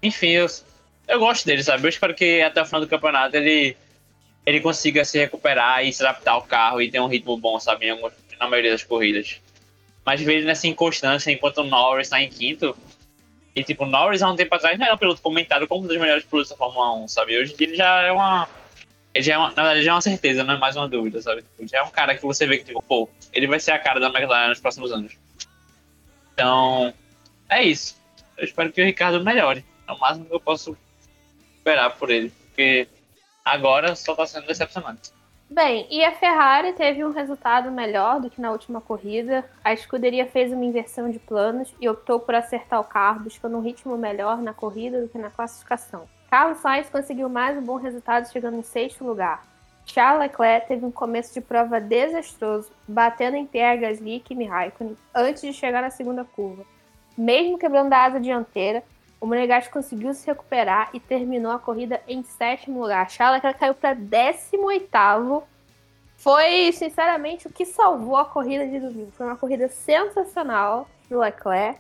Enfim, 0.04 0.30
eu, 0.30 0.48
eu 1.08 1.20
gosto 1.20 1.46
dele, 1.46 1.64
sabe? 1.64 1.84
Eu 1.86 1.90
espero 1.90 2.14
que 2.14 2.42
até 2.42 2.62
o 2.62 2.66
final 2.66 2.82
do 2.82 2.88
campeonato 2.88 3.36
ele 3.36 3.78
ele 4.46 4.62
consiga 4.62 5.04
se 5.04 5.18
recuperar 5.18 5.84
e 5.84 5.92
se 5.92 6.06
adaptar 6.06 6.34
ao 6.34 6.44
carro 6.44 6.82
e 6.82 6.92
ter 6.92 7.00
um 7.00 7.08
ritmo 7.08 7.36
bom, 7.36 7.60
sabe? 7.60 7.88
Na 8.40 8.48
maioria 8.48 8.72
das 8.72 8.84
corridas. 8.84 9.42
Mas 10.06 10.22
ver 10.22 10.36
ele 10.36 10.46
nessa 10.46 10.68
inconstância 10.68 11.32
enquanto 11.32 11.60
o 11.60 11.64
Norris 11.64 12.10
tá 12.10 12.22
em 12.22 12.30
quinto. 12.30 12.78
E 13.56 13.64
tipo, 13.64 13.86
o 13.86 13.88
Norris 13.88 14.22
há 14.22 14.30
um 14.30 14.36
tempo 14.36 14.54
atrás 14.54 14.78
não 14.78 14.86
era 14.86 14.94
um 14.94 15.00
piloto 15.00 15.22
comentado 15.22 15.68
como 15.68 15.84
um 15.84 15.88
dos 15.88 15.98
melhores 15.98 16.24
pilotos 16.26 16.52
da 16.52 16.58
Fórmula 16.58 16.94
1, 16.98 17.08
sabe? 17.08 17.40
Hoje 17.40 17.54
em 17.54 17.56
dia 17.56 17.68
ele 17.68 17.76
já 17.76 18.02
é 18.04 18.12
uma. 18.12 18.48
Já 19.22 19.36
é 19.36 19.38
uma, 19.38 19.48
na 19.48 19.64
verdade, 19.64 19.84
já 19.84 19.92
é 19.92 19.94
uma 19.94 20.02
certeza, 20.02 20.44
não 20.44 20.56
é 20.56 20.58
mais 20.58 20.76
uma 20.76 20.88
dúvida, 20.88 21.22
sabe? 21.22 21.42
Tipo, 21.42 21.68
Já 21.68 21.80
é 21.80 21.84
um 21.84 21.90
cara 21.90 22.16
que 22.16 22.22
você 22.22 22.46
vê 22.46 22.58
que, 22.58 22.66
tipo, 22.66 22.82
pô, 22.82 23.10
ele 23.32 23.48
vai 23.48 23.60
ser 23.60 23.72
a 23.72 23.80
cara 23.80 24.00
da 24.00 24.08
McLaren 24.08 24.50
nos 24.50 24.60
próximos 24.60 24.92
anos. 24.92 25.18
Então, 26.34 26.94
é 27.50 27.64
isso. 27.64 27.96
Eu 28.38 28.44
espero 28.44 28.72
que 28.72 28.82
o 28.82 28.86
Ricardo 28.86 29.24
melhore. 29.24 29.64
É 29.88 29.92
o 29.92 30.00
máximo 30.00 30.26
que 30.26 30.34
eu 30.34 30.40
posso 30.40 30.78
esperar 31.56 31.92
por 31.92 32.10
ele. 32.10 32.30
Porque 32.48 32.88
agora 33.44 33.96
só 33.96 34.14
tá 34.16 34.26
sendo 34.26 34.48
decepcionante. 34.48 35.14
Bem, 35.50 35.88
e 35.92 36.04
a 36.04 36.12
Ferrari 36.12 36.74
teve 36.74 37.06
um 37.06 37.12
resultado 37.12 37.72
melhor 37.72 38.20
do 38.20 38.30
que 38.30 38.42
na 38.42 38.52
última 38.52 38.82
corrida. 38.82 39.46
A 39.64 39.72
escuderia 39.72 40.26
fez 40.26 40.52
uma 40.52 40.66
inversão 40.66 41.10
de 41.10 41.20
planos 41.20 41.74
e 41.80 41.88
optou 41.88 42.20
por 42.20 42.34
acertar 42.34 42.80
o 42.82 42.84
carro, 42.84 43.22
buscando 43.22 43.56
um 43.56 43.62
ritmo 43.62 43.96
melhor 43.96 44.38
na 44.42 44.54
corrida 44.54 45.00
do 45.00 45.08
que 45.08 45.18
na 45.18 45.30
classificação. 45.30 46.10
Carlos 46.36 46.58
Sainz 46.58 46.90
conseguiu 46.90 47.30
mais 47.30 47.58
um 47.58 47.62
bom 47.62 47.78
resultado, 47.78 48.30
chegando 48.30 48.58
em 48.58 48.62
sexto 48.62 49.06
lugar. 49.06 49.48
Charles 49.86 50.20
Leclerc 50.20 50.68
teve 50.68 50.86
um 50.86 50.92
começo 50.92 51.34
de 51.34 51.40
prova 51.40 51.80
desastroso, 51.80 52.70
batendo 52.86 53.38
em 53.38 53.46
Pierre 53.46 53.80
Gasly 53.80 54.16
e 54.16 54.20
Kimi 54.20 54.44
Raikkonen 54.44 54.98
antes 55.16 55.42
de 55.42 55.54
chegar 55.54 55.82
na 55.82 55.90
segunda 55.90 56.26
curva. 56.26 56.66
Mesmo 57.18 57.58
quebrando 57.58 57.94
a 57.94 58.04
asa 58.04 58.20
dianteira, 58.20 58.84
o 59.22 59.26
Monegasco 59.26 59.72
conseguiu 59.72 60.14
se 60.14 60.28
recuperar 60.28 60.90
e 60.94 61.00
terminou 61.00 61.54
a 61.54 61.58
corrida 61.58 62.02
em 62.06 62.22
sétimo 62.22 62.82
lugar. 62.82 63.10
Charles 63.10 63.38
Leclerc 63.38 63.58
caiu 63.58 63.74
para 63.74 63.94
18 63.94 65.44
Foi, 66.18 66.70
sinceramente, 66.74 67.48
o 67.48 67.50
que 67.50 67.66
salvou 67.66 68.18
a 68.18 68.26
corrida 68.26 68.68
de 68.68 68.78
domingo. 68.78 69.14
Foi 69.14 69.26
uma 69.26 69.38
corrida 69.38 69.70
sensacional 69.70 70.86
do 71.10 71.18
Leclerc 71.18 71.80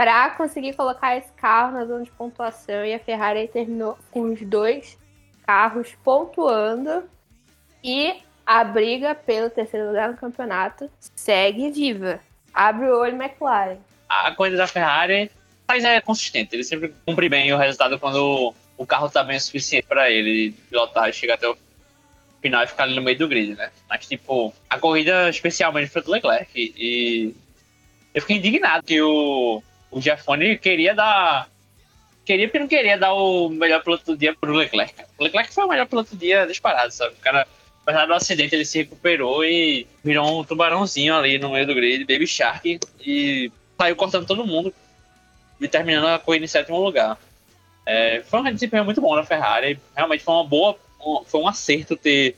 para 0.00 0.30
conseguir 0.30 0.72
colocar 0.72 1.14
esse 1.18 1.30
carro 1.32 1.72
na 1.72 1.84
zona 1.84 2.04
de 2.04 2.10
pontuação. 2.12 2.86
E 2.86 2.94
a 2.94 2.98
Ferrari 2.98 3.46
terminou 3.48 3.98
com 4.10 4.32
os 4.32 4.40
dois 4.40 4.96
carros 5.46 5.94
pontuando. 6.02 7.04
E 7.84 8.14
a 8.46 8.64
briga 8.64 9.14
pelo 9.14 9.50
terceiro 9.50 9.88
lugar 9.88 10.08
no 10.08 10.16
campeonato 10.16 10.90
segue 11.14 11.70
viva. 11.70 12.18
Abre 12.54 12.86
o 12.86 12.98
olho, 12.98 13.22
McLaren. 13.22 13.76
A 14.08 14.34
corrida 14.34 14.56
da 14.56 14.66
Ferrari 14.66 15.30
mas 15.68 15.84
é 15.84 16.00
consistente. 16.00 16.56
Ele 16.56 16.64
sempre 16.64 16.94
cumpre 17.04 17.28
bem 17.28 17.52
o 17.52 17.58
resultado 17.58 17.98
quando 17.98 18.54
o 18.78 18.86
carro 18.86 19.10
tá 19.10 19.22
bem 19.22 19.36
o 19.36 19.40
suficiente 19.40 19.86
para 19.86 20.10
ele 20.10 20.52
pilotar 20.70 21.10
e 21.10 21.12
chegar 21.12 21.34
até 21.34 21.46
o 21.46 21.58
final 22.40 22.64
e 22.64 22.66
ficar 22.66 22.84
ali 22.84 22.94
no 22.94 23.02
meio 23.02 23.18
do 23.18 23.28
grid, 23.28 23.54
né? 23.54 23.70
Mas, 23.86 24.06
tipo, 24.06 24.54
a 24.70 24.78
corrida 24.78 25.28
especialmente 25.28 25.90
foi 25.90 26.00
do 26.00 26.10
Leclerc. 26.10 26.50
E 26.56 27.34
eu 28.14 28.22
fiquei 28.22 28.38
indignado 28.38 28.82
que 28.82 29.00
o, 29.02 29.62
o 29.90 30.00
Giafone 30.00 30.58
queria 30.58 30.94
dar. 30.94 31.48
Queria 32.24 32.46
porque 32.46 32.58
não 32.58 32.68
queria 32.68 32.98
dar 32.98 33.12
o 33.12 33.48
melhor 33.48 33.82
piloto 33.82 34.04
do 34.06 34.16
dia 34.16 34.34
pro 34.34 34.54
Leclerc. 34.54 34.94
O 35.18 35.24
Leclerc 35.24 35.52
foi 35.52 35.64
o 35.64 35.68
melhor 35.68 35.86
piloto 35.86 36.14
do 36.14 36.18
dia 36.18 36.46
disparado, 36.46 36.92
sabe? 36.92 37.14
O 37.14 37.22
cara, 37.22 37.46
apesar 37.82 38.06
do 38.06 38.14
acidente, 38.14 38.54
ele 38.54 38.64
se 38.64 38.78
recuperou 38.78 39.44
e 39.44 39.86
virou 40.04 40.40
um 40.40 40.44
tubarãozinho 40.44 41.16
ali 41.16 41.38
no 41.38 41.50
meio 41.50 41.66
do 41.66 41.74
grid, 41.74 42.04
Baby 42.04 42.26
Shark, 42.26 42.78
e 43.04 43.50
saiu 43.76 43.96
cortando 43.96 44.26
todo 44.26 44.46
mundo 44.46 44.72
e 45.60 45.66
terminando 45.66 46.06
a 46.06 46.18
corrida 46.18 46.44
em 46.44 46.48
sétimo 46.48 46.78
lugar. 46.78 47.18
É, 47.84 48.22
foi 48.26 48.40
um 48.40 48.52
desempenho 48.52 48.84
muito 48.84 49.00
bom 49.00 49.16
da 49.16 49.24
Ferrari. 49.24 49.80
Realmente 49.96 50.22
foi 50.22 50.34
uma 50.34 50.44
boa, 50.44 50.78
foi 51.26 51.40
um 51.40 51.48
acerto 51.48 51.96
ter 51.96 52.36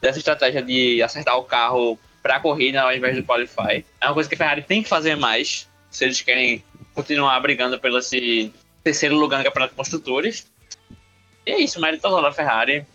dessa 0.00 0.18
estratégia 0.18 0.62
de 0.62 1.02
acertar 1.02 1.36
o 1.36 1.44
carro 1.44 1.98
para 2.22 2.36
a 2.36 2.40
corrida 2.40 2.80
ao 2.80 2.94
invés 2.94 3.16
do 3.16 3.22
qualify. 3.22 3.84
É 4.00 4.06
uma 4.06 4.14
coisa 4.14 4.28
que 4.28 4.34
a 4.34 4.38
Ferrari 4.38 4.62
tem 4.62 4.82
que 4.82 4.88
fazer 4.88 5.16
mais 5.16 5.68
se 5.90 6.04
eles 6.04 6.20
querem 6.20 6.62
continuar 6.96 7.38
brigando 7.40 7.78
pelo 7.78 7.98
esse 7.98 8.52
terceiro 8.82 9.14
lugar 9.14 9.38
no 9.38 9.44
Campeonato 9.44 9.72
de 9.72 9.76
Construtores. 9.76 10.50
E 11.44 11.52
é 11.52 11.60
isso, 11.60 11.78
mérito 11.78 12.02
total 12.02 12.22
da 12.22 12.32
Ferrari. 12.32 12.86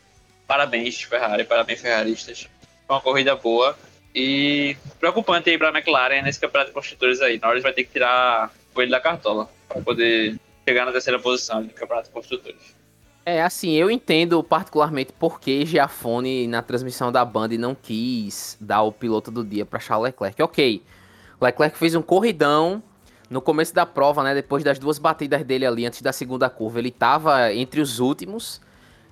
Parabéns, 0.48 1.04
Ferrari, 1.04 1.44
parabéns, 1.44 1.80
ferraristas. 1.80 2.50
Foi 2.88 2.96
uma 2.96 3.02
corrida 3.02 3.36
boa. 3.36 3.78
E 4.14 4.76
preocupante 5.00 5.50
aí 5.50 5.58
pra 5.58 5.70
McLaren 5.70 6.24
nesse 6.24 6.40
campeonato 6.40 6.72
de 6.72 6.74
construtores 6.74 7.22
aí. 7.22 7.40
Norris 7.40 7.64
vai 7.64 7.72
ter 7.72 7.86
que 7.86 7.92
tirar 7.92 8.52
o 8.72 8.74
coelho 8.74 8.92
da 8.92 9.00
cartola 9.00 9.48
para 9.70 9.82
poder 9.82 10.36
chegar 10.68 10.86
na 10.86 10.92
terceira 10.92 11.20
posição 11.20 11.62
no 11.62 11.70
campeonato 11.70 12.08
de 12.08 12.14
construtores. 12.14 12.76
É, 13.24 13.42
assim, 13.44 13.74
eu 13.74 13.90
entendo 13.92 14.44
particularmente 14.44 15.14
por 15.14 15.40
que 15.40 15.64
Giafone 15.66 16.48
na 16.48 16.62
transmissão 16.64 17.12
da 17.12 17.24
Band 17.24 17.50
não 17.50 17.76
quis 17.76 18.58
dar 18.60 18.82
o 18.82 18.92
piloto 18.92 19.30
do 19.30 19.46
dia 19.46 19.66
para 19.66 19.80
Charles 19.80 20.06
Leclerc. 20.06 20.42
Ok, 20.42 20.82
Leclerc 21.40 21.78
fez 21.78 21.96
um 21.96 22.02
corridão 22.02 22.84
no 23.32 23.42
começo 23.42 23.74
da 23.74 23.86
prova, 23.86 24.22
né? 24.24 24.36
Depois 24.36 24.62
das 24.62 24.78
duas 24.78 25.00
batidas 25.00 25.42
dele 25.46 25.66
ali 25.66 25.86
antes 25.86 26.02
da 26.02 26.12
segunda 26.12 26.50
curva, 26.50 26.80
ele 26.80 26.92
tava 26.92 27.54
entre 27.54 27.80
os 27.80 27.98
últimos 27.98 28.60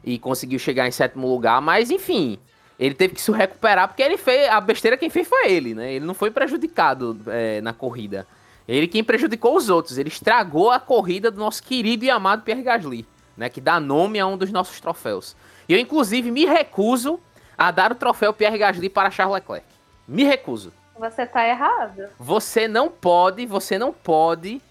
e 0.04 0.20
conseguiu 0.20 0.60
chegar 0.60 0.86
em 0.86 0.92
sétimo 0.92 1.26
lugar, 1.26 1.62
mas 1.62 1.90
enfim, 1.90 2.38
ele 2.78 2.94
teve 2.94 3.14
que 3.14 3.22
se 3.22 3.32
recuperar 3.32 3.88
porque 3.88 4.04
ele 4.04 4.18
fez 4.18 4.50
a 4.50 4.60
besteira 4.60 4.98
quem 4.98 5.10
fez 5.10 5.26
foi 5.26 5.50
ele, 5.50 5.74
né? 5.74 5.94
Ele 5.94 6.06
não 6.06 6.14
foi 6.14 6.30
prejudicado 6.30 7.18
é, 7.28 7.62
na 7.62 7.72
corrida. 7.72 8.28
Ele 8.68 8.88
quem 8.88 9.06
prejudicou 9.06 9.56
os 9.56 9.70
outros. 9.70 9.98
Ele 9.98 10.10
estragou 10.10 10.70
a 10.70 10.82
corrida 10.82 11.32
do 11.32 11.40
nosso 11.40 11.64
querido 11.64 12.04
e 12.04 12.10
amado 12.10 12.44
Pierre 12.44 12.62
Gasly, 12.62 13.06
né? 13.38 13.48
Que 13.48 13.62
dá 13.62 13.80
nome 13.80 14.20
a 14.20 14.28
um 14.28 14.38
dos 14.38 14.52
nossos 14.52 14.82
troféus. 14.82 15.34
E 15.68 15.74
eu, 15.74 15.80
inclusive, 15.80 16.30
me 16.30 16.46
recuso 16.46 17.22
a 17.58 17.72
dar 17.72 17.94
o 17.94 17.96
troféu 17.96 18.34
Pierre 18.34 18.58
Gasly 18.58 18.90
para 18.90 19.10
Charles 19.10 19.36
Leclerc. 19.36 19.66
Me 20.06 20.26
recuso. 20.26 20.74
Você 21.00 21.26
tá 21.26 21.48
errado. 21.48 22.10
Você 22.20 22.68
não 22.68 22.92
pode, 22.92 23.46
você 23.46 23.80
não 23.80 23.94
pode 23.94 24.62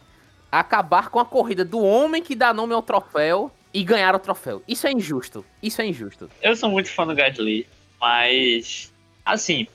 acabar 0.52 1.08
com 1.08 1.18
a 1.18 1.24
corrida 1.24 1.64
do 1.64 1.80
homem 1.82 2.22
que 2.22 2.36
dá 2.36 2.52
nome 2.52 2.74
ao 2.74 2.82
troféu 2.82 3.50
e 3.72 3.82
ganhar 3.82 4.14
o 4.14 4.18
troféu. 4.18 4.62
Isso 4.68 4.86
é 4.86 4.92
injusto. 4.92 5.42
Isso 5.62 5.80
é 5.80 5.86
injusto. 5.86 6.30
Eu 6.42 6.54
sou 6.54 6.68
muito 6.68 6.90
fã 6.90 7.06
do 7.06 7.14
Gasly, 7.14 7.66
mas 7.98 8.92
assim, 9.24 9.66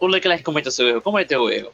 o 0.00 0.06
Leclerc 0.08 0.42
cometeu 0.42 0.72
seu 0.72 0.88
erro, 0.88 1.00
cometeu 1.00 1.42
o 1.42 1.50
erro, 1.50 1.72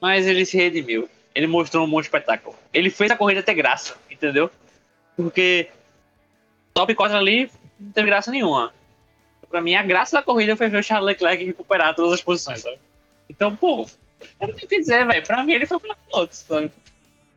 mas 0.00 0.26
ele 0.26 0.44
se 0.44 0.56
redimiu. 0.56 1.08
Ele 1.32 1.46
mostrou 1.46 1.86
um 1.86 1.90
bom 1.90 2.00
espetáculo. 2.00 2.56
Ele 2.74 2.90
fez 2.90 3.12
a 3.12 3.16
corrida 3.16 3.44
ter 3.44 3.54
graça, 3.54 3.94
entendeu? 4.10 4.50
Porque 5.16 5.68
top 6.74 6.92
4 6.96 7.16
ali 7.16 7.48
não 7.78 7.92
teve 7.92 8.08
graça 8.08 8.28
nenhuma. 8.32 8.74
Pra 9.48 9.60
mim, 9.60 9.76
a 9.76 9.84
graça 9.84 10.16
da 10.16 10.22
corrida 10.22 10.56
foi 10.56 10.68
ver 10.68 10.78
o 10.78 10.82
Charles 10.82 11.06
Leclerc 11.06 11.44
recuperar 11.44 11.94
todas 11.94 12.14
as 12.14 12.22
posições, 12.22 12.60
sabe? 12.60 12.78
Então, 13.30 13.54
pô, 13.54 13.86
eu 14.40 14.48
não 14.48 14.54
tenho 14.54 14.66
o 14.66 14.68
que 14.68 14.80
dizer, 14.80 15.06
velho. 15.06 15.24
Pra 15.26 15.42
mim, 15.44 15.52
ele 15.52 15.66
foi 15.66 15.76
o 15.78 15.82
melhor 15.82 15.96
piloto, 16.08 16.34
sabe? 16.34 16.62
Não 16.62 16.70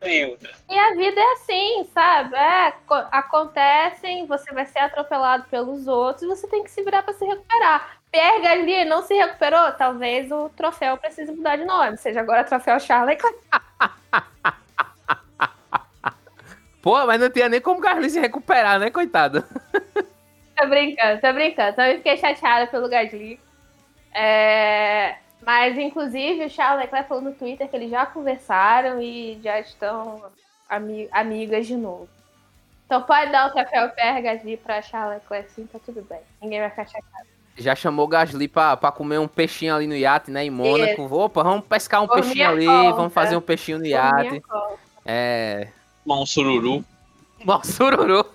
tem 0.00 0.26
outra. 0.26 0.50
E 0.68 0.78
a 0.78 0.94
vida 0.94 1.20
é 1.20 1.32
assim, 1.34 1.88
sabe? 1.94 2.34
É, 2.36 2.72
co- 2.86 3.06
acontecem, 3.12 4.26
você 4.26 4.52
vai 4.52 4.66
ser 4.66 4.80
atropelado 4.80 5.44
pelos 5.50 5.86
outros, 5.86 6.26
você 6.28 6.46
tem 6.48 6.64
que 6.64 6.70
se 6.70 6.82
virar 6.82 7.02
pra 7.02 7.14
se 7.14 7.24
recuperar. 7.24 7.98
Pierre 8.10 8.40
Gasly 8.42 8.84
não 8.84 9.02
se 9.02 9.14
recuperou? 9.14 9.72
Talvez 9.72 10.30
o 10.30 10.48
troféu 10.50 10.96
precise 10.96 11.32
mudar 11.32 11.56
de 11.56 11.64
nome, 11.64 11.96
seja 11.96 12.20
agora 12.20 12.44
troféu 12.44 12.78
Charles 12.80 13.08
Leclerc. 13.08 13.38
Pô, 16.82 17.06
mas 17.06 17.18
não 17.20 17.30
tinha 17.30 17.48
nem 17.48 17.60
como 17.60 17.78
o 17.78 17.82
Gasly 17.82 18.10
se 18.10 18.20
recuperar, 18.20 18.78
né, 18.78 18.90
coitado? 18.90 19.42
Tô 20.56 20.66
brincando, 20.68 21.20
tô 21.20 21.32
brincando. 21.32 21.70
Então 21.70 21.84
eu 21.86 21.96
fiquei 21.96 22.16
chateada 22.18 22.66
pelo 22.66 22.88
Gasly. 22.88 23.40
É, 24.12 25.16
Mas, 25.44 25.76
inclusive, 25.78 26.44
o 26.44 26.50
Charles 26.50 26.82
Leclerc 26.84 27.08
falou 27.08 27.22
no 27.24 27.32
Twitter 27.32 27.68
que 27.68 27.76
eles 27.76 27.90
já 27.90 28.06
conversaram 28.06 29.00
e 29.00 29.38
já 29.42 29.60
estão 29.60 30.24
ami- 30.68 31.08
amigas 31.12 31.66
de 31.66 31.76
novo. 31.76 32.08
Então 32.86 33.02
pode 33.02 33.30
dar 33.32 33.48
o 33.48 33.52
troféu 33.52 33.88
Pierre 33.90 34.22
Gasly 34.22 34.56
pra 34.56 34.80
Charles 34.82 35.22
Leclerc, 35.22 35.50
sim, 35.52 35.66
tá 35.66 35.78
tudo 35.84 36.02
bem. 36.02 36.20
Ninguém 36.40 36.60
vai 36.60 36.70
ficar 36.70 36.86
chateado. 36.86 37.28
Já 37.56 37.74
chamou 37.74 38.04
o 38.04 38.08
Gasly 38.08 38.48
pra, 38.48 38.76
pra 38.76 38.90
comer 38.90 39.18
um 39.18 39.28
peixinho 39.28 39.74
ali 39.74 39.86
no 39.86 39.94
iate, 39.94 40.30
né, 40.30 40.44
em 40.44 40.50
Mônaco. 40.50 41.02
Opa, 41.14 41.42
vamos 41.42 41.66
pescar 41.66 42.02
um 42.02 42.06
Por 42.06 42.14
peixinho 42.20 42.48
ali, 42.48 42.66
conta. 42.66 42.92
vamos 42.96 43.12
fazer 43.12 43.36
um 43.36 43.40
peixinho 43.40 43.78
no 43.78 43.84
Por 43.84 43.90
iate. 43.90 44.42
É... 45.04 45.68
Tomar 46.04 46.20
um 46.20 46.26
sururu. 46.26 46.84
Bom, 47.44 47.62
sururu. 47.62 48.24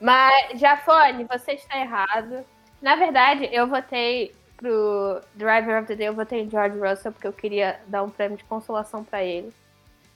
Mas, 0.00 0.60
Jafone, 0.60 1.24
você 1.24 1.52
está 1.52 1.78
errado. 1.78 2.44
Na 2.80 2.96
verdade, 2.96 3.48
eu 3.52 3.66
votei 3.66 4.32
pro 4.56 5.20
Driver 5.34 5.78
of 5.78 5.86
the 5.88 5.94
Day, 5.94 6.08
eu 6.08 6.14
votei 6.14 6.42
em 6.42 6.50
George 6.50 6.78
Russell 6.78 7.12
porque 7.12 7.26
eu 7.26 7.32
queria 7.32 7.80
dar 7.86 8.02
um 8.02 8.10
prêmio 8.10 8.36
de 8.36 8.44
consolação 8.44 9.04
pra 9.04 9.22
ele. 9.22 9.52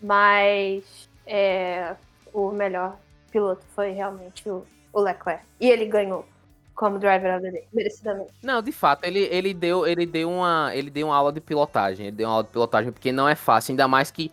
Mas 0.00 1.08
é, 1.26 1.94
o 2.32 2.50
melhor 2.50 2.96
piloto 3.30 3.64
foi 3.74 3.90
realmente 3.92 4.48
o, 4.48 4.66
o 4.92 5.00
Leclerc. 5.00 5.44
E 5.60 5.70
ele 5.70 5.86
ganhou 5.86 6.26
como 6.74 6.98
Driver 6.98 7.36
of 7.36 7.42
the 7.42 7.50
Day, 7.50 7.64
merecidamente. 7.72 8.32
Não, 8.42 8.60
de 8.60 8.72
fato, 8.72 9.04
ele, 9.04 9.20
ele, 9.30 9.54
deu, 9.54 9.86
ele, 9.86 10.04
deu 10.06 10.30
uma, 10.30 10.70
ele 10.74 10.90
deu 10.90 11.06
uma 11.08 11.16
aula 11.16 11.32
de 11.32 11.40
pilotagem. 11.40 12.06
Ele 12.06 12.16
deu 12.16 12.26
uma 12.26 12.34
aula 12.34 12.44
de 12.44 12.50
pilotagem 12.50 12.92
porque 12.92 13.12
não 13.12 13.28
é 13.28 13.34
fácil, 13.34 13.72
ainda 13.72 13.86
mais 13.86 14.10
que 14.10 14.32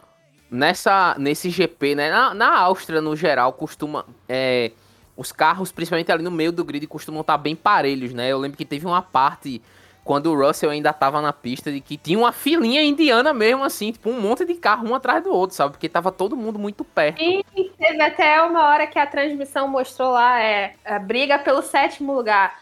nessa, 0.50 1.16
nesse 1.20 1.50
GP, 1.50 1.96
né? 1.96 2.10
Na, 2.10 2.34
na 2.34 2.58
Áustria, 2.58 3.02
no 3.02 3.16
geral, 3.16 3.54
costuma. 3.54 4.06
é, 4.28 4.72
os 5.20 5.34
carros, 5.34 5.70
principalmente 5.70 6.10
ali 6.10 6.24
no 6.24 6.32
meio 6.32 6.50
do 6.50 6.64
grid, 6.64 6.88
costumam 6.88 7.20
estar 7.20 7.38
bem 7.38 7.54
parelhos, 7.54 8.14
né? 8.14 8.32
Eu 8.32 8.38
lembro 8.38 8.58
que 8.58 8.64
teve 8.64 8.86
uma 8.86 9.02
parte 9.02 9.62
quando 10.02 10.32
o 10.32 10.48
Russell 10.48 10.70
ainda 10.70 10.94
tava 10.94 11.22
na 11.22 11.34
pista 11.34 11.70
de 11.70 11.82
que 11.82 11.98
tinha 11.98 12.18
uma 12.18 12.32
filinha 12.32 12.82
indiana 12.82 13.34
mesmo, 13.34 13.62
assim, 13.62 13.92
tipo 13.92 14.10
um 14.10 14.20
monte 14.20 14.46
de 14.46 14.54
carro 14.54 14.88
um 14.88 14.96
atrás 14.96 15.22
do 15.22 15.30
outro, 15.30 15.58
sabe? 15.58 15.74
Porque 15.74 15.90
tava 15.90 16.10
todo 16.10 16.38
mundo 16.38 16.58
muito 16.58 16.86
perto. 16.86 17.22
E 17.22 17.44
teve 17.78 18.02
até 18.02 18.42
uma 18.42 18.66
hora 18.70 18.88
que 18.88 18.98
a 18.98 19.06
transmissão 19.06 19.68
mostrou 19.68 20.12
lá, 20.12 20.42
é, 20.42 20.74
a 20.86 20.98
briga 20.98 21.38
pelo 21.38 21.62
sétimo 21.62 22.14
lugar. 22.14 22.58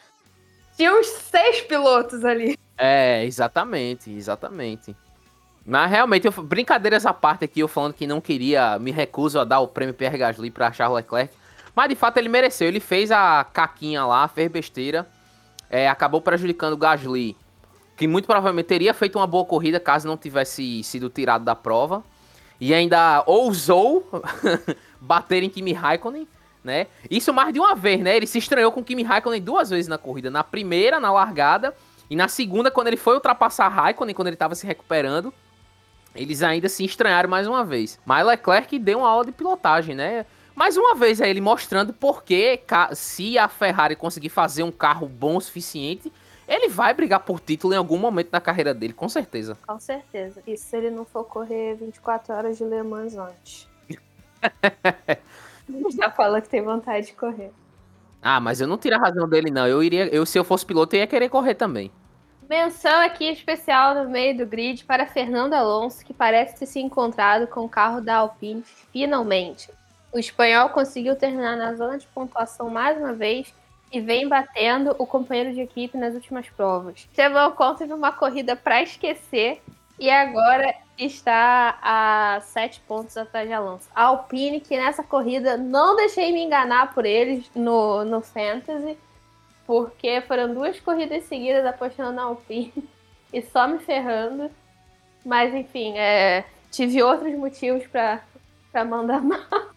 Tinha 0.75 0.91
uns 0.91 1.05
seis 1.05 1.61
pilotos 1.61 2.25
ali. 2.25 2.57
É, 2.75 3.23
exatamente, 3.23 4.09
exatamente. 4.09 4.95
Mas 5.63 5.91
realmente, 5.91 6.25
eu, 6.25 6.31
brincadeiras 6.31 7.05
à 7.05 7.13
parte 7.13 7.45
aqui, 7.45 7.59
eu 7.59 7.67
falando 7.67 7.93
que 7.93 8.07
não 8.07 8.19
queria, 8.19 8.79
me 8.79 8.89
recuso 8.89 9.39
a 9.39 9.43
dar 9.43 9.59
o 9.59 9.67
prêmio 9.67 9.93
Pierre 9.93 10.17
Gasly 10.17 10.49
pra 10.49 10.71
Charles 10.71 10.95
Leclerc. 10.95 11.31
Mas 11.77 11.89
de 11.89 11.95
fato 11.95 12.17
ele 12.17 12.27
mereceu, 12.27 12.67
ele 12.67 12.79
fez 12.79 13.11
a 13.11 13.43
caquinha 13.53 14.03
lá, 14.03 14.27
fez 14.27 14.49
besteira. 14.49 15.07
É, 15.69 15.87
acabou 15.87 16.19
prejudicando 16.19 16.73
o 16.73 16.77
Gasly, 16.77 17.37
que 17.95 18.07
muito 18.07 18.25
provavelmente 18.25 18.65
teria 18.65 18.95
feito 18.95 19.19
uma 19.19 19.27
boa 19.27 19.45
corrida 19.45 19.79
caso 19.79 20.07
não 20.07 20.17
tivesse 20.17 20.83
sido 20.83 21.07
tirado 21.07 21.45
da 21.45 21.53
prova. 21.53 22.03
E 22.59 22.73
ainda 22.73 23.23
ousou 23.27 24.09
bater 24.99 25.43
em 25.43 25.49
Kimi 25.51 25.71
Raikkonen, 25.71 26.27
né? 26.63 26.87
Isso 27.11 27.31
mais 27.31 27.53
de 27.53 27.59
uma 27.59 27.75
vez, 27.75 28.01
né? 28.01 28.17
Ele 28.17 28.25
se 28.25 28.39
estranhou 28.39 28.71
com 28.71 28.83
Kimi 28.83 29.03
Raikkonen 29.03 29.39
duas 29.39 29.69
vezes 29.69 29.87
na 29.87 29.99
corrida. 29.99 30.31
Na 30.31 30.43
primeira, 30.43 30.99
na 30.99 31.11
largada, 31.11 31.75
e 32.09 32.15
na 32.15 32.27
segunda, 32.27 32.71
quando 32.71 32.87
ele 32.87 32.97
foi 32.97 33.13
ultrapassar 33.13 33.67
Raikkonen, 33.67 34.15
quando 34.15 34.29
ele 34.29 34.35
estava 34.35 34.55
se 34.55 34.65
recuperando. 34.65 35.31
Eles 36.15 36.41
ainda 36.41 36.67
se 36.69 36.83
estranharam 36.83 37.29
mais 37.29 37.45
uma 37.45 37.63
vez. 37.63 37.99
Mas 38.03 38.25
Leclerc 38.25 38.79
deu 38.79 38.97
uma 38.97 39.07
aula 39.07 39.25
de 39.25 39.31
pilotagem, 39.31 39.93
né? 39.93 40.25
Mais 40.57 40.75
uma 40.75 40.95
vez 40.95 41.21
aí 41.21 41.29
ele 41.29 41.39
mostrando 41.39 41.93
porque 41.93 42.59
se 42.95 43.37
a 43.37 43.47
Ferrari 43.47 43.95
conseguir 43.95 44.29
fazer 44.29 44.63
um 44.63 44.71
carro 44.71 45.07
bom 45.07 45.37
o 45.37 45.39
suficiente, 45.39 46.11
ele 46.47 46.67
vai 46.67 46.95
brigar 46.95 47.19
por 47.19 47.39
título 47.39 47.75
em 47.75 47.77
algum 47.77 47.99
momento 47.99 48.31
da 48.31 48.41
carreira 48.41 48.73
dele, 48.73 48.91
com 48.91 49.07
certeza. 49.07 49.55
Com 49.67 49.79
certeza. 49.79 50.41
E 50.47 50.57
se 50.57 50.75
ele 50.75 50.89
não 50.89 51.05
for 51.05 51.25
correr 51.25 51.75
24 51.75 52.33
horas 52.33 52.57
de 52.57 52.63
Le 52.63 52.81
Mans 52.81 53.15
antes? 53.15 53.69
Já 55.95 56.09
fala 56.09 56.41
que 56.41 56.49
tem 56.49 56.63
vontade 56.63 57.05
de 57.05 57.13
correr. 57.13 57.51
Ah, 58.19 58.39
mas 58.39 58.59
eu 58.59 58.65
não 58.65 58.79
tiro 58.79 58.95
a 58.95 58.99
razão 58.99 59.29
dele, 59.29 59.51
não. 59.51 59.67
Eu 59.67 59.83
iria, 59.83 60.07
eu, 60.07 60.25
se 60.25 60.39
eu 60.39 60.43
fosse 60.43 60.65
piloto, 60.65 60.95
eu 60.95 61.01
ia 61.01 61.07
querer 61.07 61.29
correr 61.29 61.53
também. 61.53 61.91
Menção 62.49 62.99
aqui 63.01 63.25
especial 63.25 63.93
no 63.93 64.09
meio 64.09 64.35
do 64.35 64.47
grid 64.47 64.83
para 64.85 65.05
Fernando 65.05 65.53
Alonso, 65.53 66.03
que 66.03 66.15
parece 66.15 66.57
ter 66.57 66.65
se 66.65 66.79
encontrado 66.79 67.45
com 67.45 67.63
o 67.63 67.69
carro 67.69 68.01
da 68.01 68.15
Alpine 68.15 68.63
finalmente. 68.91 69.69
O 70.11 70.19
espanhol 70.19 70.69
conseguiu 70.69 71.15
terminar 71.15 71.57
na 71.57 71.73
zona 71.73 71.97
de 71.97 72.07
pontuação 72.07 72.69
mais 72.69 72.97
uma 72.97 73.13
vez 73.13 73.53
e 73.91 74.01
vem 74.01 74.27
batendo 74.27 74.95
o 74.97 75.05
companheiro 75.05 75.53
de 75.53 75.61
equipe 75.61 75.97
nas 75.97 76.13
últimas 76.13 76.49
provas. 76.49 77.07
Esteban 77.09 77.47
Ocon 77.47 77.75
teve 77.75 77.93
uma 77.93 78.11
corrida 78.11 78.55
para 78.55 78.81
esquecer 78.81 79.61
e 79.99 80.09
agora 80.09 80.75
está 80.97 81.77
a 81.81 82.39
sete 82.41 82.79
pontos 82.81 83.17
atrás 83.17 83.47
de 83.47 83.53
Alonso. 83.53 83.87
A 83.95 84.03
Alpine, 84.03 84.59
que 84.59 84.77
nessa 84.77 85.03
corrida 85.03 85.57
não 85.57 85.95
deixei 85.95 86.31
me 86.31 86.43
enganar 86.43 86.93
por 86.93 87.05
eles 87.05 87.49
no, 87.55 88.03
no 88.03 88.21
Fantasy, 88.21 88.97
porque 89.65 90.21
foram 90.21 90.53
duas 90.53 90.79
corridas 90.79 91.23
seguidas 91.25 91.65
apostando 91.65 92.11
na 92.11 92.23
Alpine 92.23 92.73
e 93.31 93.41
só 93.41 93.67
me 93.67 93.79
ferrando. 93.79 94.51
Mas 95.25 95.53
enfim, 95.53 95.97
é, 95.97 96.45
tive 96.71 97.01
outros 97.03 97.33
motivos 97.35 97.85
para 97.87 98.85
mandar 98.85 99.21
mal. 99.23 99.76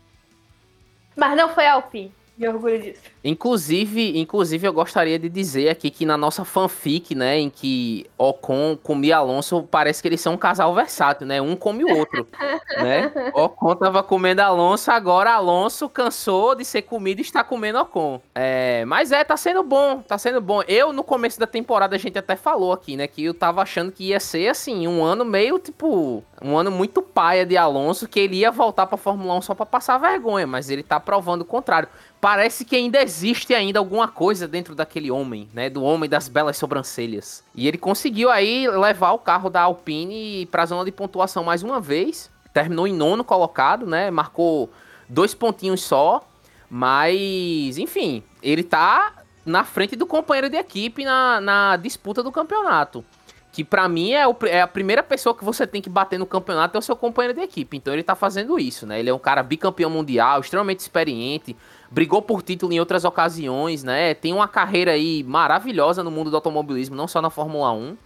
Mas 1.21 1.37
não 1.37 1.51
foi 1.51 1.67
a 1.67 1.75
Alpine. 1.75 2.15
Me 2.41 2.49
orgulho 2.49 2.81
disso. 2.81 3.03
Inclusive, 3.23 4.19
inclusive, 4.19 4.67
eu 4.67 4.73
gostaria 4.73 5.19
de 5.19 5.29
dizer 5.29 5.69
aqui 5.69 5.91
que 5.91 6.07
na 6.07 6.17
nossa 6.17 6.43
fanfic, 6.43 7.15
né, 7.15 7.39
em 7.39 7.51
que 7.51 8.07
Ocon 8.17 8.79
come 8.83 9.13
Alonso, 9.13 9.63
parece 9.71 10.01
que 10.01 10.09
eles 10.09 10.23
são 10.23 10.33
um 10.33 10.39
casal 10.39 10.75
versátil, 10.75 11.27
né? 11.27 11.43
Um 11.43 11.55
come 11.55 11.85
o 11.85 11.99
outro, 11.99 12.27
né? 12.81 13.13
Ocon 13.35 13.77
tava 13.77 14.03
comendo 14.03 14.41
Alonso, 14.41 14.91
agora 14.91 15.35
Alonso 15.35 15.87
cansou 15.87 16.55
de 16.55 16.65
ser 16.65 16.81
comido 16.81 17.19
e 17.19 17.21
está 17.21 17.45
comendo 17.45 17.79
Ocon. 17.79 18.23
É, 18.35 18.87
mas 18.87 19.13
é, 19.13 19.23
tá 19.23 19.37
sendo 19.37 19.63
bom, 19.63 20.01
tá 20.01 20.17
sendo 20.17 20.41
bom. 20.41 20.63
Eu, 20.67 20.95
no 20.95 21.05
começo 21.05 21.39
da 21.39 21.47
temporada, 21.47 21.95
a 21.95 21.99
gente 21.99 22.19
até 22.19 22.37
falou 22.37 22.73
aqui, 22.73 22.97
né, 22.97 23.07
que 23.07 23.23
eu 23.23 23.35
tava 23.35 23.61
achando 23.61 23.93
que 23.93 24.05
ia 24.05 24.19
ser, 24.19 24.49
assim, 24.49 24.89
um 24.89 25.05
ano 25.05 25.27
meio, 25.27 25.59
tipo, 25.59 26.25
um 26.41 26.57
ano 26.57 26.71
muito 26.71 27.03
paia 27.03 27.45
de 27.45 27.59
Alonso, 27.59 28.09
que 28.09 28.19
ele 28.19 28.37
ia 28.37 28.51
voltar 28.51 28.87
pra 28.87 28.97
Fórmula 28.97 29.35
1 29.35 29.43
só 29.43 29.55
pra 29.55 29.67
passar 29.67 29.99
vergonha, 29.99 30.47
mas 30.47 30.71
ele 30.71 30.83
tá 30.83 30.99
provando 30.99 31.43
o 31.43 31.45
contrário 31.45 31.87
parece 32.21 32.65
que 32.65 32.77
ainda 32.77 33.03
existe 33.03 33.55
ainda 33.55 33.79
alguma 33.79 34.07
coisa 34.07 34.47
dentro 34.47 34.75
daquele 34.75 35.11
homem, 35.11 35.49
né? 35.55 35.71
Do 35.71 35.83
homem 35.83 36.09
das 36.09 36.29
belas 36.29 36.57
sobrancelhas. 36.57 37.43
E 37.55 37.67
ele 37.67 37.79
conseguiu 37.79 38.31
aí 38.31 38.69
levar 38.69 39.13
o 39.13 39.19
carro 39.19 39.49
da 39.49 39.63
Alpine 39.63 40.47
para 40.47 40.65
a 40.65 40.67
zona 40.67 40.85
de 40.85 40.93
pontuação 40.93 41.43
mais 41.43 41.63
uma 41.63 41.81
vez. 41.81 42.31
Terminou 42.53 42.87
em 42.87 42.93
nono 42.93 43.25
colocado, 43.25 43.87
né? 43.87 44.11
Marcou 44.11 44.71
dois 45.09 45.35
pontinhos 45.35 45.83
só. 45.83 46.23
Mas, 46.69 47.79
enfim, 47.79 48.23
ele 48.43 48.63
tá 48.63 49.15
na 49.45 49.65
frente 49.65 49.97
do 49.97 50.07
companheiro 50.07 50.49
de 50.49 50.57
equipe 50.57 51.05
na, 51.05 51.41
na 51.41 51.77
disputa 51.77 52.23
do 52.23 52.31
campeonato. 52.31 53.05
Que 53.53 53.65
para 53.65 53.89
mim 53.89 54.13
é, 54.13 54.29
o, 54.29 54.37
é, 54.45 54.63
a 54.63 54.67
primeira 54.69 55.03
pessoa 55.03 55.35
que 55.35 55.45
você 55.45 55.67
tem 55.67 55.83
que 55.83 55.91
bater 55.91 56.19
no 56.19 56.27
campeonato 56.27 56.77
é 56.77 56.79
o 56.79 56.83
seu 56.83 56.95
companheiro 56.95 57.37
de 57.37 57.45
equipe. 57.45 57.77
Então 57.77 57.93
ele 57.93 58.05
tá 58.05 58.15
fazendo 58.15 58.59
isso, 58.61 58.87
né? 58.87 59.01
Ele 59.01 59.11
é 59.11 59.15
um 59.15 59.19
cara 59.19 59.43
bicampeão 59.43 59.91
mundial, 59.91 60.41
extremamente 60.41 60.79
experiente, 60.79 61.57
brigou 61.91 62.23
por 62.23 62.43
título 62.43 62.73
em 62.73 62.79
outras 62.79 63.05
ocasiões, 63.05 63.83
né? 63.83 64.15
Tem 64.15 64.33
uma 64.33 64.47
carreira 64.47 64.93
aí 64.93 65.23
maravilhosa 65.25 66.05
no 66.05 66.11
mundo 66.11 66.31
do 66.31 66.37
automobilismo, 66.37 66.95
não 66.95 67.09
só 67.09 67.21
na 67.21 67.31
Fórmula 67.31 67.73
1. 67.73 67.97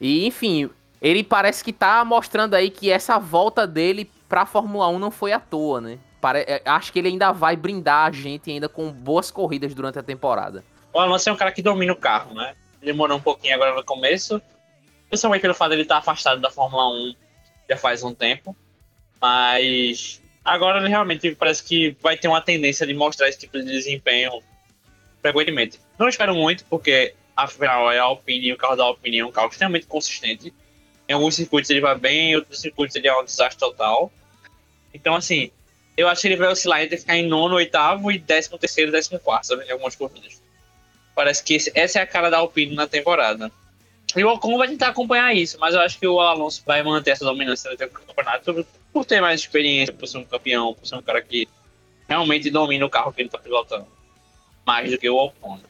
E, 0.00 0.26
enfim, 0.26 0.68
ele 1.00 1.22
parece 1.22 1.62
que 1.62 1.72
tá 1.72 2.04
mostrando 2.04 2.54
aí 2.54 2.70
que 2.70 2.90
essa 2.90 3.18
volta 3.18 3.66
dele 3.66 4.10
pra 4.28 4.44
Fórmula 4.44 4.88
1 4.88 4.98
não 4.98 5.10
foi 5.10 5.32
à 5.32 5.38
toa, 5.38 5.80
né? 5.80 5.98
É, 6.34 6.60
acho 6.64 6.92
que 6.92 6.98
ele 6.98 7.08
ainda 7.08 7.30
vai 7.30 7.54
brindar 7.54 8.08
a 8.08 8.10
gente 8.10 8.50
ainda 8.50 8.68
com 8.68 8.90
boas 8.90 9.30
corridas 9.30 9.72
durante 9.72 9.98
a 9.98 10.02
temporada. 10.02 10.64
O 10.92 10.98
Alonso 10.98 11.28
é 11.28 11.32
um 11.32 11.36
cara 11.36 11.52
que 11.52 11.62
domina 11.62 11.92
o 11.92 11.96
carro, 11.96 12.34
né? 12.34 12.54
Demorou 12.82 13.16
um 13.16 13.20
pouquinho 13.20 13.54
agora 13.54 13.74
no 13.74 13.84
começo, 13.84 14.42
principalmente 15.08 15.42
pelo 15.42 15.54
fato 15.54 15.68
de 15.68 15.76
ele 15.76 15.82
estar 15.82 15.98
afastado 15.98 16.40
da 16.40 16.50
Fórmula 16.50 16.88
1 16.88 17.14
já 17.70 17.76
faz 17.76 18.02
um 18.02 18.12
tempo. 18.12 18.56
Mas 19.20 20.20
Agora 20.46 20.78
ele 20.78 20.88
realmente 20.88 21.34
parece 21.34 21.64
que 21.64 21.96
vai 22.00 22.16
ter 22.16 22.28
uma 22.28 22.40
tendência 22.40 22.86
de 22.86 22.94
mostrar 22.94 23.28
esse 23.28 23.40
tipo 23.40 23.58
de 23.58 23.64
desempenho 23.64 24.40
frequentemente. 25.20 25.80
Não 25.98 26.08
espero 26.08 26.36
muito, 26.36 26.64
porque 26.66 27.14
afinal 27.36 27.90
é 27.90 27.98
a 27.98 28.04
Alpine 28.04 28.46
e 28.46 28.52
o 28.52 28.56
carro 28.56 28.76
da 28.76 28.84
Alpine 28.84 29.18
é 29.18 29.26
um 29.26 29.32
carro 29.32 29.48
extremamente 29.48 29.88
consistente. 29.88 30.54
Em 31.08 31.12
alguns 31.12 31.34
circuitos 31.34 31.68
ele 31.68 31.80
vai 31.80 31.98
bem, 31.98 32.30
em 32.30 32.36
outros 32.36 32.60
circuitos 32.60 32.94
ele 32.94 33.08
é 33.08 33.18
um 33.18 33.24
desastre 33.24 33.58
total. 33.58 34.12
Então, 34.94 35.16
assim, 35.16 35.50
eu 35.96 36.06
acho 36.06 36.22
que 36.22 36.28
ele 36.28 36.36
vai 36.36 36.48
oscilar 36.48 36.80
entre 36.80 36.96
ficar 36.96 37.16
em 37.16 37.26
nono, 37.26 37.56
oitavo 37.56 38.12
e 38.12 38.18
décimo 38.18 38.56
terceiro, 38.56 38.92
décimo 38.92 39.18
quarto? 39.18 39.52
Em 39.60 39.72
algumas 39.72 39.96
corridas. 39.96 40.40
Parece 41.12 41.42
que 41.42 41.54
esse, 41.54 41.72
essa 41.74 41.98
é 41.98 42.02
a 42.02 42.06
cara 42.06 42.30
da 42.30 42.38
Alpine 42.38 42.76
na 42.76 42.86
temporada. 42.86 43.50
E 44.14 44.22
o 44.22 44.28
Ocon 44.28 44.56
vai 44.56 44.68
tentar 44.68 44.88
acompanhar 44.88 45.34
isso, 45.34 45.58
mas 45.58 45.74
eu 45.74 45.80
acho 45.80 45.98
que 45.98 46.06
o 46.06 46.20
Alonso 46.20 46.62
vai 46.64 46.84
manter 46.84 47.10
essa 47.10 47.24
dominância 47.24 47.68
no 47.68 47.76
campeonato 47.76 48.64
por 48.96 49.04
ter 49.04 49.20
mais 49.20 49.40
experiência, 49.40 49.92
por 49.92 50.08
ser 50.08 50.16
um 50.16 50.24
campeão, 50.24 50.72
por 50.72 50.86
ser 50.86 50.94
um 50.94 51.02
cara 51.02 51.20
que 51.20 51.46
realmente 52.08 52.48
domina 52.48 52.86
o 52.86 52.88
carro 52.88 53.12
que 53.12 53.20
ele 53.20 53.28
está 53.28 53.36
pilotando. 53.36 53.86
Mais 54.64 54.90
do 54.90 54.96
que 54.96 55.10
o. 55.10 55.26
Né? 55.26 55.60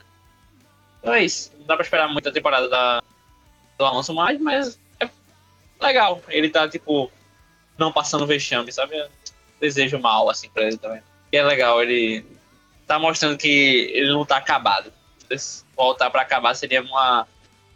Então 1.00 1.12
é 1.12 1.24
isso. 1.24 1.52
Não 1.58 1.66
dá 1.66 1.74
pra 1.74 1.82
esperar 1.82 2.08
muita 2.08 2.30
temporada 2.30 2.68
da, 2.68 3.02
do 3.76 3.84
Alonso 3.84 4.14
mais, 4.14 4.40
mas 4.40 4.78
é 5.00 5.10
legal. 5.80 6.22
Ele 6.28 6.48
tá, 6.48 6.68
tipo, 6.68 7.10
não 7.76 7.90
passando 7.90 8.28
vexame, 8.28 8.70
sabe? 8.70 8.94
Desejo 9.60 9.98
mal, 9.98 10.30
assim, 10.30 10.48
pra 10.48 10.62
ele 10.62 10.78
também. 10.78 11.02
E 11.32 11.36
é 11.36 11.42
legal, 11.42 11.82
ele 11.82 12.24
tá 12.86 12.96
mostrando 12.96 13.36
que 13.36 13.90
ele 13.92 14.12
não 14.12 14.24
tá 14.24 14.36
acabado. 14.36 14.92
Se 15.36 15.64
voltar 15.74 16.10
pra 16.10 16.22
acabar 16.22 16.54
seria 16.54 16.80
uma, 16.80 17.26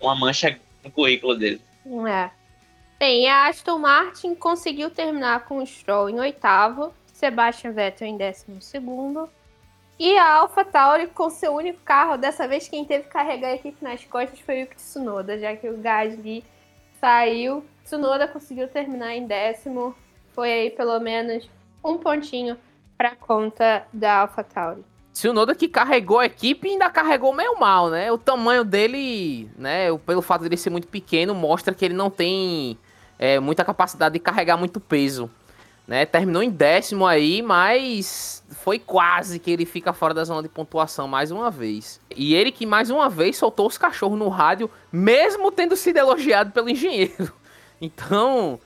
uma 0.01 0.15
mancha 0.15 0.57
no 0.85 0.93
currículo 0.93 1.37
dele. 1.37 1.61
É. 2.09 2.31
Bem, 3.01 3.31
a 3.31 3.47
Aston 3.47 3.79
Martin 3.79 4.35
conseguiu 4.35 4.91
terminar 4.91 5.47
com 5.47 5.57
o 5.57 5.67
Stroll 5.67 6.11
em 6.11 6.21
oitavo, 6.21 6.93
Sebastian 7.07 7.73
Vettel 7.73 8.07
em 8.07 8.19
décimo 8.19 8.61
segundo, 8.61 9.27
e 9.99 10.19
a 10.19 10.35
Alpha 10.35 10.67
Tauri 10.67 11.07
com 11.07 11.31
seu 11.31 11.55
único 11.55 11.81
carro, 11.83 12.19
dessa 12.19 12.47
vez 12.47 12.69
quem 12.69 12.85
teve 12.85 13.05
que 13.05 13.11
carregar 13.11 13.49
a 13.49 13.55
equipe 13.55 13.83
nas 13.83 14.05
costas 14.05 14.39
foi 14.41 14.65
o 14.65 14.67
Tsunoda, 14.67 15.39
já 15.39 15.57
que 15.57 15.67
o 15.67 15.79
Gasly 15.79 16.45
saiu. 17.01 17.65
Tsunoda 17.85 18.29
conseguiu 18.29 18.69
terminar 18.69 19.15
em 19.15 19.27
décimo, 19.27 19.95
foi 20.35 20.53
aí 20.53 20.71
pelo 20.71 21.01
menos 21.01 21.49
um 21.83 21.97
pontinho 21.97 22.59
para 22.99 23.17
conta 23.17 23.87
da 23.95 24.19
Alpha 24.19 24.45
Tauri. 24.45 24.85
Tsunoda 25.11 25.55
que 25.55 25.69
carregou 25.69 26.19
a 26.19 26.27
equipe 26.27 26.69
e 26.69 26.73
ainda 26.73 26.91
carregou 26.91 27.33
meio 27.33 27.59
mal, 27.59 27.89
né? 27.89 28.13
O 28.13 28.19
tamanho 28.19 28.63
dele, 28.63 29.51
né, 29.57 29.87
pelo 30.05 30.21
fato 30.21 30.43
de 30.43 30.49
ele 30.49 30.57
ser 30.59 30.69
muito 30.69 30.87
pequeno, 30.87 31.35
mostra 31.35 31.75
que 31.75 31.87
ele 31.87 31.95
não 31.95 32.11
tem 32.11 32.79
é, 33.21 33.39
muita 33.39 33.63
capacidade 33.63 34.15
de 34.15 34.19
carregar 34.19 34.57
muito 34.57 34.81
peso. 34.81 35.31
né? 35.87 36.07
Terminou 36.07 36.43
em 36.43 36.49
décimo 36.49 37.07
aí, 37.07 37.43
mas 37.43 38.43
foi 38.51 38.79
quase 38.79 39.39
que 39.39 39.51
ele 39.51 39.67
fica 39.67 39.93
fora 39.93 40.15
da 40.15 40.25
zona 40.25 40.43
de 40.43 40.49
pontuação 40.49 41.07
mais 41.07 41.31
uma 41.31 41.51
vez. 41.51 42.01
E 42.17 42.35
ele 42.35 42.51
que 42.51 42.65
mais 42.65 42.89
uma 42.89 43.11
vez 43.11 43.37
soltou 43.37 43.67
os 43.67 43.77
cachorros 43.77 44.19
no 44.19 44.29
rádio, 44.31 44.71
mesmo 44.91 45.53
tendo 45.53 45.77
sido 45.77 45.99
elogiado 45.99 46.51
pelo 46.51 46.71
engenheiro. 46.71 47.39
Então, 47.83 48.61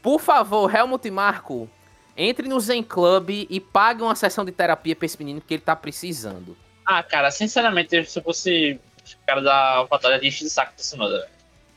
por 0.00 0.20
favor, 0.20 0.72
Helmut 0.72 1.08
e 1.08 1.10
Marco, 1.10 1.68
entre 2.16 2.46
no 2.46 2.60
Zen 2.60 2.84
Club 2.84 3.30
e 3.50 3.58
pague 3.58 4.00
uma 4.00 4.14
sessão 4.14 4.44
de 4.44 4.52
terapia 4.52 4.94
pra 4.94 5.06
esse 5.06 5.18
menino 5.18 5.40
que 5.40 5.54
ele 5.54 5.60
tá 5.60 5.74
precisando. 5.74 6.56
Ah, 6.86 7.02
cara, 7.02 7.32
sinceramente, 7.32 8.04
se 8.04 8.16
eu 8.16 8.22
fosse 8.22 8.78
o 9.04 9.26
cara 9.26 9.40
da 9.40 9.88
eu 9.90 10.22
enche 10.22 10.44
de 10.44 10.50
saco 10.50 10.72
moda, 10.96 11.18
velho. 11.18 11.30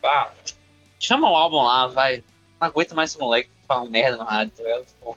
Ah, 0.03 0.29
chama 1.05 1.29
o 1.29 1.35
álbum 1.35 1.61
lá, 1.63 1.87
vai. 1.87 2.23
Não 2.59 2.67
aguento 2.67 2.95
mais 2.95 3.09
esse 3.11 3.19
moleque 3.19 3.49
falando 3.67 3.89
merda 3.91 4.17
no 4.17 4.23
rádio, 4.23 4.53
tá 4.57 4.63
ligado? 4.63 4.85
Pô. 5.01 5.15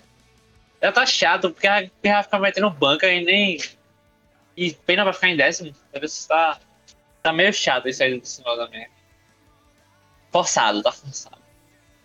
Já 0.83 0.93
tá 0.93 1.07
chato, 1.07 1.51
porque 1.51 1.67
a- 1.67 1.83
porque 1.83 2.09
vai 2.11 2.23
ficar 2.23 2.39
metendo 2.39 2.71
banca 2.71 3.07
e 3.09 3.25
nem. 3.25 3.59
E 4.57 4.73
pena 4.73 5.03
pra 5.05 5.13
ficar 5.13 5.29
em 5.29 5.37
décimo. 5.37 5.75
Às 5.95 6.01
vezes 6.01 6.27
tá. 6.27 6.59
Tá 7.23 7.33
meio 7.33 7.53
chato 7.53 7.89
isso 7.89 8.03
aí 8.03 8.15
do 8.15 8.21
Tsunoda 8.21 8.69
mesmo. 8.69 8.93
Forçado, 10.31 10.83
tá 10.83 10.93
forçado. 10.93 11.39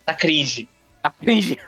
Tá 0.06 0.14
cringe. 0.14 0.68
Tá 1.02 1.12
cringe. 1.12 1.58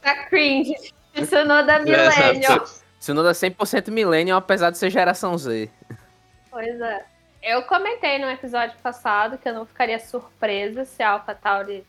Tá 0.00 0.26
cringe. 0.28 0.74
Tsunoda 1.14 1.78
Millennial. 1.80 2.64
Tsunoda 3.00 3.32
100% 3.32 3.90
Millennium, 3.90 4.36
apesar 4.36 4.70
de 4.70 4.78
ser 4.78 4.90
geração 4.90 5.36
Z. 5.36 5.70
Pois 6.50 6.80
é. 6.80 7.04
Eu 7.44 7.62
comentei 7.64 8.18
no 8.18 8.30
episódio 8.30 8.74
passado 8.82 9.36
que 9.36 9.46
eu 9.46 9.52
não 9.52 9.66
ficaria 9.66 9.98
surpresa 9.98 10.86
se 10.86 11.02
a 11.02 11.10
AlphaTauri 11.10 11.84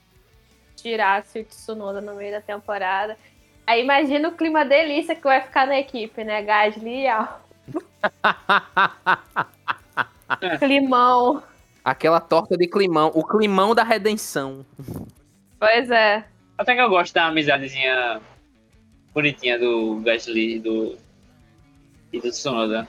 tirasse 0.76 1.40
o 1.40 1.46
Tsunoda 1.46 2.02
no 2.02 2.14
meio 2.14 2.34
da 2.34 2.42
temporada. 2.42 3.18
Aí 3.66 3.82
imagina 3.82 4.28
o 4.28 4.36
clima 4.36 4.66
delícia 4.66 5.16
que 5.16 5.24
vai 5.24 5.40
ficar 5.40 5.66
na 5.66 5.80
equipe, 5.80 6.26
né? 6.26 6.44
Gasly 6.44 7.04
e 7.04 7.08
Al. 7.08 7.42
Climão. 10.60 11.42
Aquela 11.86 12.20
torta 12.20 12.58
de 12.58 12.68
climão, 12.68 13.10
o 13.16 13.24
climão 13.24 13.74
da 13.74 13.84
redenção. 13.84 14.66
Pois 15.58 15.90
é. 15.90 16.26
Até 16.58 16.76
que 16.76 16.82
eu 16.82 16.90
gosto 16.90 17.14
da 17.14 17.28
amizadezinha 17.28 18.20
bonitinha 19.14 19.58
do 19.58 20.02
Gasly 20.04 20.58
e 20.58 20.60
do, 20.60 20.98
e 22.12 22.20
do 22.20 22.30
Tsunoda. 22.30 22.86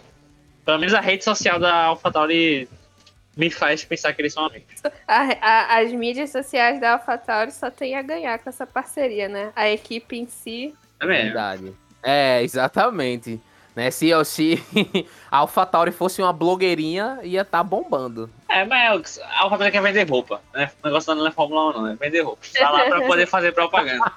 Pelo 0.66 0.78
menos 0.78 0.92
a 0.92 1.00
rede 1.00 1.24
social 1.24 1.58
da 1.58 1.72
AlphaTauri 1.84 2.68
me 3.36 3.50
faz 3.50 3.84
pensar 3.84 4.12
que 4.12 4.20
eles 4.20 4.32
são 4.34 4.44
amigos. 4.46 4.82
A- 5.06 5.28
a- 5.40 5.78
as 5.78 5.92
mídias 5.92 6.30
sociais 6.30 6.78
da 6.80 6.92
AlphaTauri 6.94 7.52
só 7.52 7.70
tem 7.70 7.94
a 7.96 8.02
ganhar 8.02 8.38
com 8.40 8.48
essa 8.50 8.66
parceria, 8.66 9.28
né? 9.28 9.52
A 9.56 9.68
equipe 9.70 10.18
em 10.18 10.26
si. 10.26 10.74
Tá 10.98 11.06
vendo? 11.06 11.22
Verdade. 11.24 11.72
É, 12.02 12.42
exatamente. 12.42 13.40
Né, 13.76 13.90
se, 13.90 14.10
se 14.24 14.62
a 15.30 15.36
AlphaTauri 15.38 15.92
fosse 15.92 16.20
uma 16.22 16.32
blogueirinha, 16.32 17.20
ia 17.22 17.42
estar 17.42 17.62
bombando. 17.62 18.28
É, 18.48 18.64
mas 18.64 19.18
a 19.20 19.42
AlphaTauri 19.42 19.70
quer 19.70 19.82
vender 19.82 20.08
roupa. 20.10 20.40
Né? 20.54 20.70
O 20.82 20.86
negócio 20.86 21.14
não 21.14 21.26
é 21.26 21.30
Fórmula 21.30 21.70
1, 21.70 21.72
não. 21.82 21.86
É 21.88 21.94
vender 21.94 22.22
roupa. 22.22 22.42
Tá 22.58 22.70
lá 22.70 22.84
pra 22.86 23.02
poder 23.06 23.26
fazer 23.26 23.52
propaganda. 23.52 24.10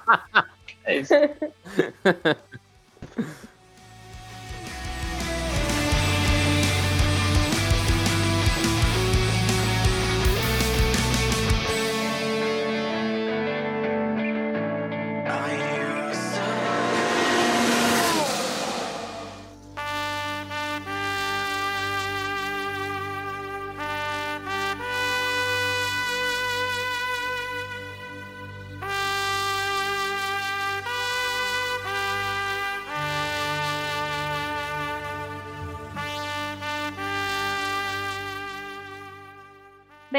É 0.84 0.96
isso. 0.96 1.12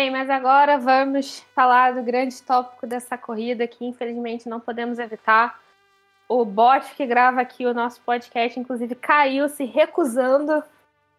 Bem, 0.01 0.09
mas 0.09 0.31
agora 0.31 0.79
vamos 0.79 1.45
falar 1.53 1.93
do 1.93 2.01
grande 2.01 2.41
tópico 2.41 2.87
dessa 2.87 3.19
corrida 3.19 3.67
que 3.67 3.85
infelizmente 3.85 4.49
não 4.49 4.59
podemos 4.59 4.97
evitar. 4.97 5.61
O 6.27 6.43
bot 6.43 6.95
que 6.95 7.05
grava 7.05 7.39
aqui 7.39 7.67
o 7.67 7.73
nosso 7.75 8.01
podcast, 8.01 8.59
inclusive, 8.59 8.95
caiu 8.95 9.47
se 9.47 9.63
recusando 9.63 10.63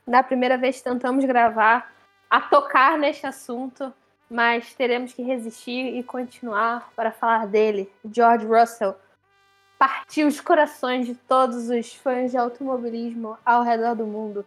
na 0.04 0.20
primeira 0.20 0.58
vez 0.58 0.78
que 0.78 0.82
tentamos 0.82 1.24
gravar 1.24 1.94
a 2.28 2.40
tocar 2.40 2.98
neste 2.98 3.24
assunto, 3.24 3.94
mas 4.28 4.74
teremos 4.74 5.12
que 5.12 5.22
resistir 5.22 5.96
e 5.96 6.02
continuar 6.02 6.90
para 6.96 7.12
falar 7.12 7.46
dele. 7.46 7.88
George 8.12 8.44
Russell 8.44 8.96
partiu 9.78 10.26
os 10.26 10.40
corações 10.40 11.06
de 11.06 11.14
todos 11.14 11.70
os 11.70 11.94
fãs 11.94 12.32
de 12.32 12.36
automobilismo 12.36 13.38
ao 13.46 13.62
redor 13.62 13.94
do 13.94 14.06
mundo. 14.06 14.44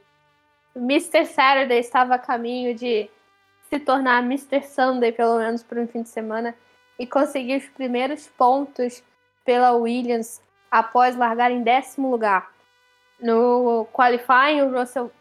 Mr. 0.75 1.25
Saturday 1.25 1.79
estava 1.79 2.15
a 2.15 2.19
caminho 2.19 2.75
de 2.75 3.09
se 3.69 3.79
tornar 3.79 4.23
Mr. 4.23 4.63
Sunday, 4.63 5.11
pelo 5.11 5.37
menos 5.37 5.61
por 5.63 5.77
um 5.77 5.87
fim 5.87 6.01
de 6.03 6.09
semana, 6.09 6.55
e 6.97 7.05
conseguir 7.05 7.57
os 7.57 7.67
primeiros 7.69 8.27
pontos 8.27 9.03
pela 9.43 9.73
Williams 9.73 10.41
após 10.71 11.15
largar 11.15 11.51
em 11.51 11.61
décimo 11.61 12.09
lugar. 12.09 12.51
No 13.19 13.85
qualifying, 13.93 14.61
o 14.61 14.71
Russell 14.77 15.11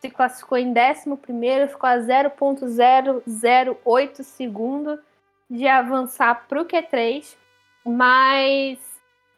se 0.00 0.08
classificou 0.10 0.58
em 0.58 0.72
décimo 0.72 1.16
primeiro, 1.16 1.68
ficou 1.68 1.88
a 1.88 1.96
0.008 1.96 4.22
segundo 4.22 5.00
de 5.48 5.66
avançar 5.66 6.46
para 6.46 6.60
o 6.60 6.64
Q3, 6.64 7.36
mas 7.84 8.78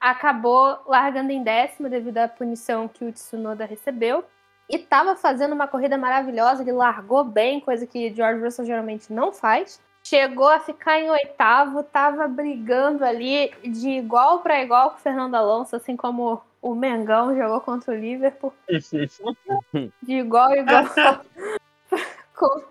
acabou 0.00 0.80
largando 0.86 1.32
em 1.32 1.42
décimo 1.42 1.88
devido 1.88 2.18
à 2.18 2.28
punição 2.28 2.86
que 2.88 3.04
o 3.04 3.12
Tsunoda 3.12 3.64
recebeu 3.64 4.24
e 4.68 4.76
estava 4.76 5.14
fazendo 5.14 5.52
uma 5.52 5.68
corrida 5.68 5.96
maravilhosa, 5.96 6.62
ele 6.62 6.72
largou 6.72 7.22
bem, 7.22 7.60
coisa 7.60 7.86
que 7.86 8.12
George 8.12 8.42
Russell 8.42 8.64
geralmente 8.64 9.12
não 9.12 9.32
faz. 9.32 9.80
Chegou 10.02 10.48
a 10.48 10.60
ficar 10.60 11.00
em 11.00 11.10
oitavo, 11.10 11.80
estava 11.80 12.28
brigando 12.28 13.04
ali 13.04 13.52
de 13.62 13.90
igual 13.90 14.40
para 14.40 14.62
igual 14.62 14.90
com 14.90 14.96
o 14.96 15.00
Fernando 15.00 15.34
Alonso, 15.34 15.76
assim 15.76 15.96
como 15.96 16.42
o 16.60 16.74
Mengão 16.74 17.36
jogou 17.36 17.60
contra 17.60 17.92
o 17.92 17.96
Liverpool, 17.96 18.52
de 20.02 20.12
igual 20.12 20.48
a 20.48 20.56
igual 20.56 20.84
com, 22.34 22.62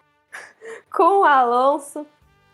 com 0.92 1.20
o 1.20 1.26
Alonso. 1.26 2.06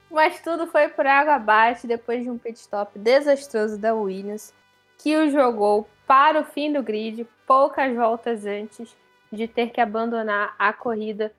Mas 0.10 0.42
tudo 0.42 0.68
foi 0.68 0.90
por 0.90 1.08
água 1.08 1.36
abaixo 1.36 1.88
depois 1.88 2.24
de 2.24 2.30
um 2.30 2.38
pit 2.38 2.60
stop 2.60 3.00
desastroso 3.00 3.78
da 3.78 3.94
Williams, 3.94 4.54
que 4.98 5.16
o 5.16 5.30
jogou 5.30 5.88
para 6.06 6.42
o 6.42 6.44
fim 6.44 6.74
do 6.74 6.84
grid, 6.84 7.26
poucas 7.48 7.96
voltas 7.96 8.46
antes 8.46 8.94
de 9.32 9.48
ter 9.48 9.70
que 9.70 9.80
abandonar 9.80 10.56
a 10.60 10.74
corrida 10.74 11.32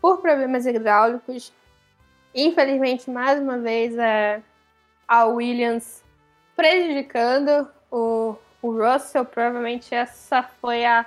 por 0.00 0.18
problemas 0.18 0.66
hidráulicos. 0.66 1.52
Infelizmente, 2.34 3.10
mais 3.10 3.40
uma 3.40 3.58
vez, 3.58 3.96
é, 3.96 4.42
a 5.06 5.24
Williams 5.24 6.04
prejudicando 6.54 7.68
o, 7.90 8.36
o 8.60 8.70
Russell. 8.70 9.24
Provavelmente 9.24 9.94
essa 9.94 10.42
foi 10.42 10.84
a 10.84 11.06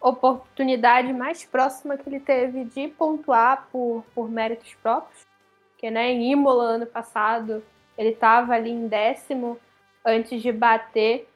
oportunidade 0.00 1.12
mais 1.12 1.44
próxima 1.44 1.96
que 1.96 2.08
ele 2.08 2.20
teve 2.20 2.64
de 2.64 2.88
pontuar 2.88 3.68
por, 3.70 4.04
por 4.14 4.28
méritos 4.28 4.74
próprios. 4.82 5.22
Porque 5.70 5.90
né, 5.90 6.10
em 6.10 6.32
Imola, 6.32 6.64
ano 6.64 6.86
passado, 6.86 7.62
ele 7.96 8.10
estava 8.10 8.54
ali 8.54 8.70
em 8.70 8.86
décimo 8.88 9.58
antes 10.04 10.42
de 10.42 10.52
bater 10.52 11.28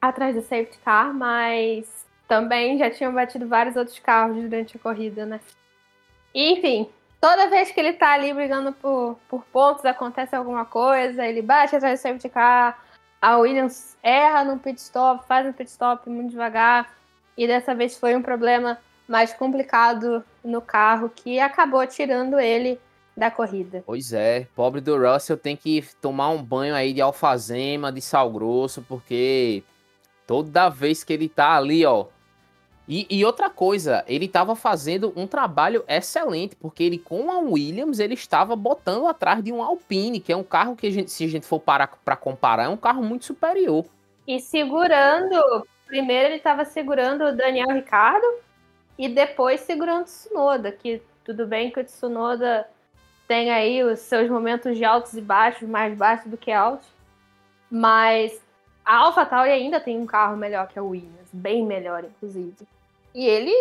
atrás 0.00 0.34
do 0.34 0.42
safety 0.42 0.78
car, 0.78 1.12
mas 1.12 2.06
também 2.30 2.78
já 2.78 2.88
tinham 2.88 3.12
batido 3.12 3.48
vários 3.48 3.74
outros 3.74 3.98
carros 3.98 4.36
durante 4.36 4.76
a 4.76 4.80
corrida, 4.80 5.26
né? 5.26 5.40
Enfim, 6.32 6.88
toda 7.20 7.50
vez 7.50 7.72
que 7.72 7.80
ele 7.80 7.94
tá 7.94 8.12
ali 8.12 8.32
brigando 8.32 8.72
por, 8.72 9.18
por 9.28 9.44
pontos, 9.46 9.84
acontece 9.84 10.36
alguma 10.36 10.64
coisa, 10.64 11.26
ele 11.26 11.42
bate 11.42 11.74
atrás 11.74 11.98
do 11.98 12.02
safety 12.04 12.28
car, 12.28 12.80
a 13.20 13.36
Williams 13.36 13.96
erra 14.00 14.44
no 14.44 14.60
pit 14.60 14.80
stop, 14.80 15.26
faz 15.26 15.44
um 15.44 15.52
pit 15.52 15.68
stop 15.68 16.08
muito 16.08 16.30
devagar, 16.30 16.94
e 17.36 17.48
dessa 17.48 17.74
vez 17.74 17.98
foi 17.98 18.14
um 18.14 18.22
problema 18.22 18.78
mais 19.08 19.32
complicado 19.32 20.24
no 20.44 20.62
carro 20.62 21.08
que 21.08 21.40
acabou 21.40 21.84
tirando 21.84 22.38
ele 22.38 22.78
da 23.16 23.28
corrida. 23.28 23.82
Pois 23.84 24.12
é, 24.12 24.46
pobre 24.54 24.80
do 24.80 24.96
Russell 24.96 25.36
tem 25.36 25.56
que 25.56 25.84
tomar 26.00 26.30
um 26.30 26.40
banho 26.40 26.76
aí 26.76 26.92
de 26.92 27.00
alfazema, 27.00 27.90
de 27.90 28.00
sal 28.00 28.30
grosso, 28.30 28.82
porque 28.82 29.64
toda 30.28 30.68
vez 30.68 31.02
que 31.02 31.12
ele 31.12 31.28
tá 31.28 31.56
ali, 31.56 31.84
ó, 31.84 32.06
E, 32.92 33.06
e 33.08 33.24
outra 33.24 33.48
coisa, 33.48 34.04
ele 34.08 34.24
estava 34.24 34.56
fazendo 34.56 35.12
um 35.14 35.24
trabalho 35.24 35.84
excelente, 35.86 36.56
porque 36.56 36.82
ele 36.82 36.98
com 36.98 37.30
a 37.30 37.38
Williams, 37.38 38.00
ele 38.00 38.14
estava 38.14 38.56
botando 38.56 39.06
atrás 39.06 39.44
de 39.44 39.52
um 39.52 39.62
Alpine, 39.62 40.18
que 40.18 40.32
é 40.32 40.36
um 40.36 40.42
carro 40.42 40.74
que, 40.74 40.88
a 40.88 40.90
gente, 40.90 41.08
se 41.08 41.24
a 41.24 41.28
gente 41.28 41.46
for 41.46 41.60
parar 41.60 41.86
para 42.04 42.16
comparar, 42.16 42.64
é 42.64 42.68
um 42.68 42.76
carro 42.76 43.00
muito 43.00 43.26
superior. 43.26 43.84
E 44.26 44.40
segurando, 44.40 45.64
primeiro 45.86 46.30
ele 46.30 46.38
estava 46.38 46.64
segurando 46.64 47.26
o 47.26 47.36
Daniel 47.36 47.68
Ricardo 47.68 48.26
e 48.98 49.08
depois 49.08 49.60
segurando 49.60 50.00
o 50.00 50.06
Tsunoda, 50.06 50.72
que 50.72 51.00
tudo 51.24 51.46
bem 51.46 51.70
que 51.70 51.78
o 51.78 51.84
Tsunoda 51.84 52.68
tem 53.28 53.52
aí 53.52 53.84
os 53.84 54.00
seus 54.00 54.28
momentos 54.28 54.76
de 54.76 54.84
altos 54.84 55.14
e 55.14 55.20
baixos, 55.20 55.68
mais 55.68 55.96
baixos 55.96 56.28
do 56.28 56.36
que 56.36 56.50
altos, 56.50 56.88
mas 57.70 58.42
a 58.84 58.96
AlphaTauri 58.96 59.52
ainda 59.52 59.78
tem 59.78 59.96
um 59.96 60.06
carro 60.06 60.36
melhor 60.36 60.66
que 60.66 60.76
a 60.76 60.82
Williams, 60.82 61.30
bem 61.32 61.64
melhor 61.64 62.02
inclusive. 62.02 62.66
E 63.14 63.26
ele 63.26 63.52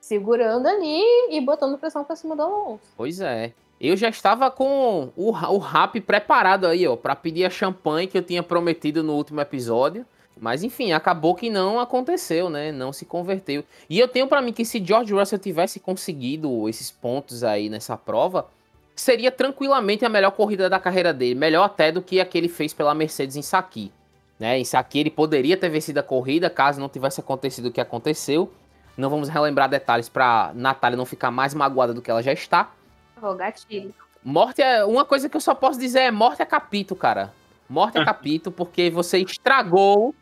segurando 0.00 0.66
ali 0.66 1.02
e 1.30 1.40
botando 1.40 1.78
pressão 1.78 2.04
pra 2.04 2.14
cima 2.14 2.36
do 2.36 2.42
Alonso. 2.42 2.80
Pois 2.96 3.20
é. 3.20 3.52
Eu 3.80 3.96
já 3.96 4.08
estava 4.08 4.50
com 4.50 5.10
o, 5.16 5.30
o 5.30 5.58
rap 5.58 6.00
preparado 6.00 6.66
aí, 6.66 6.86
ó, 6.86 6.96
para 6.96 7.14
pedir 7.14 7.44
a 7.44 7.50
champanhe 7.50 8.06
que 8.06 8.16
eu 8.16 8.22
tinha 8.22 8.42
prometido 8.42 9.02
no 9.02 9.14
último 9.14 9.40
episódio. 9.40 10.06
Mas 10.38 10.62
enfim, 10.62 10.92
acabou 10.92 11.34
que 11.34 11.48
não 11.48 11.80
aconteceu, 11.80 12.50
né? 12.50 12.70
Não 12.70 12.92
se 12.92 13.04
converteu. 13.04 13.64
E 13.88 13.98
eu 13.98 14.06
tenho 14.06 14.28
para 14.28 14.42
mim 14.42 14.52
que 14.52 14.64
se 14.64 14.84
George 14.84 15.12
Russell 15.12 15.38
tivesse 15.38 15.80
conseguido 15.80 16.68
esses 16.68 16.90
pontos 16.90 17.42
aí 17.42 17.68
nessa 17.68 17.96
prova, 17.96 18.46
seria 18.94 19.30
tranquilamente 19.30 20.04
a 20.04 20.08
melhor 20.08 20.32
corrida 20.32 20.68
da 20.68 20.78
carreira 20.78 21.12
dele, 21.12 21.34
melhor 21.34 21.64
até 21.64 21.90
do 21.90 22.02
que 22.02 22.20
a 22.20 22.24
que 22.24 22.36
ele 22.36 22.48
fez 22.48 22.72
pela 22.74 22.94
Mercedes 22.94 23.36
em 23.36 23.42
Saki. 23.42 23.90
Né? 24.38 24.58
Em 24.58 24.64
Saki 24.64 24.98
ele 24.98 25.10
poderia 25.10 25.56
ter 25.56 25.68
vencido 25.68 26.00
a 26.00 26.02
corrida 26.02 26.50
caso 26.50 26.80
não 26.80 26.88
tivesse 26.88 27.20
acontecido 27.20 27.66
o 27.66 27.72
que 27.72 27.80
aconteceu. 27.80 28.52
Não 28.96 29.10
vamos 29.10 29.28
relembrar 29.28 29.68
detalhes 29.68 30.08
para 30.08 30.52
Natália 30.54 30.96
não 30.96 31.04
ficar 31.04 31.30
mais 31.30 31.54
magoada 31.54 31.92
do 31.92 32.00
que 32.00 32.10
ela 32.10 32.22
já 32.22 32.32
está. 32.32 32.72
Oh, 33.20 33.34
gatilho. 33.34 33.94
Morte 34.22 34.60
é 34.62 34.84
uma 34.84 35.04
coisa 35.04 35.28
que 35.28 35.36
eu 35.36 35.40
só 35.40 35.54
posso 35.54 35.78
dizer 35.78 36.00
é 36.00 36.10
morte 36.10 36.42
é 36.42 36.44
capítulo, 36.44 36.98
cara. 36.98 37.32
Morte 37.68 37.98
é 37.98 38.04
capítulo 38.04 38.54
porque 38.54 38.90
você 38.90 39.18
estragou 39.18 40.14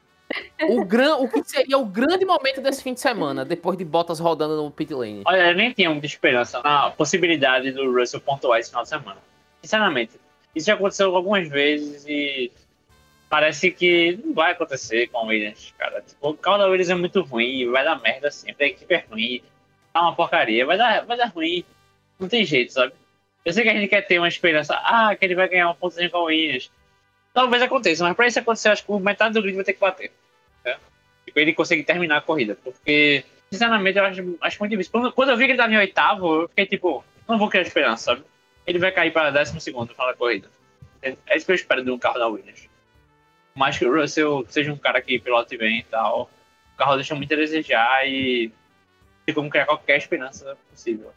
o, 0.68 0.84
gran, 0.84 1.16
o 1.16 1.28
que 1.28 1.42
seria 1.44 1.78
o 1.78 1.84
grande 1.84 2.24
momento 2.24 2.60
desse 2.60 2.82
fim 2.82 2.94
de 2.94 3.00
semana, 3.00 3.44
depois 3.44 3.76
de 3.76 3.84
Bottas 3.84 4.18
rodando 4.18 4.56
no 4.56 4.70
pit 4.70 4.92
lane. 4.92 5.22
Olha, 5.24 5.50
eu 5.50 5.56
nem 5.56 5.72
tinha 5.72 5.90
muita 5.90 6.06
esperança 6.06 6.60
na 6.62 6.90
possibilidade 6.90 7.70
do 7.72 7.92
Russell 7.92 8.20
pontuar 8.20 8.58
esse 8.58 8.70
final 8.70 8.82
de 8.82 8.88
semana. 8.88 9.18
Sinceramente, 9.62 10.12
isso 10.54 10.66
já 10.66 10.74
aconteceu 10.74 11.14
algumas 11.14 11.48
vezes 11.48 12.04
e 12.06 12.50
parece 13.34 13.72
que 13.72 14.16
não 14.24 14.32
vai 14.32 14.52
acontecer 14.52 15.08
com 15.08 15.24
o 15.24 15.26
Williams, 15.26 15.74
cara. 15.76 16.00
Tipo, 16.02 16.28
o 16.28 16.36
carro 16.36 16.58
da 16.58 16.68
Williams 16.68 16.88
é 16.88 16.94
muito 16.94 17.20
ruim, 17.22 17.68
vai 17.68 17.82
dar 17.82 18.00
merda 18.00 18.30
sempre, 18.30 18.64
a 18.64 18.68
equipe 18.68 18.94
é 18.94 19.04
ruim, 19.10 19.42
tá 19.92 20.02
uma 20.02 20.14
porcaria, 20.14 20.64
vai 20.64 20.78
dar, 20.78 21.04
vai 21.04 21.16
dar 21.16 21.26
ruim, 21.26 21.64
não 22.16 22.28
tem 22.28 22.44
jeito, 22.44 22.72
sabe? 22.72 22.92
Eu 23.44 23.52
sei 23.52 23.64
que 23.64 23.70
a 23.70 23.74
gente 23.74 23.88
quer 23.88 24.02
ter 24.02 24.20
uma 24.20 24.28
esperança, 24.28 24.76
ah, 24.76 25.16
que 25.16 25.24
ele 25.24 25.34
vai 25.34 25.48
ganhar 25.48 25.68
um 25.68 25.74
pontozinho 25.74 26.12
com 26.12 26.18
o 26.18 26.24
Williams. 26.26 26.70
Talvez 27.32 27.60
aconteça, 27.60 28.04
mas 28.04 28.14
pra 28.14 28.28
isso 28.28 28.38
acontecer, 28.38 28.68
acho 28.68 28.86
que 28.86 28.92
metade 29.00 29.34
do 29.34 29.42
grid 29.42 29.56
vai 29.56 29.64
ter 29.64 29.72
que 29.72 29.80
bater. 29.80 30.12
Né? 30.64 30.76
Tipo, 31.26 31.40
ele 31.40 31.54
conseguir 31.54 31.82
terminar 31.82 32.18
a 32.18 32.20
corrida, 32.20 32.56
porque, 32.62 33.24
sinceramente, 33.50 33.98
eu 33.98 34.04
acho, 34.04 34.38
acho 34.42 34.58
muito 34.60 34.70
difícil. 34.70 34.92
Quando, 34.92 35.12
quando 35.12 35.30
eu 35.30 35.36
vi 35.36 35.46
que 35.46 35.50
ele 35.50 35.58
tava 35.58 35.72
em 35.72 35.76
oitavo, 35.76 36.42
eu 36.42 36.48
fiquei 36.50 36.66
tipo, 36.66 37.04
não 37.28 37.36
vou 37.36 37.48
criar 37.48 37.62
esperança, 37.62 38.14
sabe? 38.14 38.22
Ele 38.64 38.78
vai 38.78 38.92
cair 38.92 39.12
para 39.12 39.32
décimo 39.32 39.60
segundo 39.60 39.92
da 39.92 40.14
corrida. 40.14 40.48
É 41.02 41.36
isso 41.36 41.44
que 41.44 41.50
eu 41.50 41.56
espero 41.56 41.84
de 41.84 41.90
um 41.90 41.98
carro 41.98 42.20
da 42.20 42.28
Williams 42.28 42.72
mais 43.54 43.78
que 43.78 43.86
o 43.86 43.94
Russell 43.94 44.44
seja 44.48 44.72
um 44.72 44.76
cara 44.76 45.00
que 45.00 45.18
pilote 45.18 45.56
bem 45.56 45.78
e 45.78 45.84
tal, 45.84 46.28
o 46.74 46.76
carro 46.76 46.96
deixa 46.96 47.14
muito 47.14 47.32
a 47.32 47.36
desejar 47.36 48.06
e 48.06 48.50
tem 49.24 49.34
como 49.34 49.48
criar 49.48 49.66
qualquer 49.66 49.96
esperança 49.98 50.56
possível. 50.70 51.12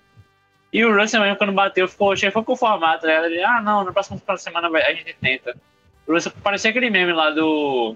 E 0.72 0.86
o 0.86 0.96
Russell 0.96 1.22
mesmo, 1.22 1.38
quando 1.38 1.54
bateu, 1.54 1.88
ficou, 1.88 2.16
ficou 2.16 2.44
com 2.44 2.54
o 2.54 2.58
formato, 2.58 3.08
né? 3.08 3.26
Ele, 3.26 3.44
ah, 3.44 3.62
não, 3.62 3.84
na 3.84 3.92
próxima 3.92 4.20
semana 4.38 4.68
a 4.68 4.94
gente 4.94 5.16
tenta. 5.20 5.58
O 6.06 6.14
Russell 6.14 6.32
parecia 6.44 6.70
aquele 6.70 6.90
meme 6.90 7.12
lá 7.12 7.32
do, 7.32 7.96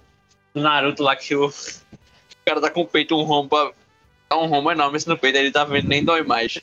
do 0.53 0.61
Naruto 0.61 1.03
lá 1.03 1.15
que 1.15 1.35
o, 1.35 1.47
o 1.47 1.51
cara 2.45 2.59
tá 2.59 2.71
com 2.71 2.81
o 2.81 2.87
peito 2.87 3.15
um 3.15 3.23
rombo, 3.23 3.73
tá 4.27 4.37
um 4.37 4.47
rombo 4.47 4.71
enorme 4.71 4.97
no 5.05 5.17
peito, 5.17 5.37
ele 5.37 5.51
tá 5.51 5.63
vendo, 5.63 5.87
nem 5.87 6.03
dói 6.03 6.23
mais. 6.23 6.59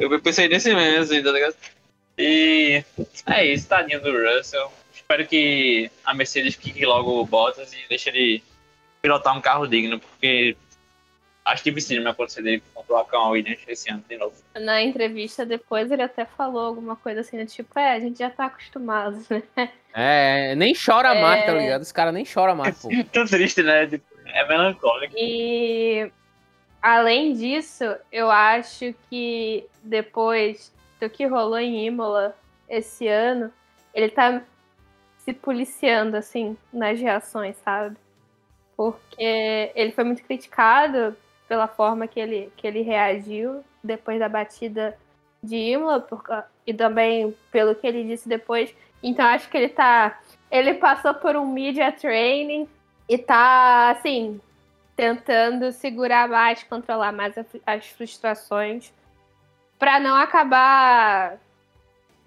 Eu 0.00 0.20
pensei 0.20 0.48
nesse 0.48 0.74
meme, 0.74 0.96
assim, 0.96 1.22
tá 1.22 1.30
ligado? 1.30 1.54
E 2.18 2.82
é 3.26 3.46
isso, 3.46 3.68
tadinho 3.68 4.00
do 4.00 4.10
Russell 4.10 4.72
espero 5.04 5.26
que 5.26 5.90
a 6.04 6.14
Mercedes 6.14 6.56
quique 6.56 6.84
logo 6.84 7.20
o 7.20 7.26
Bottas 7.26 7.72
e 7.74 7.86
deixe 7.88 8.08
ele 8.08 8.42
pilotar 9.02 9.36
um 9.36 9.40
carro 9.40 9.66
digno, 9.66 10.00
porque 10.00 10.56
acho 11.44 11.62
difícil 11.62 12.02
me 12.02 12.08
acontecer 12.08 12.42
dele 12.42 12.62
colocar 12.86 13.18
uma 13.18 13.30
Williams 13.30 13.60
esse 13.68 13.90
ano 13.90 14.02
de 14.08 14.16
novo. 14.16 14.34
Na 14.54 14.82
entrevista 14.82 15.44
depois 15.44 15.90
ele 15.90 16.02
até 16.02 16.24
falou 16.24 16.64
alguma 16.64 16.96
coisa 16.96 17.20
assim, 17.20 17.44
tipo, 17.44 17.78
é, 17.78 17.92
a 17.94 18.00
gente 18.00 18.18
já 18.18 18.30
tá 18.30 18.46
acostumado, 18.46 19.22
né? 19.54 19.70
É, 19.92 20.54
nem 20.56 20.74
chora 20.74 21.14
É. 21.14 21.20
mais, 21.20 21.44
tá 21.44 21.52
ligado? 21.52 21.82
Os 21.82 21.92
caras 21.92 22.14
nem 22.14 22.24
choram 22.24 22.56
mais, 22.56 22.80
pô. 22.80 22.88
Tão 23.12 23.26
triste, 23.26 23.62
né? 23.62 23.88
É 24.26 24.48
melancólico. 24.48 25.14
E 25.16 26.10
além 26.80 27.34
disso, 27.34 27.84
eu 28.10 28.30
acho 28.30 28.94
que 29.10 29.66
depois 29.82 30.72
do 30.98 31.10
que 31.10 31.26
rolou 31.26 31.58
em 31.58 31.86
Imola 31.86 32.34
esse 32.68 33.06
ano, 33.06 33.52
ele 33.94 34.08
tá 34.08 34.42
se 35.24 35.32
policiando, 35.32 36.16
assim, 36.16 36.56
nas 36.72 37.00
reações, 37.00 37.56
sabe? 37.64 37.96
Porque 38.76 39.72
ele 39.74 39.92
foi 39.92 40.04
muito 40.04 40.22
criticado 40.22 41.16
pela 41.48 41.66
forma 41.66 42.06
que 42.06 42.20
ele, 42.20 42.52
que 42.56 42.66
ele 42.66 42.82
reagiu 42.82 43.64
depois 43.82 44.18
da 44.18 44.28
batida 44.28 44.96
de 45.42 45.56
Imola 45.56 46.00
por 46.00 46.22
e 46.66 46.72
também 46.72 47.34
pelo 47.50 47.74
que 47.74 47.86
ele 47.86 48.04
disse 48.04 48.28
depois. 48.28 48.74
Então 49.02 49.24
acho 49.26 49.48
que 49.48 49.56
ele 49.56 49.68
tá. 49.68 50.18
Ele 50.50 50.74
passou 50.74 51.14
por 51.14 51.36
um 51.36 51.46
media 51.46 51.92
training 51.92 52.68
e 53.08 53.18
tá, 53.18 53.90
assim, 53.90 54.40
tentando 54.96 55.72
segurar 55.72 56.28
mais, 56.28 56.62
controlar 56.62 57.12
mais 57.12 57.34
as 57.66 57.86
frustrações 57.88 58.92
para 59.78 60.00
não 60.00 60.16
acabar 60.16 61.38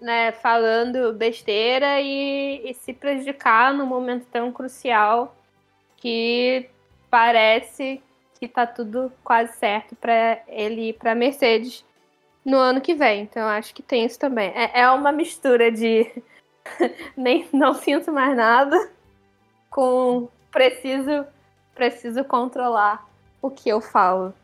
né, 0.00 0.32
falando 0.32 1.12
besteira 1.12 2.00
e, 2.00 2.70
e 2.70 2.74
se 2.74 2.92
prejudicar 2.92 3.74
num 3.74 3.86
momento 3.86 4.26
tão 4.30 4.52
crucial 4.52 5.36
que 5.96 6.68
parece 7.10 8.02
que 8.38 8.46
tá 8.46 8.66
tudo 8.66 9.12
quase 9.24 9.56
certo 9.56 9.96
para 9.96 10.40
ele 10.46 10.90
ir 10.90 10.92
para 10.92 11.14
Mercedes 11.14 11.84
no 12.44 12.56
ano 12.56 12.80
que 12.80 12.94
vem. 12.94 13.22
Então 13.22 13.46
acho 13.48 13.74
que 13.74 13.82
tem 13.82 14.04
isso 14.04 14.18
também. 14.18 14.52
É, 14.54 14.80
é 14.80 14.90
uma 14.90 15.10
mistura 15.10 15.72
de 15.72 16.10
nem 17.16 17.48
não 17.52 17.74
sinto 17.74 18.12
mais 18.12 18.36
nada 18.36 18.90
com 19.70 20.28
preciso 20.50 21.26
preciso 21.74 22.24
controlar 22.24 23.06
o 23.40 23.50
que 23.50 23.68
eu 23.68 23.80
falo. 23.80 24.34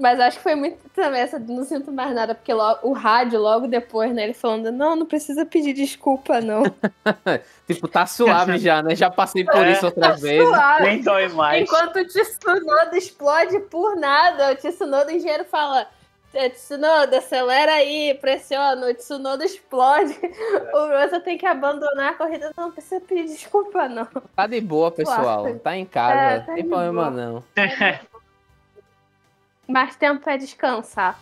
Mas 0.00 0.18
acho 0.18 0.38
que 0.38 0.42
foi 0.42 0.54
muito 0.54 0.78
também 0.94 1.20
essa 1.20 1.38
de 1.38 1.52
não 1.52 1.64
sinto 1.64 1.92
mais 1.92 2.14
nada, 2.14 2.34
porque 2.34 2.52
lo- 2.52 2.78
o 2.82 2.92
rádio 2.92 3.38
logo 3.38 3.66
depois, 3.68 4.12
né, 4.14 4.24
ele 4.24 4.32
falando, 4.32 4.72
não, 4.72 4.96
não 4.96 5.04
precisa 5.06 5.44
pedir 5.44 5.74
desculpa, 5.74 6.40
não. 6.40 6.62
Tipo, 7.66 7.86
tá 7.86 8.06
suave 8.06 8.58
já, 8.58 8.82
né? 8.82 8.94
Já 8.96 9.10
passei 9.10 9.44
por 9.44 9.56
É, 9.66 9.72
isso 9.72 9.86
outras 9.86 10.20
vezes. 10.20 10.48
Suave. 10.48 10.82
Nem 10.84 11.02
dói 11.02 11.28
mais. 11.28 11.62
Enquanto 11.62 11.96
o 11.96 12.06
Tsunoda 12.06 12.96
explode 12.96 13.60
por 13.60 13.94
nada, 13.96 14.52
o 14.52 14.56
Tsunoda, 14.56 15.12
o 15.12 15.14
engenheiro 15.14 15.44
fala, 15.44 15.86
"É, 16.34 16.48
Tsunoda, 16.48 17.18
acelera 17.18 17.72
aí, 17.74 18.14
pressiona, 18.20 18.88
o 18.88 18.94
Tsunoda 18.94 19.44
explode, 19.44 20.18
o 20.74 21.02
Russell 21.02 21.20
tem 21.20 21.36
que 21.38 21.46
abandonar 21.46 22.12
a 22.12 22.14
corrida, 22.14 22.50
não 22.56 22.72
precisa 22.72 23.00
pedir 23.00 23.26
desculpa, 23.26 23.88
não. 23.88 24.06
Tá 24.34 24.46
de 24.46 24.60
boa, 24.60 24.90
pessoal. 24.90 25.54
Tá 25.58 25.76
em 25.76 25.84
casa. 25.84 26.14
É, 26.18 26.38
não 26.38 26.46
tá 26.46 26.52
tem 26.54 26.62
de 26.64 26.68
problema, 26.70 27.10
boa. 27.10 27.10
não. 27.10 27.44
Mais 29.72 29.96
tempo 29.96 30.20
pra 30.20 30.36
descansar. 30.36 31.18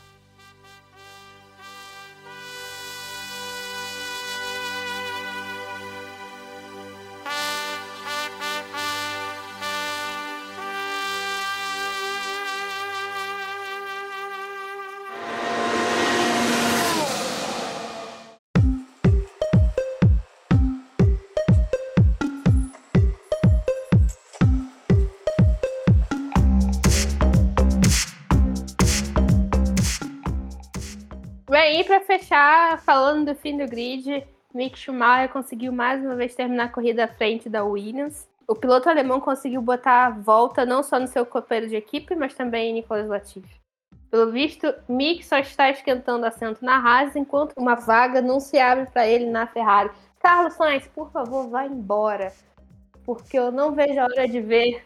Fechar, 32.41 32.81
falando 32.81 33.27
do 33.27 33.35
fim 33.35 33.59
do 33.59 33.67
grid, 33.67 34.27
Mick 34.55 34.79
Schumacher 34.79 35.29
conseguiu 35.29 35.73
mais 35.73 36.03
uma 36.03 36.17
vez 36.17 36.35
terminar 36.35 36.65
a 36.65 36.69
corrida 36.69 37.05
à 37.05 37.09
frente 37.09 37.51
da 37.51 37.63
Williams. 37.65 38.29
o 38.49 38.55
piloto 38.55 38.89
alemão 38.89 39.21
conseguiu 39.21 39.63
botar 39.63 40.07
a 40.07 40.11
volta 40.11 40.65
não 40.65 40.83
só 40.83 40.99
no 40.99 41.07
seu 41.07 41.25
companheiro 41.25 41.69
de 41.69 41.77
equipe, 41.77 42.17
mas 42.17 42.35
também 42.35 42.71
em 42.71 42.73
Nicolas 42.75 43.07
Latifi. 43.07 43.61
Pelo 44.11 44.33
visto, 44.33 44.75
Mick 44.89 45.25
só 45.25 45.39
está 45.39 45.71
esquentando 45.71 46.27
assento 46.27 46.65
na 46.65 46.79
Haas 46.79 47.15
enquanto 47.15 47.53
uma 47.57 47.77
vaga 47.77 48.21
não 48.21 48.41
se 48.41 48.59
abre 48.59 48.87
para 48.87 49.07
ele 49.07 49.27
na 49.27 49.47
Ferrari. 49.47 49.91
Carlos 50.19 50.55
Sainz, 50.55 50.87
por 50.89 51.13
favor, 51.13 51.49
vá 51.49 51.65
embora. 51.65 52.33
Porque 53.05 53.39
eu 53.39 53.53
não 53.53 53.73
vejo 53.73 54.01
a 54.01 54.05
hora 54.05 54.27
de 54.27 54.41
ver 54.41 54.85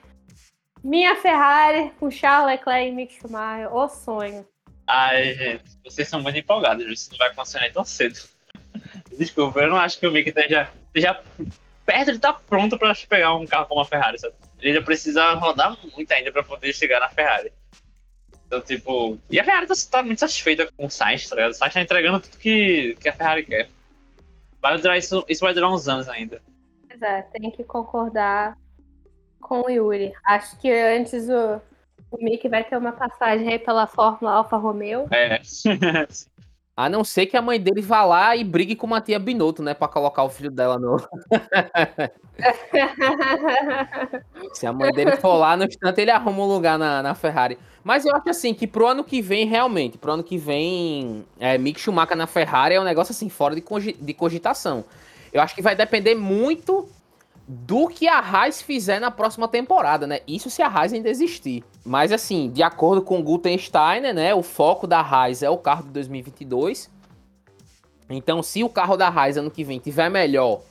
minha 0.83 1.17
Ferrari 1.17 1.91
com 1.99 2.11
Charles 2.11 2.59
Leclerc 2.59 2.89
e 2.89 2.93
Mick 2.93 3.15
Schumacher. 3.15 3.75
O 3.75 3.89
sonho. 3.89 4.45
Ai, 4.87 5.35
gente, 5.35 5.65
vocês 5.83 6.09
são 6.09 6.21
muito 6.21 6.39
empolgados, 6.39 6.85
isso 6.87 7.11
não 7.11 7.19
vai 7.19 7.29
acontecer 7.29 7.61
nem 7.61 7.73
tão 7.73 7.85
cedo. 7.85 8.19
Desculpa, 9.17 9.61
eu 9.61 9.71
não 9.71 9.77
acho 9.77 9.99
que 9.99 10.07
o 10.07 10.13
Mick 10.13 10.29
esteja, 10.29 10.71
esteja 10.87 11.23
perto 11.87 12.11
de 12.11 12.17
estar 12.17 12.35
pronto 12.35 12.79
para 12.79 12.95
pegar 13.09 13.35
um 13.35 13.47
carro 13.47 13.67
como 13.67 13.81
a 13.81 13.85
Ferrari, 13.85 14.19
sabe? 14.19 14.35
Ele 14.61 14.73
ainda 14.73 14.85
precisa 14.85 15.35
rodar 15.35 15.77
muito 15.95 16.11
ainda 16.13 16.33
para 16.33 16.43
poder 16.43 16.73
chegar 16.73 17.01
na 17.01 17.09
Ferrari. 17.09 17.53
Então, 18.47 18.61
tipo. 18.61 19.19
E 19.31 19.41
a 19.41 19.45
Ferrari 19.45 19.67
tá, 19.67 19.75
tá 19.91 20.03
muito 20.03 20.19
satisfeita 20.19 20.71
com 20.77 20.87
o 20.87 20.91
Sainz, 20.91 21.29
tá 21.29 21.37
ligado? 21.37 21.53
O 21.53 21.55
Sainz 21.55 21.75
tá 21.75 21.81
entregando 21.81 22.21
tudo 22.21 22.39
que, 22.39 22.97
que 23.01 23.09
a 23.09 23.13
Ferrari 23.13 23.45
quer. 23.45 23.69
Vai 24.61 24.79
durar 24.79 24.99
isso, 24.99 25.25
isso 25.29 25.41
vai 25.45 25.53
durar 25.53 25.71
uns 25.71 25.89
anos 25.89 26.09
ainda. 26.09 26.41
Pois 26.89 27.03
é, 27.03 27.23
tem 27.23 27.51
que 27.51 27.65
concordar 27.65 28.57
com 29.41 29.61
o 29.61 29.71
Yuri. 29.71 30.13
Acho 30.25 30.59
que 30.59 30.71
antes 30.71 31.29
o, 31.29 31.61
o 32.11 32.23
Mick 32.23 32.49
vai 32.49 32.65
ter 32.65 32.77
uma 32.77 32.93
passagem 32.93 33.49
aí 33.49 33.59
pela 33.59 33.87
Fórmula 33.87 34.35
Alfa 34.35 34.57
Romeo. 34.57 35.07
É. 35.11 35.41
A 36.77 36.89
não 36.89 37.05
ser 37.05 37.27
que 37.27 37.37
a 37.37 37.43
mãe 37.43 37.61
dele 37.61 37.81
vá 37.81 38.05
lá 38.05 38.35
e 38.35 38.43
brigue 38.43 38.75
com 38.75 38.93
a 38.93 39.01
tia 39.01 39.17
Binotto, 39.17 39.63
né? 39.63 39.75
Pra 39.75 39.87
colocar 39.87 40.25
o 40.25 40.29
filho 40.29 40.51
dela 40.51 40.77
no. 40.77 40.97
Se 44.53 44.67
a 44.67 44.73
mãe 44.73 44.91
dele 44.91 45.17
for 45.19 45.37
lá, 45.37 45.57
no 45.57 45.63
instante 45.65 46.01
ele 46.01 46.11
arruma 46.11 46.43
um 46.43 46.49
lugar 46.49 46.77
na, 46.77 47.01
na 47.01 47.15
Ferrari. 47.15 47.57
Mas 47.85 48.05
eu 48.05 48.13
acho 48.17 48.29
assim 48.29 48.53
que 48.53 48.67
pro 48.67 48.89
ano 48.89 49.05
que 49.05 49.23
vem, 49.23 49.47
realmente, 49.47 49.97
pro 49.97 50.15
ano 50.15 50.25
que 50.25 50.37
vem, 50.37 51.25
é, 51.39 51.57
Mick 51.57 51.79
Schumacher 51.79 52.17
na 52.17 52.27
Ferrari 52.27 52.75
é 52.75 52.81
um 52.81 52.85
negócio 52.85 53.13
assim, 53.13 53.29
fora 53.29 53.55
de, 53.55 53.61
cogi 53.61 53.93
de 53.93 54.13
cogitação. 54.13 54.85
Eu 55.33 55.41
acho 55.41 55.55
que 55.55 55.63
vai 55.63 55.77
depender 55.77 56.17
muito 56.17 56.89
do 57.47 57.89
que 57.89 58.09
a 58.09 58.19
Haas 58.19 58.63
fizer 58.63 58.99
na 58.99 59.11
próxima 59.11 59.47
temporada, 59.47 60.07
né? 60.07 60.21
Isso 60.27 60.49
se 60.49 60.63
a 60.63 60.67
Haas 60.67 60.93
ainda 60.93 61.11
existir. 61.11 61.63
Mas 61.85 62.11
assim, 62.11 62.51
de 62.51 62.63
acordo 62.63 63.03
com 63.03 63.21
o 63.21 63.23
Gutensteiner, 63.23 64.15
né? 64.15 64.35
O 64.35 64.43
foco 64.43 64.87
da 64.87 65.01
Haas 65.01 65.43
é 65.43 65.51
o 65.51 65.59
carro 65.59 65.85
de 65.85 65.91
2022. 65.91 66.91
Então, 68.09 68.43
se 68.43 68.65
o 68.65 68.69
carro 68.69 68.97
da 68.97 69.09
Haas 69.09 69.37
ano 69.37 69.51
que 69.51 69.65
vem 69.65 69.79
tiver 69.79 70.09
melhor, 70.09 70.63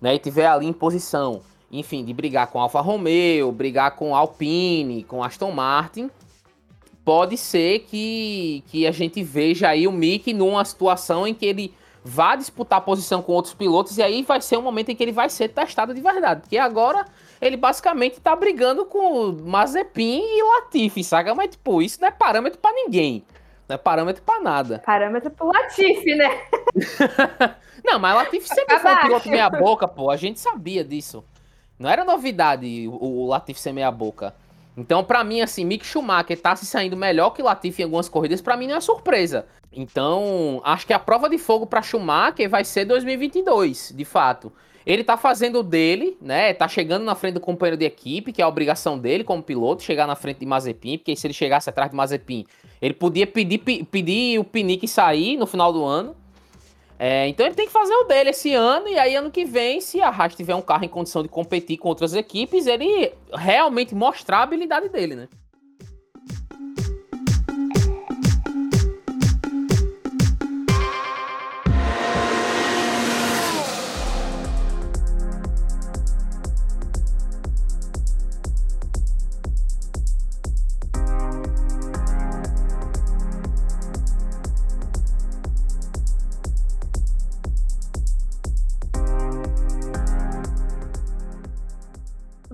né? 0.00 0.14
E 0.14 0.18
tiver 0.18 0.46
ali 0.46 0.66
em 0.66 0.72
posição, 0.72 1.40
enfim, 1.70 2.04
de 2.04 2.12
brigar 2.12 2.46
com 2.48 2.60
Alfa 2.60 2.80
Romeo, 2.80 3.50
brigar 3.50 3.96
com 3.96 4.14
Alpine, 4.14 5.02
com 5.04 5.24
Aston 5.24 5.50
Martin, 5.50 6.10
pode 7.04 7.36
ser 7.36 7.80
que, 7.80 8.62
que 8.68 8.86
a 8.86 8.92
gente 8.92 9.22
veja 9.22 9.68
aí 9.68 9.88
o 9.88 9.92
Mick 9.92 10.32
numa 10.32 10.64
situação 10.64 11.26
em 11.26 11.34
que 11.34 11.46
ele 11.46 11.74
vá 12.04 12.34
disputar 12.34 12.80
posição 12.80 13.22
com 13.22 13.32
outros 13.32 13.54
pilotos 13.54 13.98
e 13.98 14.02
aí 14.02 14.22
vai 14.22 14.40
ser 14.40 14.56
um 14.56 14.62
momento 14.62 14.90
em 14.90 14.96
que 14.96 15.02
ele 15.02 15.12
vai 15.12 15.28
ser 15.28 15.48
testado 15.48 15.94
de 15.94 16.00
verdade. 16.00 16.42
Porque 16.42 16.56
agora 16.58 17.04
ele 17.40 17.56
basicamente 17.56 18.20
tá 18.20 18.34
brigando 18.34 18.86
com 18.86 19.32
Mazepin 19.32 20.22
e 20.22 20.42
Latifi, 20.42 21.04
saca? 21.04 21.34
Mas, 21.34 21.50
tipo, 21.50 21.82
isso 21.82 22.00
não 22.00 22.08
é 22.08 22.10
parâmetro 22.10 22.58
para 22.58 22.72
ninguém. 22.72 23.24
Não 23.68 23.74
é 23.74 23.78
parâmetro 23.78 24.22
para 24.22 24.40
nada. 24.40 24.82
Parâmetro 24.84 25.30
pro 25.30 25.46
Latifi, 25.46 26.14
né? 26.14 26.28
não, 27.84 27.98
mas 27.98 28.14
Latifi 28.14 28.48
sempre 28.48 28.78
foi 28.78 28.92
um 28.92 29.00
piloto 29.00 29.28
meia 29.28 29.48
boca, 29.48 29.86
pô. 29.86 30.10
A 30.10 30.16
gente 30.16 30.40
sabia 30.40 30.82
disso. 30.82 31.24
Não 31.78 31.88
era 31.88 32.04
novidade 32.04 32.88
o, 32.88 33.22
o 33.22 33.26
Latifi 33.26 33.60
ser 33.60 33.72
meia 33.72 33.90
boca. 33.90 34.34
Então, 34.76 35.04
para 35.04 35.22
mim, 35.22 35.40
assim, 35.40 35.64
Mick 35.64 35.84
Schumacher 35.84 36.40
tá 36.40 36.56
se 36.56 36.64
saindo 36.64 36.96
melhor 36.96 37.30
que 37.30 37.42
Latifi 37.42 37.82
em 37.82 37.84
algumas 37.84 38.08
corridas, 38.08 38.40
para 38.40 38.56
mim 38.56 38.66
não 38.66 38.76
é 38.76 38.80
surpresa. 38.80 39.46
Então, 39.72 40.60
acho 40.64 40.86
que 40.86 40.92
a 40.92 40.98
prova 40.98 41.28
de 41.28 41.38
fogo 41.38 41.66
para 41.66 41.82
Schumacher 41.82 42.48
vai 42.48 42.64
ser 42.64 42.84
2022, 42.84 43.92
de 43.96 44.04
fato. 44.04 44.52
Ele 44.84 45.04
tá 45.04 45.16
fazendo 45.16 45.60
o 45.60 45.62
dele, 45.62 46.16
né? 46.20 46.52
Tá 46.54 46.66
chegando 46.66 47.04
na 47.04 47.14
frente 47.14 47.34
do 47.34 47.40
companheiro 47.40 47.76
de 47.76 47.84
equipe, 47.84 48.32
que 48.32 48.40
é 48.40 48.44
a 48.44 48.48
obrigação 48.48 48.98
dele 48.98 49.22
como 49.22 49.42
piloto, 49.42 49.82
chegar 49.82 50.06
na 50.06 50.16
frente 50.16 50.38
de 50.38 50.46
Mazepin, 50.46 50.98
porque 50.98 51.14
se 51.14 51.26
ele 51.26 51.34
chegasse 51.34 51.68
atrás 51.68 51.90
de 51.90 51.96
Mazepin, 51.96 52.46
ele 52.80 52.94
podia 52.94 53.26
pedir, 53.26 53.58
pedir 53.58 54.38
o 54.38 54.44
Pinique 54.44 54.88
sair 54.88 55.36
no 55.36 55.46
final 55.46 55.72
do 55.72 55.84
ano. 55.84 56.16
É, 56.98 57.28
então 57.28 57.46
ele 57.46 57.54
tem 57.54 57.66
que 57.66 57.72
fazer 57.72 57.94
o 57.94 58.04
dele 58.04 58.30
esse 58.30 58.52
ano, 58.52 58.88
e 58.88 58.98
aí 58.98 59.14
ano 59.14 59.30
que 59.30 59.44
vem, 59.44 59.80
se 59.80 60.02
a 60.02 60.08
Haas 60.08 60.34
tiver 60.34 60.54
um 60.54 60.60
carro 60.60 60.84
em 60.84 60.88
condição 60.88 61.22
de 61.22 61.30
competir 61.30 61.78
com 61.78 61.88
outras 61.88 62.14
equipes, 62.14 62.66
ele 62.66 63.10
realmente 63.32 63.94
mostrar 63.94 64.40
a 64.40 64.42
habilidade 64.42 64.90
dele, 64.90 65.14
né? 65.14 65.28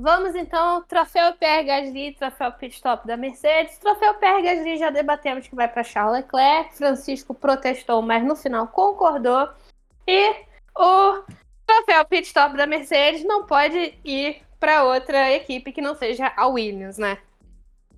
Vamos 0.07 0.37
então, 0.37 0.85
troféu 0.85 1.33
Pierre 1.33 1.65
Gasly, 1.65 2.13
troféu 2.13 2.53
pit 2.53 2.77
stop 2.77 3.05
da 3.09 3.17
Mercedes. 3.17 3.77
Troféu 3.79 4.15
Pierre 4.15 4.41
Gasly 4.41 4.79
já 4.79 4.89
debatemos 4.89 5.49
que 5.49 5.57
vai 5.57 5.67
para 5.67 5.83
Charles 5.83 6.19
Leclerc. 6.19 6.77
Francisco 6.77 7.35
protestou, 7.35 8.01
mas 8.01 8.23
no 8.23 8.37
final 8.37 8.69
concordou. 8.69 9.49
E 10.07 10.31
o 10.79 11.25
troféu 11.67 12.05
pit 12.05 12.25
stop 12.29 12.57
da 12.57 12.69
Mercedes 12.69 13.25
não 13.25 13.47
pode 13.47 13.99
ir 14.05 14.43
para 14.61 14.85
outra 14.85 15.33
equipe 15.33 15.73
que 15.73 15.83
não 15.83 15.97
seja 15.97 16.33
a 16.37 16.47
Williams, 16.47 16.99
né? 16.99 17.19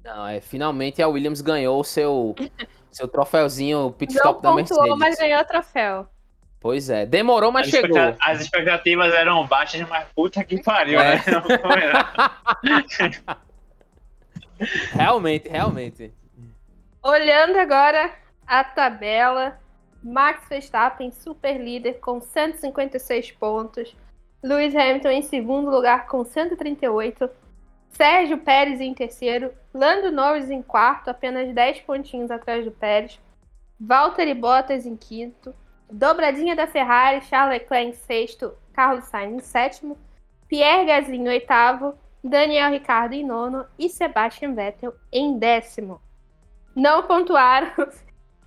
Não, 0.02 0.26
é, 0.26 0.40
finalmente 0.40 1.02
a 1.02 1.08
Williams 1.08 1.42
ganhou 1.42 1.78
o 1.78 1.84
seu, 1.84 2.34
seu 2.90 3.06
troféuzinho 3.06 3.92
pit 3.98 4.14
stop 4.14 4.42
não 4.42 4.52
da 4.52 4.56
Mercedes. 4.56 4.88
Não 4.88 4.96
mas 4.96 5.18
ganhou 5.18 5.42
o 5.42 5.44
troféu. 5.44 6.08
Pois 6.60 6.90
é, 6.90 7.06
demorou, 7.06 7.52
mas 7.52 7.66
as 7.66 7.70
chegou. 7.70 7.96
As 8.20 8.40
expectativas 8.40 9.14
eram 9.14 9.46
baixas, 9.46 9.88
mas 9.88 10.06
puta 10.14 10.42
que 10.42 10.60
pariu, 10.62 11.00
É. 11.00 11.16
né? 11.16 11.22
Realmente, 14.92 15.48
realmente. 15.48 16.12
Olhando 17.02 17.58
agora 17.58 18.12
a 18.46 18.64
tabela, 18.64 19.58
Max 20.02 20.48
Verstappen 20.48 21.10
super 21.12 21.58
líder 21.60 21.94
com 22.00 22.20
156 22.20 23.32
pontos, 23.32 23.94
Lewis 24.42 24.74
Hamilton 24.74 25.10
em 25.10 25.22
segundo 25.22 25.70
lugar 25.70 26.06
com 26.06 26.24
138, 26.24 27.28
Sérgio 27.90 28.38
Pérez 28.38 28.80
em 28.80 28.94
terceiro, 28.94 29.52
Lando 29.72 30.10
Norris 30.10 30.50
em 30.50 30.62
quarto, 30.62 31.08
apenas 31.08 31.52
10 31.54 31.80
pontinhos 31.82 32.30
atrás 32.30 32.64
do 32.64 32.70
Pérez, 32.70 33.18
Valtteri 33.80 34.34
Bottas 34.34 34.86
em 34.86 34.96
quinto, 34.96 35.54
dobradinha 35.90 36.54
da 36.54 36.66
Ferrari, 36.66 37.24
Charles 37.24 37.60
Leclerc 37.60 37.88
em 37.88 37.92
sexto, 37.92 38.52
Carlos 38.72 39.04
Sainz 39.06 39.34
em 39.34 39.40
sétimo, 39.40 39.98
Pierre 40.48 40.86
Gasly 40.86 41.16
em 41.16 41.28
oitavo, 41.28 41.98
Daniel 42.22 42.70
Ricciardo 42.70 43.14
em 43.14 43.24
nono 43.24 43.66
e 43.78 43.88
Sebastian 43.88 44.54
Vettel 44.54 44.94
em 45.12 45.38
décimo. 45.38 46.00
Não 46.74 47.02
pontuaram. 47.02 47.72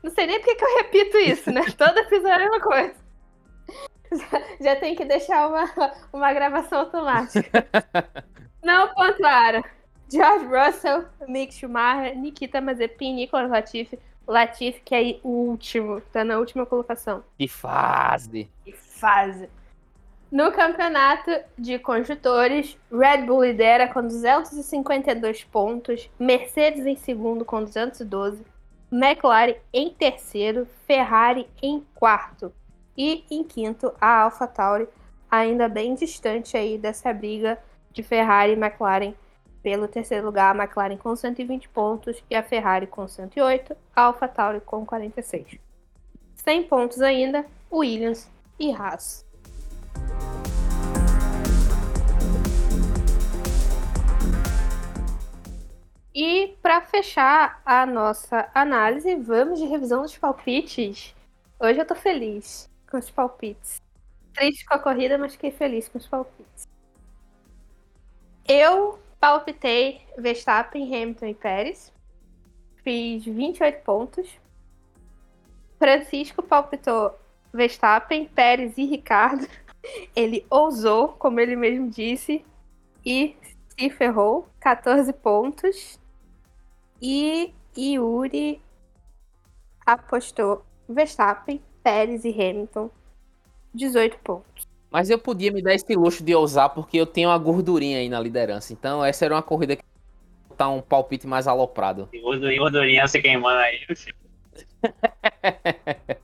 Não 0.01 0.09
sei 0.09 0.25
nem 0.25 0.39
porque 0.39 0.55
que 0.55 0.63
eu 0.63 0.77
repito 0.77 1.17
isso, 1.17 1.51
né? 1.51 1.63
Todo 1.77 1.97
episódio 1.97 2.29
é 2.29 2.33
a 2.33 2.39
mesma 2.39 2.59
coisa. 2.59 2.95
Já, 4.11 4.41
já 4.73 4.75
tem 4.77 4.95
que 4.95 5.05
deixar 5.05 5.47
uma, 5.47 5.93
uma 6.11 6.33
gravação 6.33 6.79
automática. 6.79 7.67
Não 8.63 8.93
pontuaram. 8.93 9.63
George 10.11 10.45
Russell, 10.45 11.05
Mick 11.27 11.53
Schumacher, 11.53 12.17
Nikita 12.17 12.59
Mazepin, 12.59 13.15
Nicolas 13.15 13.49
Latifi, 13.49 13.97
Latifi, 14.27 14.81
que 14.81 14.95
é 14.95 15.19
o 15.23 15.29
último, 15.29 16.01
tá 16.11 16.23
na 16.23 16.37
última 16.37 16.65
colocação. 16.65 17.23
Que 17.37 17.47
fase. 17.47 18.49
Que 18.63 18.71
fase. 18.71 19.49
No 20.31 20.49
campeonato 20.53 21.29
de 21.57 21.77
construtores, 21.77 22.77
Red 22.89 23.25
Bull 23.25 23.43
lidera 23.43 23.89
com 23.89 24.01
252 24.01 25.43
pontos, 25.43 26.09
Mercedes 26.17 26.85
em 26.85 26.95
segundo 26.95 27.43
com 27.43 27.61
212, 27.61 28.45
McLaren 28.89 29.55
em 29.73 29.89
terceiro, 29.89 30.65
Ferrari 30.87 31.49
em 31.61 31.85
quarto 31.93 32.53
e 32.97 33.25
em 33.29 33.43
quinto 33.43 33.93
a 33.99 34.21
AlphaTauri, 34.21 34.87
ainda 35.29 35.67
bem 35.67 35.95
distante 35.95 36.55
aí 36.55 36.77
dessa 36.77 37.11
briga 37.11 37.57
de 37.91 38.01
Ferrari 38.01 38.53
e 38.53 38.55
McLaren 38.55 39.13
pelo 39.61 39.87
terceiro 39.87 40.25
lugar, 40.25 40.55
a 40.55 40.63
McLaren 40.63 40.97
com 40.97 41.15
120 41.15 41.69
pontos 41.69 42.23
e 42.29 42.35
a 42.35 42.43
Ferrari 42.43 42.87
com 42.87 43.07
108, 43.07 43.75
a 43.95 44.01
AlphaTauri 44.03 44.61
com 44.61 44.85
46. 44.85 45.59
100 46.35 46.63
pontos 46.63 47.01
ainda, 47.01 47.45
Williams 47.71 48.29
e 48.59 48.71
Haas. 48.71 49.25
E 56.13 56.57
para 56.61 56.81
fechar 56.81 57.61
a 57.65 57.85
nossa 57.85 58.49
análise, 58.53 59.15
vamos 59.15 59.59
de 59.59 59.65
revisão 59.65 60.01
dos 60.01 60.17
palpites. 60.17 61.15
Hoje 61.59 61.79
eu 61.79 61.85
tô 61.85 61.95
feliz 61.95 62.69
com 62.89 62.97
os 62.97 63.09
palpites. 63.09 63.81
Triste 64.33 64.65
com 64.65 64.73
a 64.73 64.79
corrida, 64.79 65.17
mas 65.17 65.33
fiquei 65.33 65.51
feliz 65.51 65.87
com 65.87 65.97
os 65.97 66.07
palpites. 66.07 66.67
Eu 68.47 68.99
palpitei 69.21 70.01
Verstappen, 70.17 70.83
Hamilton 70.83 71.27
e 71.27 71.35
Pérez. 71.35 71.93
Fiz 72.83 73.23
28 73.23 73.83
pontos. 73.83 74.27
Francisco 75.77 76.41
palpitou 76.41 77.13
Verstappen, 77.53 78.25
Pérez 78.25 78.77
e 78.77 78.85
Ricardo. 78.85 79.47
Ele 80.15 80.45
ousou, 80.49 81.09
como 81.09 81.39
ele 81.39 81.55
mesmo 81.55 81.89
disse, 81.89 82.45
e 83.05 83.35
se 83.69 83.89
ferrou. 83.89 84.47
14 84.59 85.11
pontos. 85.13 85.99
E 87.01 87.53
Yuri 87.75 88.61
apostou 89.83 90.63
Verstappen, 90.87 91.63
Pérez 91.83 92.25
e 92.25 92.29
Hamilton. 92.29 92.91
18 93.73 94.19
pontos. 94.19 94.70
Mas 94.91 95.09
eu 95.09 95.17
podia 95.17 95.51
me 95.51 95.61
dar 95.61 95.73
esse 95.73 95.95
luxo 95.95 96.21
de 96.21 96.35
ousar 96.35 96.69
porque 96.69 96.97
eu 96.97 97.05
tenho 97.05 97.29
uma 97.29 97.37
gordurinha 97.37 97.99
aí 97.99 98.09
na 98.09 98.19
liderança. 98.19 98.73
Então 98.73 99.03
essa 99.03 99.23
era 99.23 99.33
uma 99.33 99.41
corrida 99.41 99.77
que 99.77 99.83
tá 100.57 100.67
um 100.67 100.81
palpite 100.81 101.25
mais 101.25 101.47
aloprado. 101.47 102.09
E 102.11 102.19
gordurinha, 102.19 102.59
gordurinha 102.59 103.07
se 103.07 103.21
queimando 103.21 103.57
aí. 103.59 103.79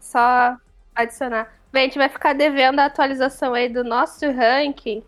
Só 0.00 0.56
adicionar. 0.94 1.54
Bem, 1.72 1.82
a 1.82 1.86
gente 1.86 1.98
vai 1.98 2.08
ficar 2.08 2.32
devendo 2.32 2.80
a 2.80 2.86
atualização 2.86 3.54
aí 3.54 3.68
do 3.68 3.84
nosso 3.84 4.28
ranking, 4.30 5.02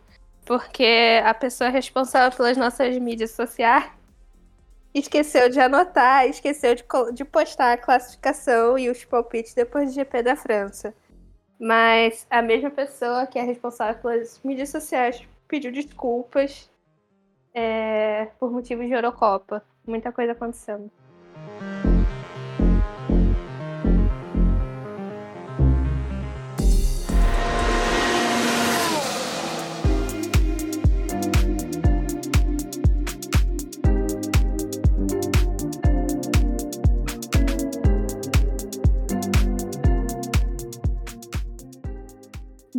porque 0.46 1.20
a 1.24 1.34
pessoa 1.34 1.68
responsável 1.68 2.34
pelas 2.34 2.56
nossas 2.56 2.96
mídias 2.98 3.32
sociais 3.32 3.90
esqueceu 4.94 5.50
de 5.50 5.60
anotar, 5.60 6.26
esqueceu 6.26 6.74
de, 6.74 6.84
de 7.12 7.24
postar 7.24 7.72
a 7.72 7.76
classificação 7.76 8.78
e 8.78 8.88
os 8.88 9.04
palpites 9.04 9.52
depois 9.52 9.90
do 9.90 9.94
GP 9.94 10.22
da 10.22 10.36
França. 10.36 10.94
Mas 11.58 12.26
a 12.30 12.42
mesma 12.42 12.70
pessoa 12.70 13.26
que 13.26 13.38
é 13.38 13.42
responsável 13.42 14.00
pelas 14.02 14.40
mídias 14.42 14.70
sociais 14.70 15.26
pediu 15.46 15.70
desculpas 15.70 16.70
é, 17.54 18.26
por 18.38 18.50
motivos 18.50 18.86
de 18.86 18.92
Eurocopa. 18.92 19.64
Muita 19.86 20.10
coisa 20.10 20.32
acontecendo. 20.32 20.90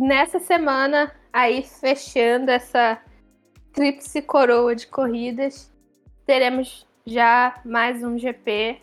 Nessa 0.06 0.38
semana, 0.38 1.10
aí 1.32 1.64
fechando 1.64 2.48
essa 2.48 2.96
tríplice 3.72 4.22
coroa 4.22 4.72
de 4.72 4.86
corridas, 4.86 5.68
teremos 6.24 6.86
já 7.04 7.60
mais 7.64 8.04
um 8.04 8.16
GP, 8.16 8.80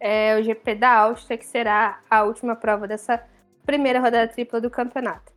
é, 0.00 0.38
o 0.38 0.42
GP 0.42 0.74
da 0.76 1.00
Áustria, 1.00 1.36
que 1.36 1.44
será 1.44 2.00
a 2.08 2.22
última 2.22 2.56
prova 2.56 2.88
dessa 2.88 3.22
primeira 3.66 4.00
rodada 4.00 4.26
tripla 4.26 4.58
do 4.58 4.70
campeonato. 4.70 5.34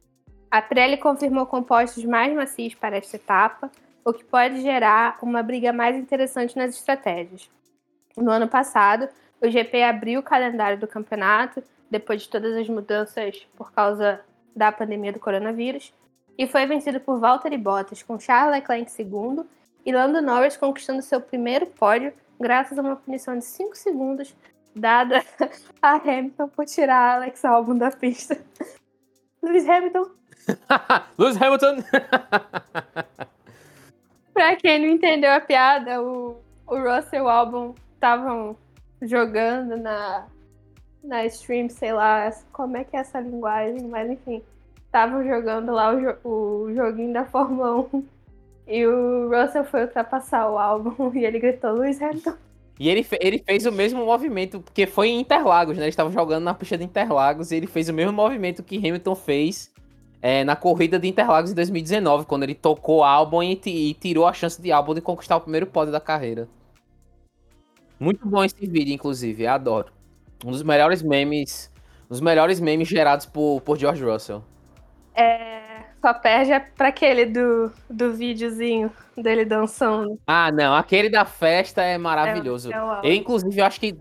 A 0.50 0.62
Pirelli 0.62 0.96
confirmou 0.96 1.46
compostos 1.46 2.06
mais 2.06 2.34
macios 2.34 2.74
para 2.74 2.96
esta 2.96 3.18
etapa, 3.18 3.70
o 4.06 4.14
que 4.14 4.24
pode 4.24 4.62
gerar 4.62 5.18
uma 5.22 5.44
briga 5.44 5.74
mais 5.74 5.98
interessante 5.98 6.56
nas 6.56 6.74
estratégias. 6.74 7.50
No 8.16 8.32
ano 8.32 8.48
passado, 8.48 9.10
o 9.42 9.50
GP 9.50 9.84
abriu 9.84 10.22
o 10.22 10.24
calendário 10.24 10.80
do 10.80 10.88
campeonato, 10.88 11.62
depois 11.92 12.22
de 12.22 12.30
todas 12.30 12.56
as 12.56 12.70
mudanças 12.70 13.46
por 13.58 13.74
causa 13.74 14.22
da 14.58 14.72
pandemia 14.72 15.14
do 15.14 15.20
coronavírus, 15.20 15.94
e 16.38 16.48
foi 16.48 16.66
vencido 16.66 17.00
por 17.00 17.20
Valtteri 17.20 17.58
Bottas, 17.58 18.04
com 18.04 18.20
Charles 18.20 18.56
Leclerc 18.56 18.84
em 18.84 18.88
segundo, 18.88 19.48
e 19.86 19.92
Lando 19.92 20.22
Norris 20.22 20.58
conquistando 20.58 21.02
seu 21.02 21.22
primeiro 21.22 21.68
pódio 21.68 22.12
graças 22.40 22.78
a 22.78 22.82
uma 22.82 22.96
punição 22.96 23.38
de 23.38 23.46
5 23.46 23.76
segundos 23.76 24.36
dada 24.76 25.24
a 25.82 25.96
Hamilton 25.96 26.48
por 26.50 26.66
tirar 26.66 27.16
Alex 27.16 27.44
Albon 27.46 27.78
da 27.78 27.92
pista. 27.92 28.38
Lewis 29.42 29.68
Hamilton, 29.68 30.10
Lewis 31.18 31.42
Hamilton! 31.42 31.78
pra 34.34 34.56
quem 34.56 34.80
não 34.80 34.88
entendeu 34.88 35.32
a 35.32 35.40
piada, 35.40 36.02
o, 36.02 36.42
o 36.66 36.76
Russell 36.76 37.20
e 37.20 37.22
o 37.22 37.30
Albon 37.30 37.76
estavam 37.94 38.58
jogando 39.02 39.78
na, 39.78 40.28
na 41.04 41.26
stream, 41.26 41.70
sei 41.70 41.94
lá, 41.94 42.32
como 42.52 42.78
é 42.78 42.84
que 42.84 42.96
é 42.96 43.00
essa 43.00 43.20
linguagem, 43.20 43.88
mas 43.88 44.10
enfim. 44.10 44.44
Estavam 44.86 45.24
jogando 45.26 45.72
lá 45.74 45.94
o, 45.94 46.00
jo- 46.02 46.18
o 46.24 46.74
joguinho 46.74 47.14
da 47.14 47.26
Fórmula 47.26 47.76
1 47.94 48.08
e 48.68 48.86
o 48.88 49.30
Russell 49.30 49.66
foi 49.66 49.84
ultrapassar 49.84 50.50
o 50.50 50.58
Albon 50.58 51.12
e 51.16 51.26
ele 51.26 51.40
gritou 51.40 51.74
Lewis 51.74 52.02
Hamilton. 52.02 52.36
E 52.80 52.90
ele, 52.90 53.04
fe- 53.04 53.18
ele 53.22 53.40
fez 53.40 53.66
o 53.66 53.72
mesmo 53.72 54.06
movimento, 54.06 54.62
porque 54.62 54.86
foi 54.86 55.10
em 55.10 55.20
Interlagos, 55.20 55.78
né? 55.78 55.84
Eles 55.86 55.94
estavam 55.94 56.12
jogando 56.12 56.44
na 56.44 56.54
pista 56.54 56.78
de 56.78 56.84
Interlagos 56.84 57.52
e 57.52 57.56
ele 57.56 57.66
fez 57.68 57.90
o 57.90 57.94
mesmo 57.94 58.14
movimento 58.14 58.62
que 58.64 58.78
Hamilton 58.78 59.16
fez 59.16 59.72
é, 60.22 60.44
na 60.44 60.56
corrida 60.56 61.00
de 61.00 61.08
Interlagos 61.08 61.52
em 61.52 61.56
2019, 61.56 62.26
quando 62.26 62.44
ele 62.44 62.54
tocou 62.56 63.04
Albon 63.04 63.42
e, 63.44 63.60
e 63.66 63.94
tirou 63.96 64.28
a 64.28 64.34
chance 64.34 64.62
de 64.62 64.72
Albon 64.72 64.94
de 64.94 65.02
conquistar 65.02 65.38
o 65.38 65.42
primeiro 65.42 65.66
pódio 65.68 65.92
da 65.92 66.00
carreira. 66.00 66.48
Muito 68.00 68.28
bom 68.28 68.44
esse 68.44 68.66
vídeo, 68.66 68.94
inclusive, 68.94 69.46
adoro. 69.48 69.92
Um 70.46 70.52
dos 70.52 70.64
melhores 70.64 71.02
memes, 71.02 71.72
um 72.06 72.10
dos 72.10 72.22
melhores 72.22 72.60
memes 72.60 72.88
gerados 72.88 73.26
por, 73.26 73.62
por 73.62 73.78
George 73.78 74.04
Russell. 74.04 74.44
É, 75.16 75.58
só 76.02 76.14
perde 76.14 76.52
é 76.52 76.60
pra 76.60 76.90
aquele 76.90 77.26
do, 77.26 77.72
do 77.90 78.14
videozinho 78.14 78.92
dele 79.18 79.44
dançando. 79.44 80.20
Ah, 80.28 80.52
não, 80.52 80.76
aquele 80.76 81.10
da 81.10 81.26
festa 81.26 81.82
é 81.82 81.98
maravilhoso. 81.98 82.72
É, 82.72 82.76
é. 82.76 83.10
Eu, 83.10 83.14
inclusive, 83.14 83.60
eu 83.60 83.66
acho 83.66 83.80
que. 83.80 83.96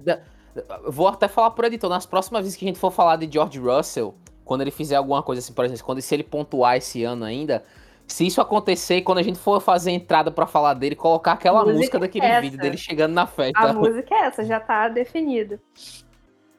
Vou 0.87 1.09
até 1.09 1.29
falar 1.29 1.51
pro 1.51 1.67
editor, 1.67 1.91
nas 1.91 2.07
próximas 2.07 2.43
vezes 2.43 2.57
que 2.57 2.65
a 2.65 2.69
gente 2.69 2.79
for 2.79 2.91
falar 2.91 3.17
de 3.17 3.31
George 3.31 3.59
Russell, 3.59 4.15
quando 4.45 4.63
ele 4.63 4.71
fizer 4.71 4.97
alguma 4.97 5.23
coisa 5.23 5.41
assim, 5.41 5.53
por 5.53 5.65
exemplo, 5.65 5.85
quando 5.85 6.01
se 6.01 6.15
ele 6.15 6.23
pontuar 6.23 6.77
esse 6.77 7.03
ano 7.05 7.25
ainda, 7.25 7.63
se 8.07 8.27
isso 8.27 8.41
acontecer, 8.41 9.03
quando 9.03 9.19
a 9.19 9.23
gente 9.23 9.39
for 9.39 9.61
fazer 9.61 9.91
entrada 9.91 10.31
pra 10.31 10.47
falar 10.47 10.75
dele, 10.75 10.95
colocar 10.95 11.33
aquela 11.33 11.61
Música 11.61 11.77
música 11.77 11.99
daquele 11.99 12.25
essa. 12.27 12.41
vídeo 12.41 12.59
dele 12.59 12.77
chegando 12.77 13.13
na 13.13 13.27
festa. 13.27 13.59
A 13.59 13.73
música 13.73 14.15
é 14.15 14.19
essa, 14.27 14.45
já 14.45 14.61
tá 14.61 14.89
definido. 14.89 15.61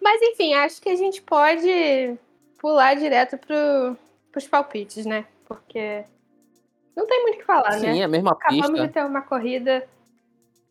Mas 0.07 0.21
enfim, 0.21 0.53
acho 0.53 0.81
que 0.81 0.87
a 0.87 0.95
gente 0.95 1.21
pode 1.21 2.17
pular 2.57 2.95
direto 2.95 3.37
pro, 3.37 3.97
pros 4.31 4.47
palpites, 4.47 5.05
né? 5.05 5.25
Porque 5.45 6.05
não 6.95 7.05
tem 7.05 7.23
muito 7.23 7.35
o 7.35 7.37
que 7.39 7.43
falar, 7.43 7.71
né? 7.71 7.93
Sim, 7.93 7.99
é 7.99 8.03
a 8.05 8.07
mesma 8.07 8.31
Acabamos 8.31 8.69
pista. 8.69 8.87
de 8.87 8.93
ter 8.93 9.05
uma 9.05 9.21
corrida 9.21 9.85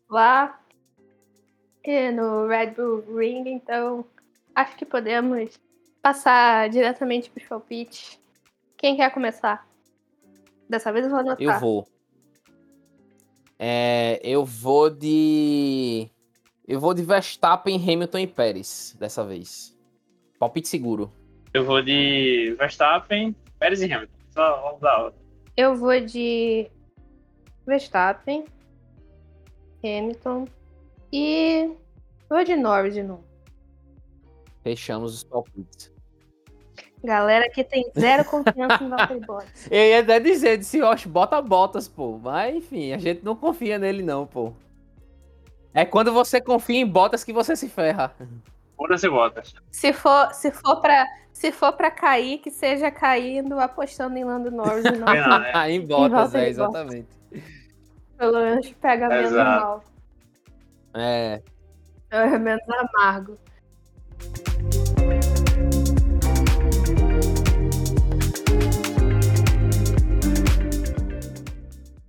lá 0.09 0.59
eh, 1.83 2.11
no 2.11 2.47
Red 2.47 2.71
Bull 2.71 3.03
Ring, 3.15 3.47
então 3.47 4.03
acho 4.55 4.75
que 4.75 4.85
podemos 4.85 5.59
passar 6.01 6.67
diretamente 6.69 7.29
pros 7.29 7.47
palpites. 7.47 8.19
Quem 8.75 8.97
quer 8.97 9.13
começar? 9.13 9.67
Dessa 10.67 10.91
vez 10.91 11.05
eu 11.05 11.11
vou 11.11 11.19
anotar. 11.19 11.39
Eu 11.39 11.59
vou. 11.59 11.87
É, 13.59 14.19
eu 14.23 14.43
vou 14.43 14.89
de. 14.89 16.09
Eu 16.67 16.81
vou 16.81 16.93
de 16.93 17.01
Verstappen, 17.01 17.77
Hamilton 17.77 18.19
e 18.19 18.27
Pérez 18.27 18.93
dessa 18.99 19.23
vez. 19.23 19.73
Palpite 20.37 20.67
seguro. 20.67 21.09
Eu 21.53 21.63
vou 21.63 21.81
de 21.81 22.55
Verstappen, 22.59 23.33
Pérez 23.57 23.81
e 23.81 23.85
Hamilton. 23.85 24.13
Só 24.31 24.61
vamos 24.61 24.81
dar 24.81 25.05
outra. 25.05 25.19
Eu 25.55 25.75
vou 25.75 25.97
de 26.01 26.69
Verstappen, 27.65 28.43
Hamilton 29.81 30.45
e 31.13 31.71
vou 32.29 32.43
de 32.43 32.57
Norris 32.57 32.95
de 32.95 33.03
novo. 33.03 33.23
Fechamos 34.61 35.15
os 35.15 35.23
palpites. 35.23 35.95
Galera 37.01 37.49
que 37.49 37.63
tem 37.63 37.89
zero 37.97 38.25
confiança 38.25 38.83
em 38.83 38.89
Valtteri 38.89 39.21
Bottas. 39.21 39.67
Eu 39.71 39.81
ia 39.85 40.01
até 40.01 40.19
dizer, 40.19 40.57
disse, 40.57 40.79
bota 41.07 41.41
botas, 41.41 41.87
pô. 41.87 42.17
Mas 42.17 42.55
enfim, 42.55 42.91
a 42.91 42.97
gente 42.97 43.23
não 43.23 43.37
confia 43.37 43.79
nele, 43.79 44.03
não, 44.03 44.27
pô. 44.27 44.51
É 45.77 45.85
quando 45.85 46.11
você 46.11 46.41
confia 46.41 46.79
em 46.79 46.87
botas 46.87 47.23
que 47.23 47.31
você 47.31 47.55
se 47.55 47.69
ferra. 47.69 48.11
Foda-se 48.75 49.07
Bottas. 49.07 49.53
Se 49.69 49.93
for, 49.93 50.33
se 50.33 50.49
for 50.49 50.81
para 50.81 51.05
se 51.31 51.51
for 51.51 51.71
para 51.73 51.91
cair, 51.91 52.39
que 52.39 52.49
seja 52.49 52.89
caindo 52.89 53.59
apostando 53.59 54.17
em 54.17 54.23
Lando 54.23 54.49
Norris 54.49 54.83
e 54.85 54.91
não 54.93 55.05
Não, 55.13 55.39
né? 55.39 55.51
Ah, 55.53 55.69
em 55.69 55.85
botas, 55.85 56.33
é, 56.33 56.49
exatamente. 56.49 57.07
pelo 58.17 58.39
menos 58.39 58.71
pega 58.81 59.07
menos 59.07 59.31
mal. 59.31 59.83
É. 60.95 61.43
É 62.09 62.37
menos 62.39 62.63
amargo. 62.67 63.35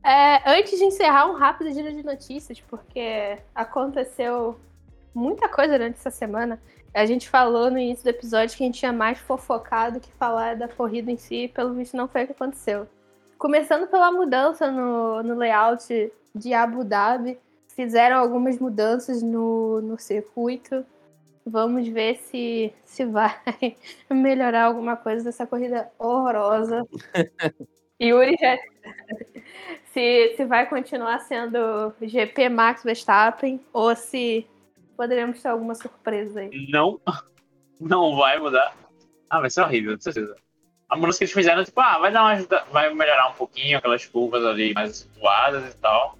É, 0.08 0.40
Antes 0.46 0.78
de 0.78 0.86
encerrar, 0.86 1.30
um 1.30 1.34
rápido 1.34 1.70
giro 1.70 1.92
de 1.92 2.02
notícias, 2.02 2.58
porque 2.62 3.36
aconteceu 3.54 4.58
muita 5.14 5.50
coisa 5.50 5.74
durante 5.74 5.96
essa 5.96 6.10
semana. 6.10 6.58
A 6.94 7.04
gente 7.04 7.28
falou 7.28 7.70
no 7.70 7.78
início 7.78 8.04
do 8.04 8.08
episódio 8.08 8.56
que 8.56 8.62
a 8.62 8.66
gente 8.66 8.78
tinha 8.78 8.92
mais 8.92 9.18
fofocado 9.18 10.00
que 10.00 10.10
falar 10.12 10.56
da 10.56 10.66
corrida 10.66 11.12
em 11.12 11.18
si, 11.18 11.44
e 11.44 11.48
pelo 11.48 11.74
visto 11.74 11.94
não 11.94 12.08
foi 12.08 12.24
o 12.24 12.26
que 12.26 12.32
aconteceu. 12.32 12.88
Começando 13.36 13.86
pela 13.86 14.10
mudança 14.10 14.70
no, 14.70 15.22
no 15.22 15.34
layout 15.34 16.10
de 16.34 16.54
Abu 16.54 16.84
Dhabi, 16.84 17.38
fizeram 17.76 18.16
algumas 18.16 18.58
mudanças 18.58 19.22
no, 19.22 19.82
no 19.82 19.98
circuito. 19.98 20.86
Vamos 21.44 21.86
ver 21.86 22.16
se, 22.16 22.72
se 22.82 23.04
vai 23.04 23.36
melhorar 24.10 24.64
alguma 24.64 24.96
coisa 24.96 25.22
dessa 25.22 25.46
corrida 25.46 25.92
horrorosa. 25.98 26.82
Yuri 28.00 28.36
já. 28.40 28.56
Se, 29.98 30.36
se 30.36 30.44
vai 30.44 30.64
continuar 30.64 31.18
sendo 31.18 31.92
GP 32.00 32.48
Max 32.50 32.84
Verstappen 32.84 33.60
ou 33.72 33.96
se 33.96 34.46
poderemos 34.96 35.42
ter 35.42 35.48
alguma 35.48 35.74
surpresa 35.74 36.38
aí. 36.38 36.68
Não, 36.70 37.00
não 37.80 38.14
vai 38.14 38.38
mudar. 38.38 38.76
Ah, 39.28 39.40
vai 39.40 39.50
ser 39.50 39.62
horrível, 39.62 39.96
com 39.96 40.00
certeza. 40.00 40.36
A 40.88 40.96
mudança 40.96 41.18
que 41.18 41.24
eles 41.24 41.34
fizeram, 41.34 41.64
tipo, 41.64 41.80
ah, 41.80 41.98
vai 41.98 42.12
dar 42.12 42.22
uma 42.22 42.30
ajuda, 42.30 42.64
vai 42.70 42.94
melhorar 42.94 43.30
um 43.30 43.32
pouquinho 43.32 43.76
aquelas 43.76 44.06
curvas 44.06 44.44
ali 44.44 44.72
mais 44.72 44.98
situadas 44.98 45.74
e 45.74 45.76
tal. 45.78 46.16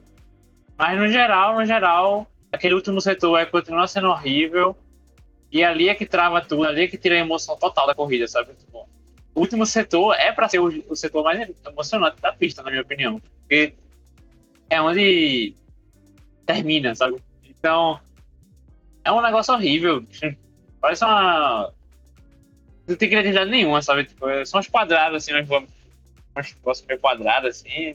Mas 0.76 0.99
no 0.99 1.07
geral, 1.07 1.55
no 1.55 1.64
geral, 1.64 2.26
aquele 2.51 2.74
último 2.74 3.01
setor 3.01 3.39
é, 3.39 3.47
continua 3.47 3.87
sendo 3.87 4.09
horrível. 4.09 4.76
E 5.53 5.62
ali 5.62 5.89
é 5.89 5.95
que 5.95 6.05
trava 6.05 6.41
tudo, 6.41 6.64
ali 6.64 6.83
é 6.83 6.89
que 6.89 6.99
tira 6.99 7.14
a 7.14 7.18
emoção 7.18 7.57
total 7.57 7.87
da 7.87 7.95
corrida, 7.95 8.26
sabe? 8.26 8.55
Tipo, 8.55 8.89
o 9.39 9.41
último 9.41 9.64
setor 9.64 10.14
é 10.16 10.32
para 10.32 10.49
ser 10.49 10.59
o, 10.59 10.66
o, 10.89 10.97
setor 10.97 11.22
mais 11.22 11.49
emocionante 11.64 12.20
da 12.20 12.32
pista, 12.32 12.61
na 12.62 12.70
minha 12.70 12.82
opinião. 12.82 13.22
Porque 13.41 13.72
é 14.68 14.82
onde 14.82 15.55
termina, 16.45 16.95
sabe? 16.95 17.22
Então, 17.45 18.01
é 19.05 19.12
um 19.12 19.22
negócio 19.22 19.55
horrível. 19.55 20.05
Parece 20.80 21.05
uma. 21.05 21.72
Não 22.86 22.97
tem 22.97 23.09
criatividade 23.09 23.51
nenhuma, 23.51 23.80
sabe? 23.80 24.05
Tipo, 24.05 24.26
são 24.45 24.59
uns 24.59 24.66
quadrados, 24.66 25.22
assim, 25.22 25.32
uns 25.34 25.49
negócios 25.49 26.86
meio 26.86 27.01
quadrados, 27.01 27.51
assim. 27.51 27.95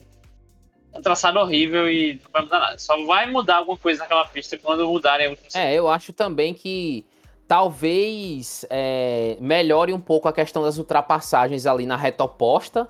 Um 0.94 1.02
traçado 1.02 1.38
horrível 1.38 1.90
e 1.90 2.20
não 2.22 2.30
vai 2.32 2.42
mudar 2.42 2.60
nada. 2.60 2.78
Só 2.78 3.04
vai 3.04 3.30
mudar 3.30 3.56
alguma 3.56 3.76
coisa 3.76 4.00
naquela 4.00 4.24
pista 4.26 4.56
quando 4.56 4.88
mudarem. 4.88 5.36
É, 5.52 5.74
eu 5.74 5.88
acho 5.88 6.12
também 6.12 6.54
que 6.54 7.04
talvez 7.46 8.64
é, 8.70 9.36
melhore 9.40 9.92
um 9.92 10.00
pouco 10.00 10.28
a 10.28 10.32
questão 10.32 10.62
das 10.62 10.78
ultrapassagens 10.78 11.66
ali 11.66 11.86
na 11.86 11.96
reta 11.96 12.24
oposta, 12.24 12.88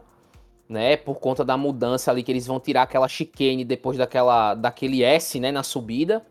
né? 0.69 0.97
Por 0.97 1.19
conta 1.19 1.45
da 1.45 1.57
mudança 1.57 2.11
ali 2.11 2.23
que 2.23 2.33
eles 2.33 2.47
vão 2.47 2.61
tirar 2.61 2.83
aquela 2.83 3.09
chicane 3.09 3.65
depois 3.65 3.99
daquela, 3.99 4.55
daquele 4.55 5.03
S, 5.03 5.39
né? 5.41 5.51
Na 5.53 5.63
subida. 5.63 6.25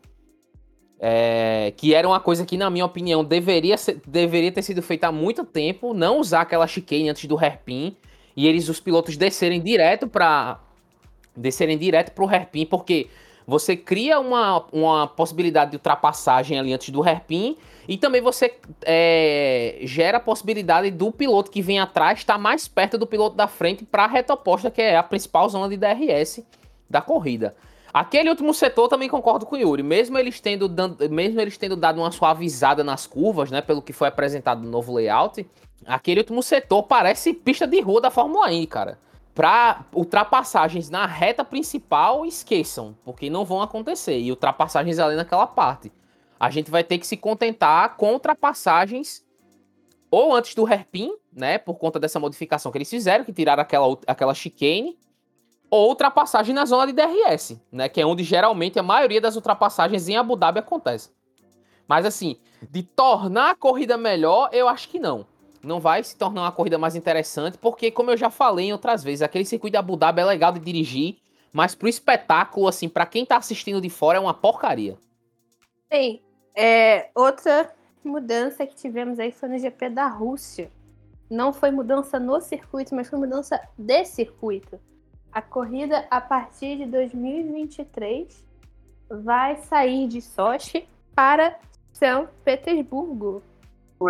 É, 0.98 1.72
que 1.76 1.92
era 1.92 2.08
uma 2.08 2.20
coisa 2.20 2.46
que, 2.46 2.56
na 2.56 2.70
minha 2.70 2.86
opinião, 2.86 3.22
deveria, 3.22 3.76
ser, 3.76 4.00
deveria 4.06 4.50
ter 4.50 4.62
sido 4.62 4.80
feita 4.80 5.08
há 5.08 5.12
muito 5.12 5.44
tempo. 5.44 5.92
Não 5.92 6.18
usar 6.18 6.42
aquela 6.42 6.66
chicane 6.66 7.10
antes 7.10 7.26
do 7.26 7.36
hairpin. 7.36 7.96
E 8.36 8.46
eles, 8.46 8.68
os 8.68 8.80
pilotos, 8.80 9.16
descerem 9.16 9.60
direto 9.60 10.08
para 10.08 10.60
descerem 11.36 11.76
direto 11.76 12.12
pro 12.12 12.26
hairpin, 12.26 12.64
porque 12.64 13.08
você 13.46 13.76
cria 13.76 14.18
uma, 14.18 14.64
uma 14.72 15.06
possibilidade 15.06 15.72
de 15.72 15.76
ultrapassagem 15.76 16.58
ali 16.58 16.72
antes 16.72 16.90
do 16.90 17.02
hairpin 17.02 17.56
e 17.86 17.96
também 17.98 18.20
você 18.20 18.54
é, 18.82 19.78
gera 19.82 20.16
a 20.16 20.20
possibilidade 20.20 20.90
do 20.90 21.12
piloto 21.12 21.50
que 21.50 21.60
vem 21.60 21.78
atrás 21.78 22.20
estar 22.20 22.38
mais 22.38 22.66
perto 22.66 22.96
do 22.96 23.06
piloto 23.06 23.36
da 23.36 23.46
frente 23.46 23.84
para 23.84 24.04
a 24.04 24.06
reta 24.06 24.32
oposta, 24.32 24.70
que 24.70 24.80
é 24.80 24.96
a 24.96 25.02
principal 25.02 25.48
zona 25.48 25.68
de 25.68 25.76
DRS 25.76 26.42
da 26.88 27.02
corrida. 27.02 27.54
Aquele 27.92 28.28
último 28.28 28.52
setor 28.52 28.88
também 28.88 29.08
concordo 29.08 29.46
com 29.46 29.54
o 29.54 29.58
Yuri, 29.58 29.82
mesmo 29.82 30.18
eles 30.18 30.40
tendo, 30.40 30.66
dando, 30.66 31.08
mesmo 31.08 31.40
eles 31.40 31.56
tendo 31.56 31.76
dado 31.76 32.00
uma 32.00 32.10
suavizada 32.10 32.82
nas 32.82 33.06
curvas, 33.06 33.52
né, 33.52 33.60
pelo 33.60 33.80
que 33.80 33.92
foi 33.92 34.08
apresentado 34.08 34.62
no 34.62 34.68
novo 34.68 34.92
layout, 34.92 35.46
aquele 35.86 36.20
último 36.20 36.42
setor 36.42 36.82
parece 36.82 37.32
pista 37.32 37.68
de 37.68 37.80
rua 37.80 38.00
da 38.00 38.10
Fórmula 38.10 38.50
1, 38.50 38.66
cara. 38.66 38.98
Para 39.34 39.84
ultrapassagens 39.92 40.88
na 40.88 41.06
reta 41.06 41.44
principal, 41.44 42.24
esqueçam, 42.24 42.96
porque 43.04 43.28
não 43.28 43.44
vão 43.44 43.60
acontecer. 43.60 44.18
E 44.18 44.30
ultrapassagens 44.30 44.98
ali 45.00 45.16
naquela 45.16 45.46
parte. 45.46 45.92
A 46.38 46.50
gente 46.50 46.70
vai 46.70 46.84
ter 46.84 46.98
que 46.98 47.06
se 47.06 47.16
contentar 47.16 47.96
com 47.96 48.12
ultrapassagens 48.12 49.24
ou 50.10 50.32
antes 50.32 50.54
do 50.54 50.64
hairpin, 50.64 51.12
né, 51.32 51.58
por 51.58 51.74
conta 51.74 51.98
dessa 51.98 52.20
modificação 52.20 52.70
que 52.70 52.78
eles 52.78 52.88
fizeram, 52.88 53.24
que 53.24 53.32
tiraram 53.32 53.62
aquela, 53.62 53.98
aquela 54.06 54.32
chicane, 54.32 54.96
ou 55.68 55.88
ultrapassagem 55.88 56.54
na 56.54 56.64
zona 56.64 56.86
de 56.86 56.92
DRS, 56.92 57.60
né, 57.72 57.88
que 57.88 58.00
é 58.00 58.06
onde 58.06 58.22
geralmente 58.22 58.78
a 58.78 58.82
maioria 58.82 59.20
das 59.20 59.34
ultrapassagens 59.34 60.08
em 60.08 60.16
Abu 60.16 60.36
Dhabi 60.36 60.60
acontece. 60.60 61.10
Mas 61.88 62.06
assim, 62.06 62.36
de 62.70 62.84
tornar 62.84 63.50
a 63.50 63.54
corrida 63.56 63.96
melhor, 63.96 64.50
eu 64.52 64.68
acho 64.68 64.88
que 64.88 65.00
não 65.00 65.26
não 65.64 65.80
vai 65.80 66.02
se 66.02 66.16
tornar 66.16 66.42
uma 66.42 66.52
corrida 66.52 66.78
mais 66.78 66.94
interessante, 66.94 67.58
porque, 67.58 67.90
como 67.90 68.10
eu 68.10 68.16
já 68.16 68.30
falei 68.30 68.66
em 68.66 68.72
outras 68.72 69.02
vezes, 69.02 69.22
aquele 69.22 69.44
circuito 69.44 69.72
de 69.72 69.78
Abu 69.78 69.96
Dhabi 69.96 70.20
é 70.20 70.24
legal 70.24 70.52
de 70.52 70.60
dirigir, 70.60 71.18
mas 71.52 71.74
pro 71.74 71.88
espetáculo, 71.88 72.68
assim, 72.68 72.88
para 72.88 73.06
quem 73.06 73.24
tá 73.24 73.36
assistindo 73.36 73.80
de 73.80 73.88
fora, 73.88 74.18
é 74.18 74.20
uma 74.20 74.34
porcaria. 74.34 74.96
Bem, 75.88 76.22
é, 76.54 77.10
outra 77.14 77.72
mudança 78.04 78.66
que 78.66 78.74
tivemos 78.74 79.18
aí 79.18 79.32
foi 79.32 79.48
no 79.48 79.58
GP 79.58 79.90
da 79.90 80.06
Rússia. 80.06 80.70
Não 81.30 81.52
foi 81.52 81.70
mudança 81.70 82.18
no 82.18 82.40
circuito, 82.40 82.94
mas 82.94 83.08
foi 83.08 83.18
mudança 83.18 83.60
de 83.78 84.04
circuito. 84.04 84.78
A 85.32 85.40
corrida, 85.42 86.06
a 86.10 86.20
partir 86.20 86.76
de 86.76 86.86
2023, 86.86 88.44
vai 89.08 89.56
sair 89.56 90.06
de 90.06 90.20
Sochi 90.20 90.86
para 91.14 91.58
São 91.92 92.28
Petersburgo. 92.44 93.42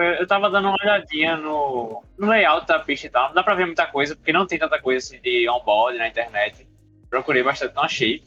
Eu 0.00 0.26
tava 0.26 0.50
dando 0.50 0.68
uma 0.68 0.76
olhadinha 0.82 1.36
no, 1.36 2.02
no 2.18 2.26
layout 2.26 2.66
da 2.66 2.78
pista 2.78 3.06
e 3.06 3.10
tal. 3.10 3.28
Não 3.28 3.34
dá 3.34 3.42
pra 3.42 3.54
ver 3.54 3.66
muita 3.66 3.86
coisa, 3.86 4.14
porque 4.16 4.32
não 4.32 4.46
tem 4.46 4.58
tanta 4.58 4.80
coisa 4.80 4.98
assim 4.98 5.20
de 5.20 5.48
on-board 5.48 5.98
na 5.98 6.08
internet. 6.08 6.66
Procurei 7.10 7.42
bastante, 7.42 7.74
não 7.74 7.82
achei. 7.82 8.22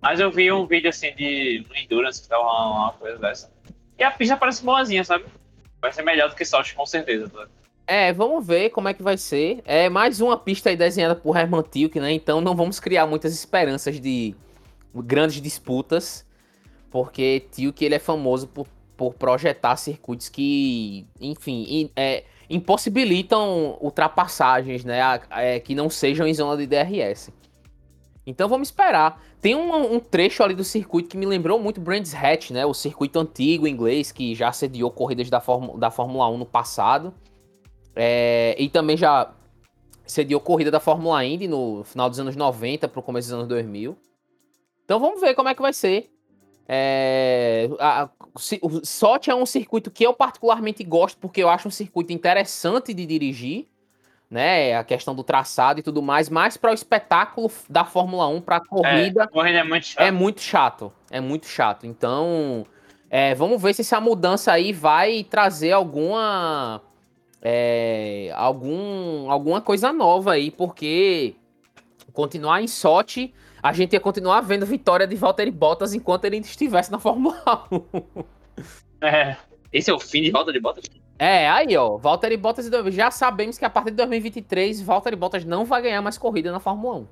Mas 0.00 0.20
eu 0.20 0.30
vi 0.30 0.50
um 0.52 0.66
vídeo 0.66 0.90
assim 0.90 1.14
de 1.14 1.64
Endurance 1.74 2.22
que 2.22 2.28
tava 2.28 2.42
uma, 2.42 2.84
uma 2.84 2.92
coisa 2.92 3.18
dessa. 3.18 3.52
E 3.98 4.04
a 4.04 4.10
pista 4.10 4.36
parece 4.36 4.64
boazinha, 4.64 5.04
sabe? 5.04 5.24
Vai 5.80 5.92
ser 5.92 6.02
melhor 6.02 6.28
do 6.28 6.36
que 6.36 6.44
Sochi, 6.44 6.74
com 6.74 6.86
certeza. 6.86 7.28
Tá? 7.28 7.46
É, 7.86 8.12
vamos 8.12 8.46
ver 8.46 8.70
como 8.70 8.88
é 8.88 8.94
que 8.94 9.02
vai 9.02 9.16
ser. 9.16 9.62
É 9.64 9.88
mais 9.88 10.20
uma 10.20 10.36
pista 10.36 10.70
aí 10.70 10.76
desenhada 10.76 11.14
por 11.14 11.36
Herman 11.36 11.62
Tilke, 11.62 12.00
né? 12.00 12.12
Então 12.12 12.40
não 12.40 12.54
vamos 12.54 12.80
criar 12.80 13.06
muitas 13.06 13.32
esperanças 13.32 14.00
de 14.00 14.34
grandes 14.94 15.40
disputas, 15.40 16.26
porque 16.90 17.46
Tilke 17.52 17.84
ele 17.84 17.94
é 17.94 17.98
famoso 17.98 18.48
por 18.48 18.66
por 18.96 19.14
projetar 19.14 19.76
circuitos 19.76 20.28
que, 20.28 21.06
enfim, 21.20 21.90
é, 21.94 22.24
impossibilitam 22.48 23.76
ultrapassagens, 23.80 24.84
né, 24.84 25.00
é, 25.30 25.60
que 25.60 25.74
não 25.74 25.90
sejam 25.90 26.26
em 26.26 26.34
zona 26.34 26.56
de 26.56 26.66
DRS. 26.66 27.30
Então 28.26 28.48
vamos 28.48 28.68
esperar. 28.68 29.22
Tem 29.40 29.54
um, 29.54 29.94
um, 29.94 30.00
trecho 30.00 30.42
ali 30.42 30.54
do 30.54 30.64
circuito 30.64 31.08
que 31.08 31.16
me 31.16 31.26
lembrou 31.26 31.60
muito 31.60 31.80
Brands 31.80 32.12
Hatch, 32.14 32.50
né, 32.50 32.66
o 32.66 32.74
circuito 32.74 33.18
antigo 33.20 33.68
inglês 33.68 34.10
que 34.10 34.34
já 34.34 34.50
sediou 34.50 34.90
corridas 34.90 35.30
da, 35.30 35.40
da 35.78 35.90
Fórmula 35.90 36.28
1 36.28 36.38
no 36.38 36.46
passado. 36.46 37.14
É, 37.94 38.56
e 38.58 38.68
também 38.68 38.96
já 38.96 39.32
sediou 40.04 40.40
corrida 40.40 40.70
da 40.70 40.80
Fórmula 40.80 41.24
Indy 41.24 41.48
no 41.48 41.82
final 41.84 42.08
dos 42.08 42.18
anos 42.18 42.36
90 42.36 42.88
para 42.88 43.00
o 43.00 43.02
começo 43.02 43.28
dos 43.28 43.34
anos 43.34 43.48
2000. 43.48 43.96
Então 44.84 45.00
vamos 45.00 45.20
ver 45.20 45.34
como 45.34 45.48
é 45.48 45.54
que 45.54 45.62
vai 45.62 45.72
ser. 45.72 46.10
É, 46.68 47.68
a, 47.78 48.08
o 48.62 48.84
SOT 48.84 49.30
é 49.30 49.34
um 49.34 49.46
circuito 49.46 49.90
que 49.90 50.04
eu 50.04 50.12
particularmente 50.12 50.84
gosto 50.84 51.18
porque 51.18 51.42
eu 51.42 51.48
acho 51.48 51.68
um 51.68 51.70
circuito 51.70 52.12
interessante 52.12 52.92
de 52.92 53.06
dirigir, 53.06 53.66
né? 54.30 54.76
A 54.76 54.84
questão 54.84 55.14
do 55.14 55.24
traçado 55.24 55.80
e 55.80 55.82
tudo 55.82 56.02
mais, 56.02 56.28
mas 56.28 56.56
para 56.56 56.70
o 56.70 56.74
espetáculo 56.74 57.50
da 57.68 57.84
Fórmula 57.84 58.28
1, 58.28 58.40
para 58.40 58.56
a 58.56 58.60
corrida, 58.60 59.22
é, 59.22 59.26
corrida 59.26 59.58
é 59.58 59.64
muito 59.64 59.86
chato. 59.86 60.02
É 60.02 60.10
muito 60.10 60.40
chato, 60.40 60.92
é 61.10 61.20
muito 61.20 61.46
chato. 61.46 61.86
Então, 61.86 62.66
é, 63.08 63.34
vamos 63.34 63.60
ver 63.60 63.74
se 63.74 63.80
essa 63.80 64.00
mudança 64.00 64.52
aí 64.52 64.72
vai 64.72 65.24
trazer 65.24 65.72
alguma 65.72 66.82
é, 67.40 68.32
algum, 68.34 69.30
alguma 69.30 69.60
coisa 69.60 69.92
nova 69.92 70.32
aí, 70.32 70.50
porque 70.50 71.36
continuar 72.12 72.62
em 72.62 72.66
SOT 72.66 73.32
a 73.66 73.72
gente 73.72 73.94
ia 73.94 74.00
continuar 74.00 74.42
vendo 74.42 74.64
vitória 74.64 75.08
de 75.08 75.16
Valtteri 75.16 75.50
Bottas 75.50 75.92
enquanto 75.92 76.24
ele 76.24 76.36
estivesse 76.36 76.90
na 76.92 77.00
Fórmula 77.00 77.66
1. 77.72 78.24
É. 79.02 79.36
Esse 79.72 79.90
é 79.90 79.92
o 79.92 79.98
fim 79.98 80.22
de 80.22 80.30
Valtteri 80.30 80.60
Bottas? 80.60 80.84
É, 81.18 81.48
aí 81.48 81.76
ó, 81.76 81.96
Valtteri 81.96 82.36
Bottas 82.36 82.70
já 82.94 83.10
sabemos 83.10 83.58
que 83.58 83.64
a 83.64 83.70
partir 83.70 83.90
de 83.90 83.96
2023 83.96 84.80
Valtteri 84.82 85.16
Bottas 85.16 85.44
não 85.44 85.64
vai 85.64 85.82
ganhar 85.82 86.00
mais 86.00 86.16
corrida 86.16 86.52
na 86.52 86.60
Fórmula 86.60 86.98
1. 86.98 87.08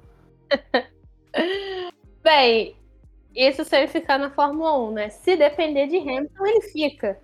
Bem, 2.23 2.77
isso 3.35 3.65
se 3.65 3.77
ele 3.77 3.89
ficar 3.89 4.17
na 4.17 4.31
Fórmula 4.31 4.79
1, 4.79 4.93
né? 4.93 5.09
Se 5.09 5.37
depender 5.37 5.89
de 5.89 5.99
Hamilton, 5.99 6.47
ele 6.47 6.63
fica. 6.63 7.19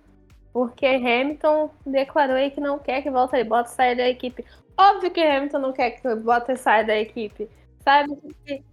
Porque 0.51 0.85
Hamilton 0.85 1.71
declarou 1.85 2.35
aí 2.35 2.51
que 2.51 2.59
não 2.59 2.77
quer 2.77 3.01
que 3.01 3.09
Valtteri 3.09 3.47
Bottas 3.47 3.71
saia 3.71 3.95
da 3.95 4.09
equipe. 4.09 4.43
Óbvio 4.77 5.09
que 5.09 5.21
Hamilton 5.21 5.59
não 5.59 5.71
quer 5.71 5.91
que 5.91 6.15
Bottas 6.15 6.59
saia 6.59 6.83
da 6.83 6.97
equipe. 6.97 7.49
Sabe 7.81 8.13
que 8.45 8.70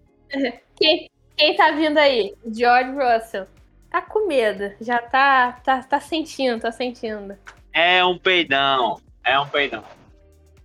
Quem, 0.76 1.10
quem 1.36 1.56
tá 1.56 1.70
vindo 1.72 1.98
aí? 1.98 2.34
George 2.46 2.90
Russell. 2.92 3.46
Tá 3.90 4.02
com 4.02 4.26
medo. 4.26 4.72
Já 4.80 4.98
tá, 4.98 5.52
tá, 5.64 5.82
tá 5.82 6.00
sentindo, 6.00 6.60
tá 6.60 6.70
sentindo. 6.70 7.36
É 7.72 8.04
um 8.04 8.18
peidão. 8.18 9.00
É 9.24 9.38
um 9.38 9.46
peidão. 9.46 9.82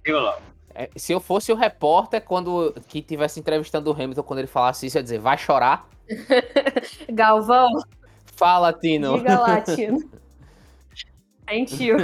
Logo. 0.07 0.41
É, 0.75 0.89
se 0.95 1.13
eu 1.13 1.19
fosse 1.19 1.51
o 1.51 1.55
repórter, 1.55 2.21
quando 2.21 2.73
que 2.87 3.01
tivesse 3.01 3.39
entrevistando 3.39 3.91
o 3.91 3.93
Hamilton, 3.93 4.23
quando 4.23 4.39
ele 4.39 4.47
falasse 4.47 4.87
isso, 4.87 4.97
ia 4.97 5.03
dizer, 5.03 5.19
vai 5.19 5.37
chorar? 5.37 5.87
Galvão, 7.09 7.69
Fala, 8.35 8.73
Tino. 8.73 9.17
diga 9.17 9.39
lá, 9.39 9.61
Tino. 9.63 10.09
Sentiu. 11.47 11.97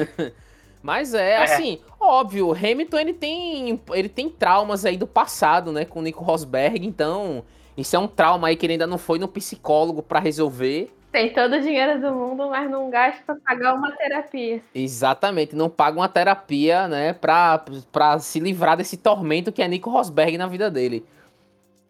Mas 0.82 1.14
é, 1.14 1.38
assim, 1.38 1.82
óbvio, 2.10 2.48
o 2.48 2.54
Hamilton 2.54 2.98
ele 2.98 3.14
tem, 3.14 3.80
ele 3.94 4.10
tem 4.10 4.30
traumas 4.30 4.86
aí 4.86 4.98
do 4.98 5.08
passado, 5.08 5.72
né, 5.72 5.86
com 5.86 6.00
o 6.00 6.02
Nico 6.02 6.24
Rosberg, 6.24 6.86
então 6.86 7.44
isso 7.78 7.96
é 7.96 8.00
um 8.00 8.08
trauma 8.08 8.50
aí 8.50 8.56
que 8.56 8.66
ele 8.66 8.74
ainda 8.74 8.88
não 8.88 8.98
foi 8.98 9.20
no 9.20 9.28
psicólogo 9.28 10.02
pra 10.02 10.20
resolver. 10.20 10.92
Tem 11.12 11.34
todo 11.34 11.56
o 11.56 11.62
dinheiro 11.62 12.00
do 12.00 12.14
mundo, 12.14 12.50
mas 12.50 12.70
não 12.70 12.90
gasta 12.90 13.24
pra 13.26 13.36
pagar 13.36 13.74
uma 13.74 13.92
terapia. 13.92 14.62
Exatamente, 14.76 15.56
não 15.56 15.70
paga 15.70 15.98
uma 15.98 16.10
terapia, 16.10 16.88
né, 16.88 17.14
pra, 17.14 17.64
pra 17.92 18.20
se 18.20 18.40
livrar 18.40 18.76
desse 18.76 18.98
tormento 18.98 19.52
que 19.52 19.62
é 19.62 19.68
Nico 19.68 19.90
Rosberg 19.90 20.38
na 20.38 20.48
vida 20.48 20.70
dele. 20.70 21.06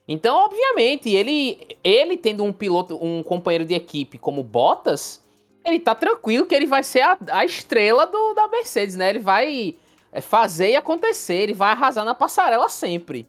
Então, 0.08 0.36
obviamente, 0.38 1.10
ele, 1.10 1.78
ele 1.84 2.18
tendo 2.18 2.44
um 2.44 2.52
piloto, 2.52 2.98
um 3.04 3.22
companheiro 3.22 3.64
de 3.64 3.76
equipe 3.76 4.18
como 4.18 4.42
Bottas, 4.42 5.24
ele 5.64 5.80
tá 5.80 5.94
tranquilo 5.94 6.46
que 6.48 6.56
ele 6.56 6.66
vai 6.66 6.84
ser 6.84 7.02
a, 7.02 7.18
a 7.32 7.46
estrela 7.46 8.08
do, 8.08 8.34
da 8.34 8.48
Mercedes, 8.48 8.96
né? 8.96 9.10
Ele 9.10 9.20
vai 9.20 9.76
é, 10.12 10.22
fazer 10.22 10.72
e 10.72 10.76
acontecer, 10.76 11.36
ele 11.36 11.54
vai 11.54 11.72
arrasar 11.72 12.04
na 12.04 12.16
passarela 12.16 12.68
sempre, 12.70 13.28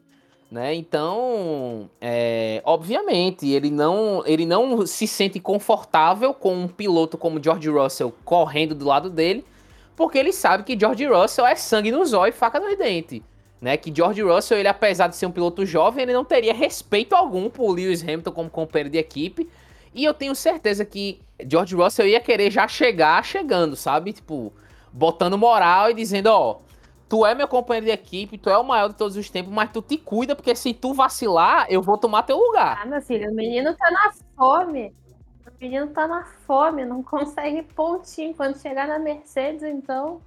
né? 0.51 0.73
Então, 0.73 1.89
é, 1.99 2.61
obviamente, 2.65 3.49
ele 3.49 3.69
não, 3.69 4.23
ele 4.25 4.45
não 4.45 4.85
se 4.85 5.07
sente 5.07 5.39
confortável 5.39 6.33
com 6.33 6.53
um 6.53 6.67
piloto 6.67 7.17
como 7.17 7.41
George 7.41 7.69
Russell 7.69 8.13
correndo 8.25 8.75
do 8.75 8.85
lado 8.85 9.09
dele, 9.09 9.45
porque 9.95 10.17
ele 10.17 10.33
sabe 10.33 10.63
que 10.63 10.79
George 10.79 11.05
Russell 11.05 11.45
é 11.45 11.55
sangue 11.55 11.91
no 11.91 12.05
zóio 12.05 12.31
e 12.31 12.33
faca 12.33 12.59
no 12.59 12.75
dente. 12.75 13.23
Né, 13.61 13.77
que 13.77 13.93
George 13.95 14.23
Russell, 14.23 14.57
ele 14.57 14.67
apesar 14.67 15.05
de 15.05 15.15
ser 15.15 15.27
um 15.27 15.31
piloto 15.31 15.63
jovem, 15.67 16.01
ele 16.01 16.13
não 16.13 16.25
teria 16.25 16.51
respeito 16.51 17.13
algum 17.13 17.47
por 17.47 17.71
Lewis 17.71 18.01
Hamilton 18.01 18.31
como 18.31 18.49
companheiro 18.49 18.89
de 18.89 18.97
equipe. 18.97 19.47
E 19.93 20.03
eu 20.03 20.15
tenho 20.15 20.33
certeza 20.33 20.83
que 20.83 21.21
George 21.47 21.75
Russell 21.75 22.07
ia 22.07 22.19
querer 22.19 22.49
já 22.49 22.67
chegar 22.67 23.23
chegando, 23.23 23.75
sabe? 23.75 24.13
Tipo, 24.13 24.51
botando 24.91 25.37
moral 25.37 25.91
e 25.91 25.93
dizendo, 25.93 26.27
ó, 26.27 26.57
tu 27.11 27.25
é 27.25 27.35
meu 27.35 27.45
companheiro 27.45 27.87
de 27.87 27.91
equipe, 27.91 28.37
tu 28.37 28.49
é 28.49 28.57
o 28.57 28.63
maior 28.63 28.87
de 28.87 28.95
todos 28.95 29.17
os 29.17 29.29
tempos, 29.29 29.51
mas 29.51 29.69
tu 29.69 29.81
te 29.81 29.97
cuida, 29.97 30.33
porque 30.33 30.55
se 30.55 30.73
tu 30.73 30.93
vacilar, 30.93 31.65
eu 31.69 31.81
vou 31.81 31.97
tomar 31.97 32.23
teu 32.23 32.37
lugar. 32.37 32.79
Ah, 32.81 32.85
meu 32.85 33.01
filho, 33.01 33.29
o 33.29 33.35
menino 33.35 33.75
tá 33.75 33.91
na 33.91 34.13
fome. 34.33 34.95
O 35.45 35.51
menino 35.61 35.87
tá 35.87 36.07
na 36.07 36.23
fome, 36.47 36.85
não 36.85 37.03
consegue 37.03 37.63
pontinho. 37.63 38.33
Quando 38.33 38.57
chegar 38.61 38.87
na 38.87 38.97
Mercedes, 38.97 39.61
então. 39.61 40.21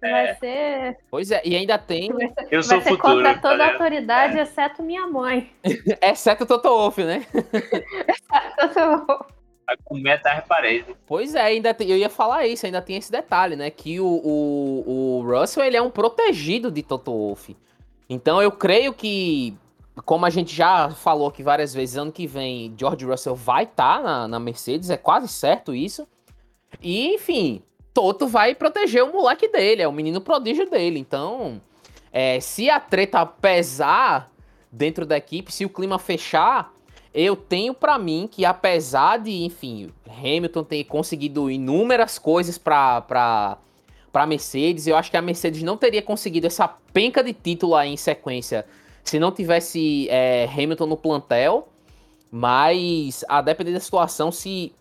Vai 0.00 0.34
ser. 0.38 0.98
Pois 1.08 1.30
é, 1.30 1.40
e 1.44 1.54
ainda 1.54 1.78
tem, 1.78 2.10
Vai 2.12 2.26
ser, 2.26 2.48
Eu 2.50 2.64
sou 2.64 2.80
vai 2.80 2.88
ser 2.88 2.92
o 2.92 2.96
futuro. 2.96 3.14
contra 3.14 3.38
toda 3.38 3.54
a 3.54 3.56
ligado? 3.58 3.72
autoridade, 3.74 4.38
exceto 4.40 4.82
minha 4.82 5.06
mãe. 5.06 5.52
exceto 6.02 6.42
o 6.42 6.46
Toto 6.48 6.68
Wolff, 6.68 7.04
né? 7.04 7.24
Vai 9.70 9.76
comer 9.84 10.12
até 10.14 10.32
as 10.32 10.44
paredes. 10.44 10.96
Pois 11.06 11.32
é, 11.36 11.42
ainda 11.42 11.72
tem, 11.72 11.88
eu 11.88 11.96
ia 11.96 12.10
falar 12.10 12.44
isso, 12.44 12.66
ainda 12.66 12.82
tem 12.82 12.96
esse 12.96 13.12
detalhe, 13.12 13.54
né? 13.54 13.70
Que 13.70 14.00
o, 14.00 14.04
o, 14.04 15.20
o 15.20 15.22
Russell 15.22 15.62
ele 15.62 15.76
é 15.76 15.82
um 15.82 15.90
protegido 15.90 16.72
de 16.72 16.82
Toto 16.82 17.12
Wolff. 17.12 17.56
Então 18.08 18.42
eu 18.42 18.50
creio 18.50 18.92
que, 18.92 19.56
como 20.04 20.26
a 20.26 20.30
gente 20.30 20.52
já 20.52 20.90
falou 20.90 21.28
aqui 21.28 21.40
várias 21.40 21.72
vezes, 21.72 21.96
ano 21.96 22.10
que 22.10 22.26
vem 22.26 22.74
George 22.76 23.04
Russell 23.04 23.36
vai 23.36 23.62
estar 23.62 24.02
na, 24.02 24.26
na 24.26 24.40
Mercedes, 24.40 24.90
é 24.90 24.96
quase 24.96 25.28
certo 25.28 25.72
isso. 25.72 26.04
E, 26.82 27.14
enfim, 27.14 27.62
Toto 27.94 28.26
vai 28.26 28.56
proteger 28.56 29.04
o 29.04 29.12
moleque 29.12 29.46
dele, 29.46 29.82
é 29.82 29.86
o 29.86 29.92
menino 29.92 30.20
prodígio 30.20 30.68
dele. 30.68 30.98
Então, 30.98 31.62
é, 32.12 32.40
se 32.40 32.68
a 32.68 32.80
treta 32.80 33.24
pesar 33.24 34.32
dentro 34.72 35.06
da 35.06 35.16
equipe, 35.16 35.52
se 35.52 35.64
o 35.64 35.68
clima 35.68 35.96
fechar, 35.96 36.74
eu 37.12 37.34
tenho 37.36 37.74
pra 37.74 37.98
mim 37.98 38.28
que 38.30 38.44
apesar 38.44 39.18
de, 39.18 39.42
enfim, 39.44 39.90
Hamilton 40.08 40.64
ter 40.64 40.84
conseguido 40.84 41.50
inúmeras 41.50 42.18
coisas 42.18 42.56
pra, 42.56 43.00
pra 44.12 44.26
Mercedes, 44.26 44.86
eu 44.86 44.96
acho 44.96 45.10
que 45.10 45.16
a 45.16 45.22
Mercedes 45.22 45.62
não 45.62 45.76
teria 45.76 46.02
conseguido 46.02 46.46
essa 46.46 46.68
penca 46.92 47.22
de 47.22 47.32
título 47.32 47.74
aí 47.74 47.92
em 47.92 47.96
sequência 47.96 48.64
se 49.02 49.18
não 49.18 49.32
tivesse 49.32 50.08
é, 50.10 50.48
Hamilton 50.52 50.86
no 50.86 50.96
plantel. 50.96 51.68
Mas, 52.30 53.24
a 53.28 53.40
depender 53.42 53.72
da 53.72 53.80
situação, 53.80 54.30
se, 54.30 54.72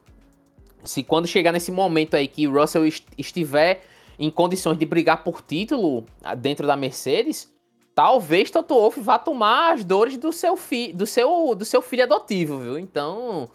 se 0.84 1.01
quando 1.01 1.26
chegar 1.27 1.51
nesse 1.51 1.72
momento 1.72 2.15
aí 2.15 2.27
que 2.27 2.45
Russell 2.45 2.85
est- 2.85 3.07
estiver 3.18 3.84
em 4.19 4.30
condições 4.30 4.77
de 4.77 4.85
brigar 4.85 5.23
por 5.23 5.41
título 5.41 6.06
ah, 6.23 6.35
dentro 6.35 6.68
da 6.68 6.76
Mercedes, 6.76 7.51
talvez 7.99 8.49
Toto 8.49 8.76
Wolff 8.76 8.97
vá 9.01 9.19
tomar 9.19 9.73
as 9.73 9.84
dores 9.84 10.15
do 10.15 10.31
seu, 10.31 10.55
fi 10.55 10.93
do 10.93 11.05
seu, 11.05 11.53
do 11.53 11.65
seu 11.65 11.81
filho 11.81 12.03
adotivo, 12.03 12.57
viu? 12.57 12.80
Então, 12.80 13.49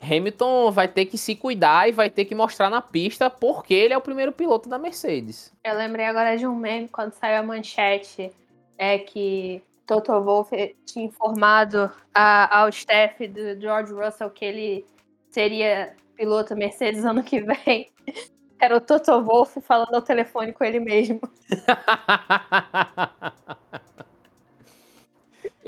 Hamilton 0.00 0.70
vai 0.70 0.86
ter 0.86 1.06
que 1.06 1.18
se 1.18 1.34
cuidar 1.34 1.88
e 1.88 1.92
vai 1.92 2.08
ter 2.08 2.24
que 2.24 2.32
mostrar 2.32 2.70
na 2.70 2.80
pista 2.80 3.28
porque 3.28 3.74
ele 3.74 3.92
é 3.92 3.98
o 3.98 4.00
primeiro 4.00 4.30
piloto 4.30 4.68
da 4.68 4.78
Mercedes. 4.78 5.52
Eu 5.64 5.74
lembrei 5.74 6.06
agora 6.06 6.38
de 6.38 6.46
um 6.46 6.54
meme 6.54 6.86
quando 6.86 7.14
saiu 7.14 7.40
a 7.40 7.42
manchete 7.42 8.30
é 8.78 8.96
que 8.96 9.60
Toto 9.88 10.12
Wolff 10.22 10.76
tinha 10.86 11.06
informado 11.06 11.90
a- 12.14 12.60
ao 12.60 12.68
staff 12.68 13.26
do 13.26 13.60
George 13.60 13.92
Russell 13.92 14.30
que 14.30 14.44
ele 14.44 14.86
seria 15.32 15.96
piloto 16.14 16.54
Mercedes 16.54 17.04
ano 17.04 17.24
que 17.24 17.40
vem. 17.40 17.90
Era 18.60 18.76
o 18.76 18.80
Toto 18.80 19.20
Wolff 19.20 19.60
falando 19.62 19.94
ao 19.94 20.02
telefone 20.02 20.52
com 20.52 20.62
ele 20.62 20.78
mesmo. 20.78 21.20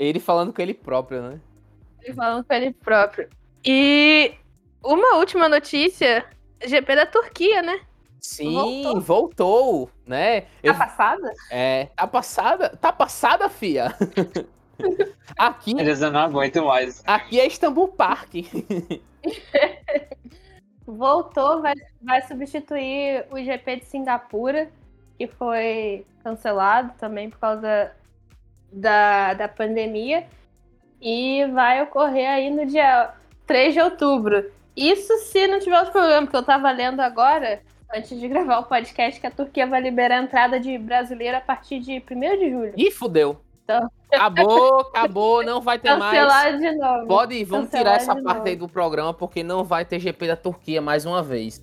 ele 0.03 0.19
falando 0.19 0.53
com 0.53 0.61
ele 0.61 0.73
próprio, 0.73 1.21
né? 1.21 1.39
Ele 2.01 2.13
falando 2.13 2.43
com 2.45 2.53
ele 2.53 2.71
próprio. 2.73 3.29
E 3.65 4.33
uma 4.83 5.15
última 5.17 5.47
notícia: 5.49 6.25
GP 6.65 6.95
da 6.95 7.05
Turquia, 7.05 7.61
né? 7.61 7.79
Sim, 8.19 8.53
Voltou. 8.53 9.01
voltou, 9.01 9.89
né? 10.07 10.45
Eu- 10.63 10.73
Tá 10.73 10.79
passada? 10.85 11.31
é, 11.51 11.85
tá 11.95 12.07
passada, 12.07 12.69
tá 12.69 12.91
passada, 12.91 13.49
fia. 13.49 13.93
aqui, 15.37 15.71
Eles 15.77 16.01
eu 16.01 16.09
não 16.11 16.21
aguento 16.21 16.63
mais. 16.65 17.03
aqui 17.05 17.39
é 17.39 17.45
Istanbul 17.45 17.89
Park. 17.89 18.33
Voltou, 20.85 21.61
vai, 21.61 21.73
vai 22.01 22.21
substituir 22.27 23.25
o 23.31 23.37
GP 23.41 23.77
de 23.77 23.85
Singapura, 23.85 24.69
que 25.17 25.27
foi 25.27 26.05
cancelado 26.23 26.93
também 26.97 27.29
por 27.29 27.39
causa 27.39 27.91
da, 28.73 29.33
da 29.33 29.47
pandemia. 29.47 30.25
E 31.01 31.45
vai 31.47 31.81
ocorrer 31.81 32.29
aí 32.29 32.49
no 32.49 32.65
dia 32.65 33.11
3 33.45 33.73
de 33.73 33.79
outubro. 33.81 34.51
Isso 34.75 35.13
se 35.25 35.47
não 35.47 35.59
tiver 35.59 35.77
outro 35.77 35.91
problema, 35.91 36.21
porque 36.21 36.37
eu 36.37 36.43
tava 36.43 36.71
lendo 36.71 37.01
agora, 37.01 37.61
antes 37.93 38.19
de 38.19 38.27
gravar 38.27 38.59
o 38.59 38.63
podcast, 38.63 39.19
que 39.19 39.27
a 39.27 39.31
Turquia 39.31 39.67
vai 39.67 39.81
liberar 39.81 40.19
a 40.19 40.23
entrada 40.23 40.59
de 40.59 40.77
brasileiro 40.77 41.37
a 41.37 41.41
partir 41.41 41.79
de 41.79 42.01
1 42.09 42.39
de 42.39 42.49
julho. 42.49 42.73
Ih, 42.75 42.91
fudeu. 42.91 43.39
Então. 43.63 43.89
Acabou, 44.11 44.79
acabou, 44.93 45.43
não 45.43 45.61
vai 45.61 45.79
ter 45.79 45.95
mais. 45.95 46.17
Cancelar 46.17 46.57
de 46.57 46.75
novo. 46.75 47.07
Pode, 47.07 47.43
vamos 47.43 47.69
Cancelar 47.69 47.99
tirar 47.99 48.13
essa 48.13 48.21
parte 48.21 48.37
novo. 48.37 48.49
aí 48.49 48.55
do 48.55 48.67
programa, 48.67 49.13
porque 49.13 49.43
não 49.43 49.63
vai 49.63 49.85
ter 49.85 49.99
GP 49.99 50.27
da 50.27 50.35
Turquia 50.35 50.81
mais 50.81 51.05
uma 51.05 51.21
vez. 51.21 51.61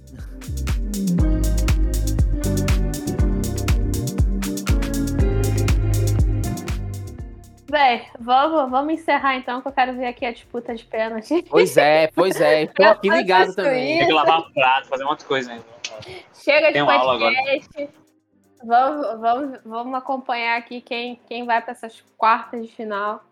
Véi, 7.71 8.05
vamos, 8.19 8.69
vamos 8.69 8.95
encerrar 8.95 9.37
então, 9.37 9.63
que 9.63 9.69
eu 9.69 9.73
quero 9.73 9.95
ver 9.95 10.07
aqui 10.07 10.27
a 10.27 10.33
disputa 10.33 10.75
de 10.75 10.85
pênalti. 10.85 11.45
Pois 11.49 11.77
é, 11.77 12.09
pois 12.09 12.41
é. 12.41 12.65
Estou 12.71 12.85
aqui 12.85 13.09
ligado 13.09 13.55
também. 13.55 13.99
Tem 13.99 14.09
que 14.09 14.13
lavar 14.13 14.43
prato, 14.53 14.89
fazer 14.89 15.05
um 15.05 15.07
monte 15.07 15.21
de 15.21 15.27
coisa 15.27 15.53
ainda. 15.53 15.65
Chega 16.35 16.67
de 16.67 16.73
Tem 16.73 16.83
uma 16.83 16.95
aula 16.95 17.15
agora. 17.15 17.33
podcast. 17.33 17.91
Vamos, 18.65 19.21
vamos, 19.21 19.61
vamos 19.65 19.95
acompanhar 19.95 20.59
aqui 20.59 20.81
quem, 20.81 21.21
quem 21.29 21.47
vai 21.47 21.63
para 21.63 21.71
essas 21.71 22.03
quartas 22.19 22.67
de 22.67 22.75
final. 22.75 23.23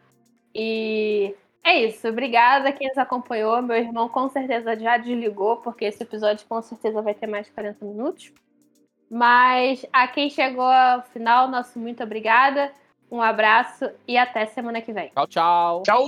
E 0.55 1.35
é 1.65 1.85
isso. 1.85 2.06
Obrigada 2.06 2.69
a 2.69 2.73
quem 2.73 2.86
nos 2.86 2.98
acompanhou. 2.98 3.60
Meu 3.60 3.77
irmão 3.77 4.09
com 4.09 4.28
certeza 4.28 4.78
já 4.78 4.97
desligou, 4.98 5.56
porque 5.56 5.85
esse 5.85 6.05
episódio 6.05 6.47
com 6.48 6.62
certeza 6.62 7.02
vai 7.02 7.12
ter 7.12 7.27
mais 7.27 7.47
de 7.47 7.52
40 7.52 7.85
minutos. 7.85 8.32
Mas 9.10 9.85
a 9.93 10.06
quem 10.06 10.31
chegou 10.31 10.62
ao 10.62 11.02
final, 11.02 11.48
nosso 11.48 11.77
muito 11.78 12.05
obrigada. 12.05 12.70
Um 13.10 13.22
abraço 13.22 13.90
e 14.06 14.18
até 14.18 14.47
semana 14.47 14.80
que 14.80 14.93
vem. 14.93 15.10
Tchau, 15.14 15.26
tchau. 15.26 15.82
Tchau! 15.82 16.06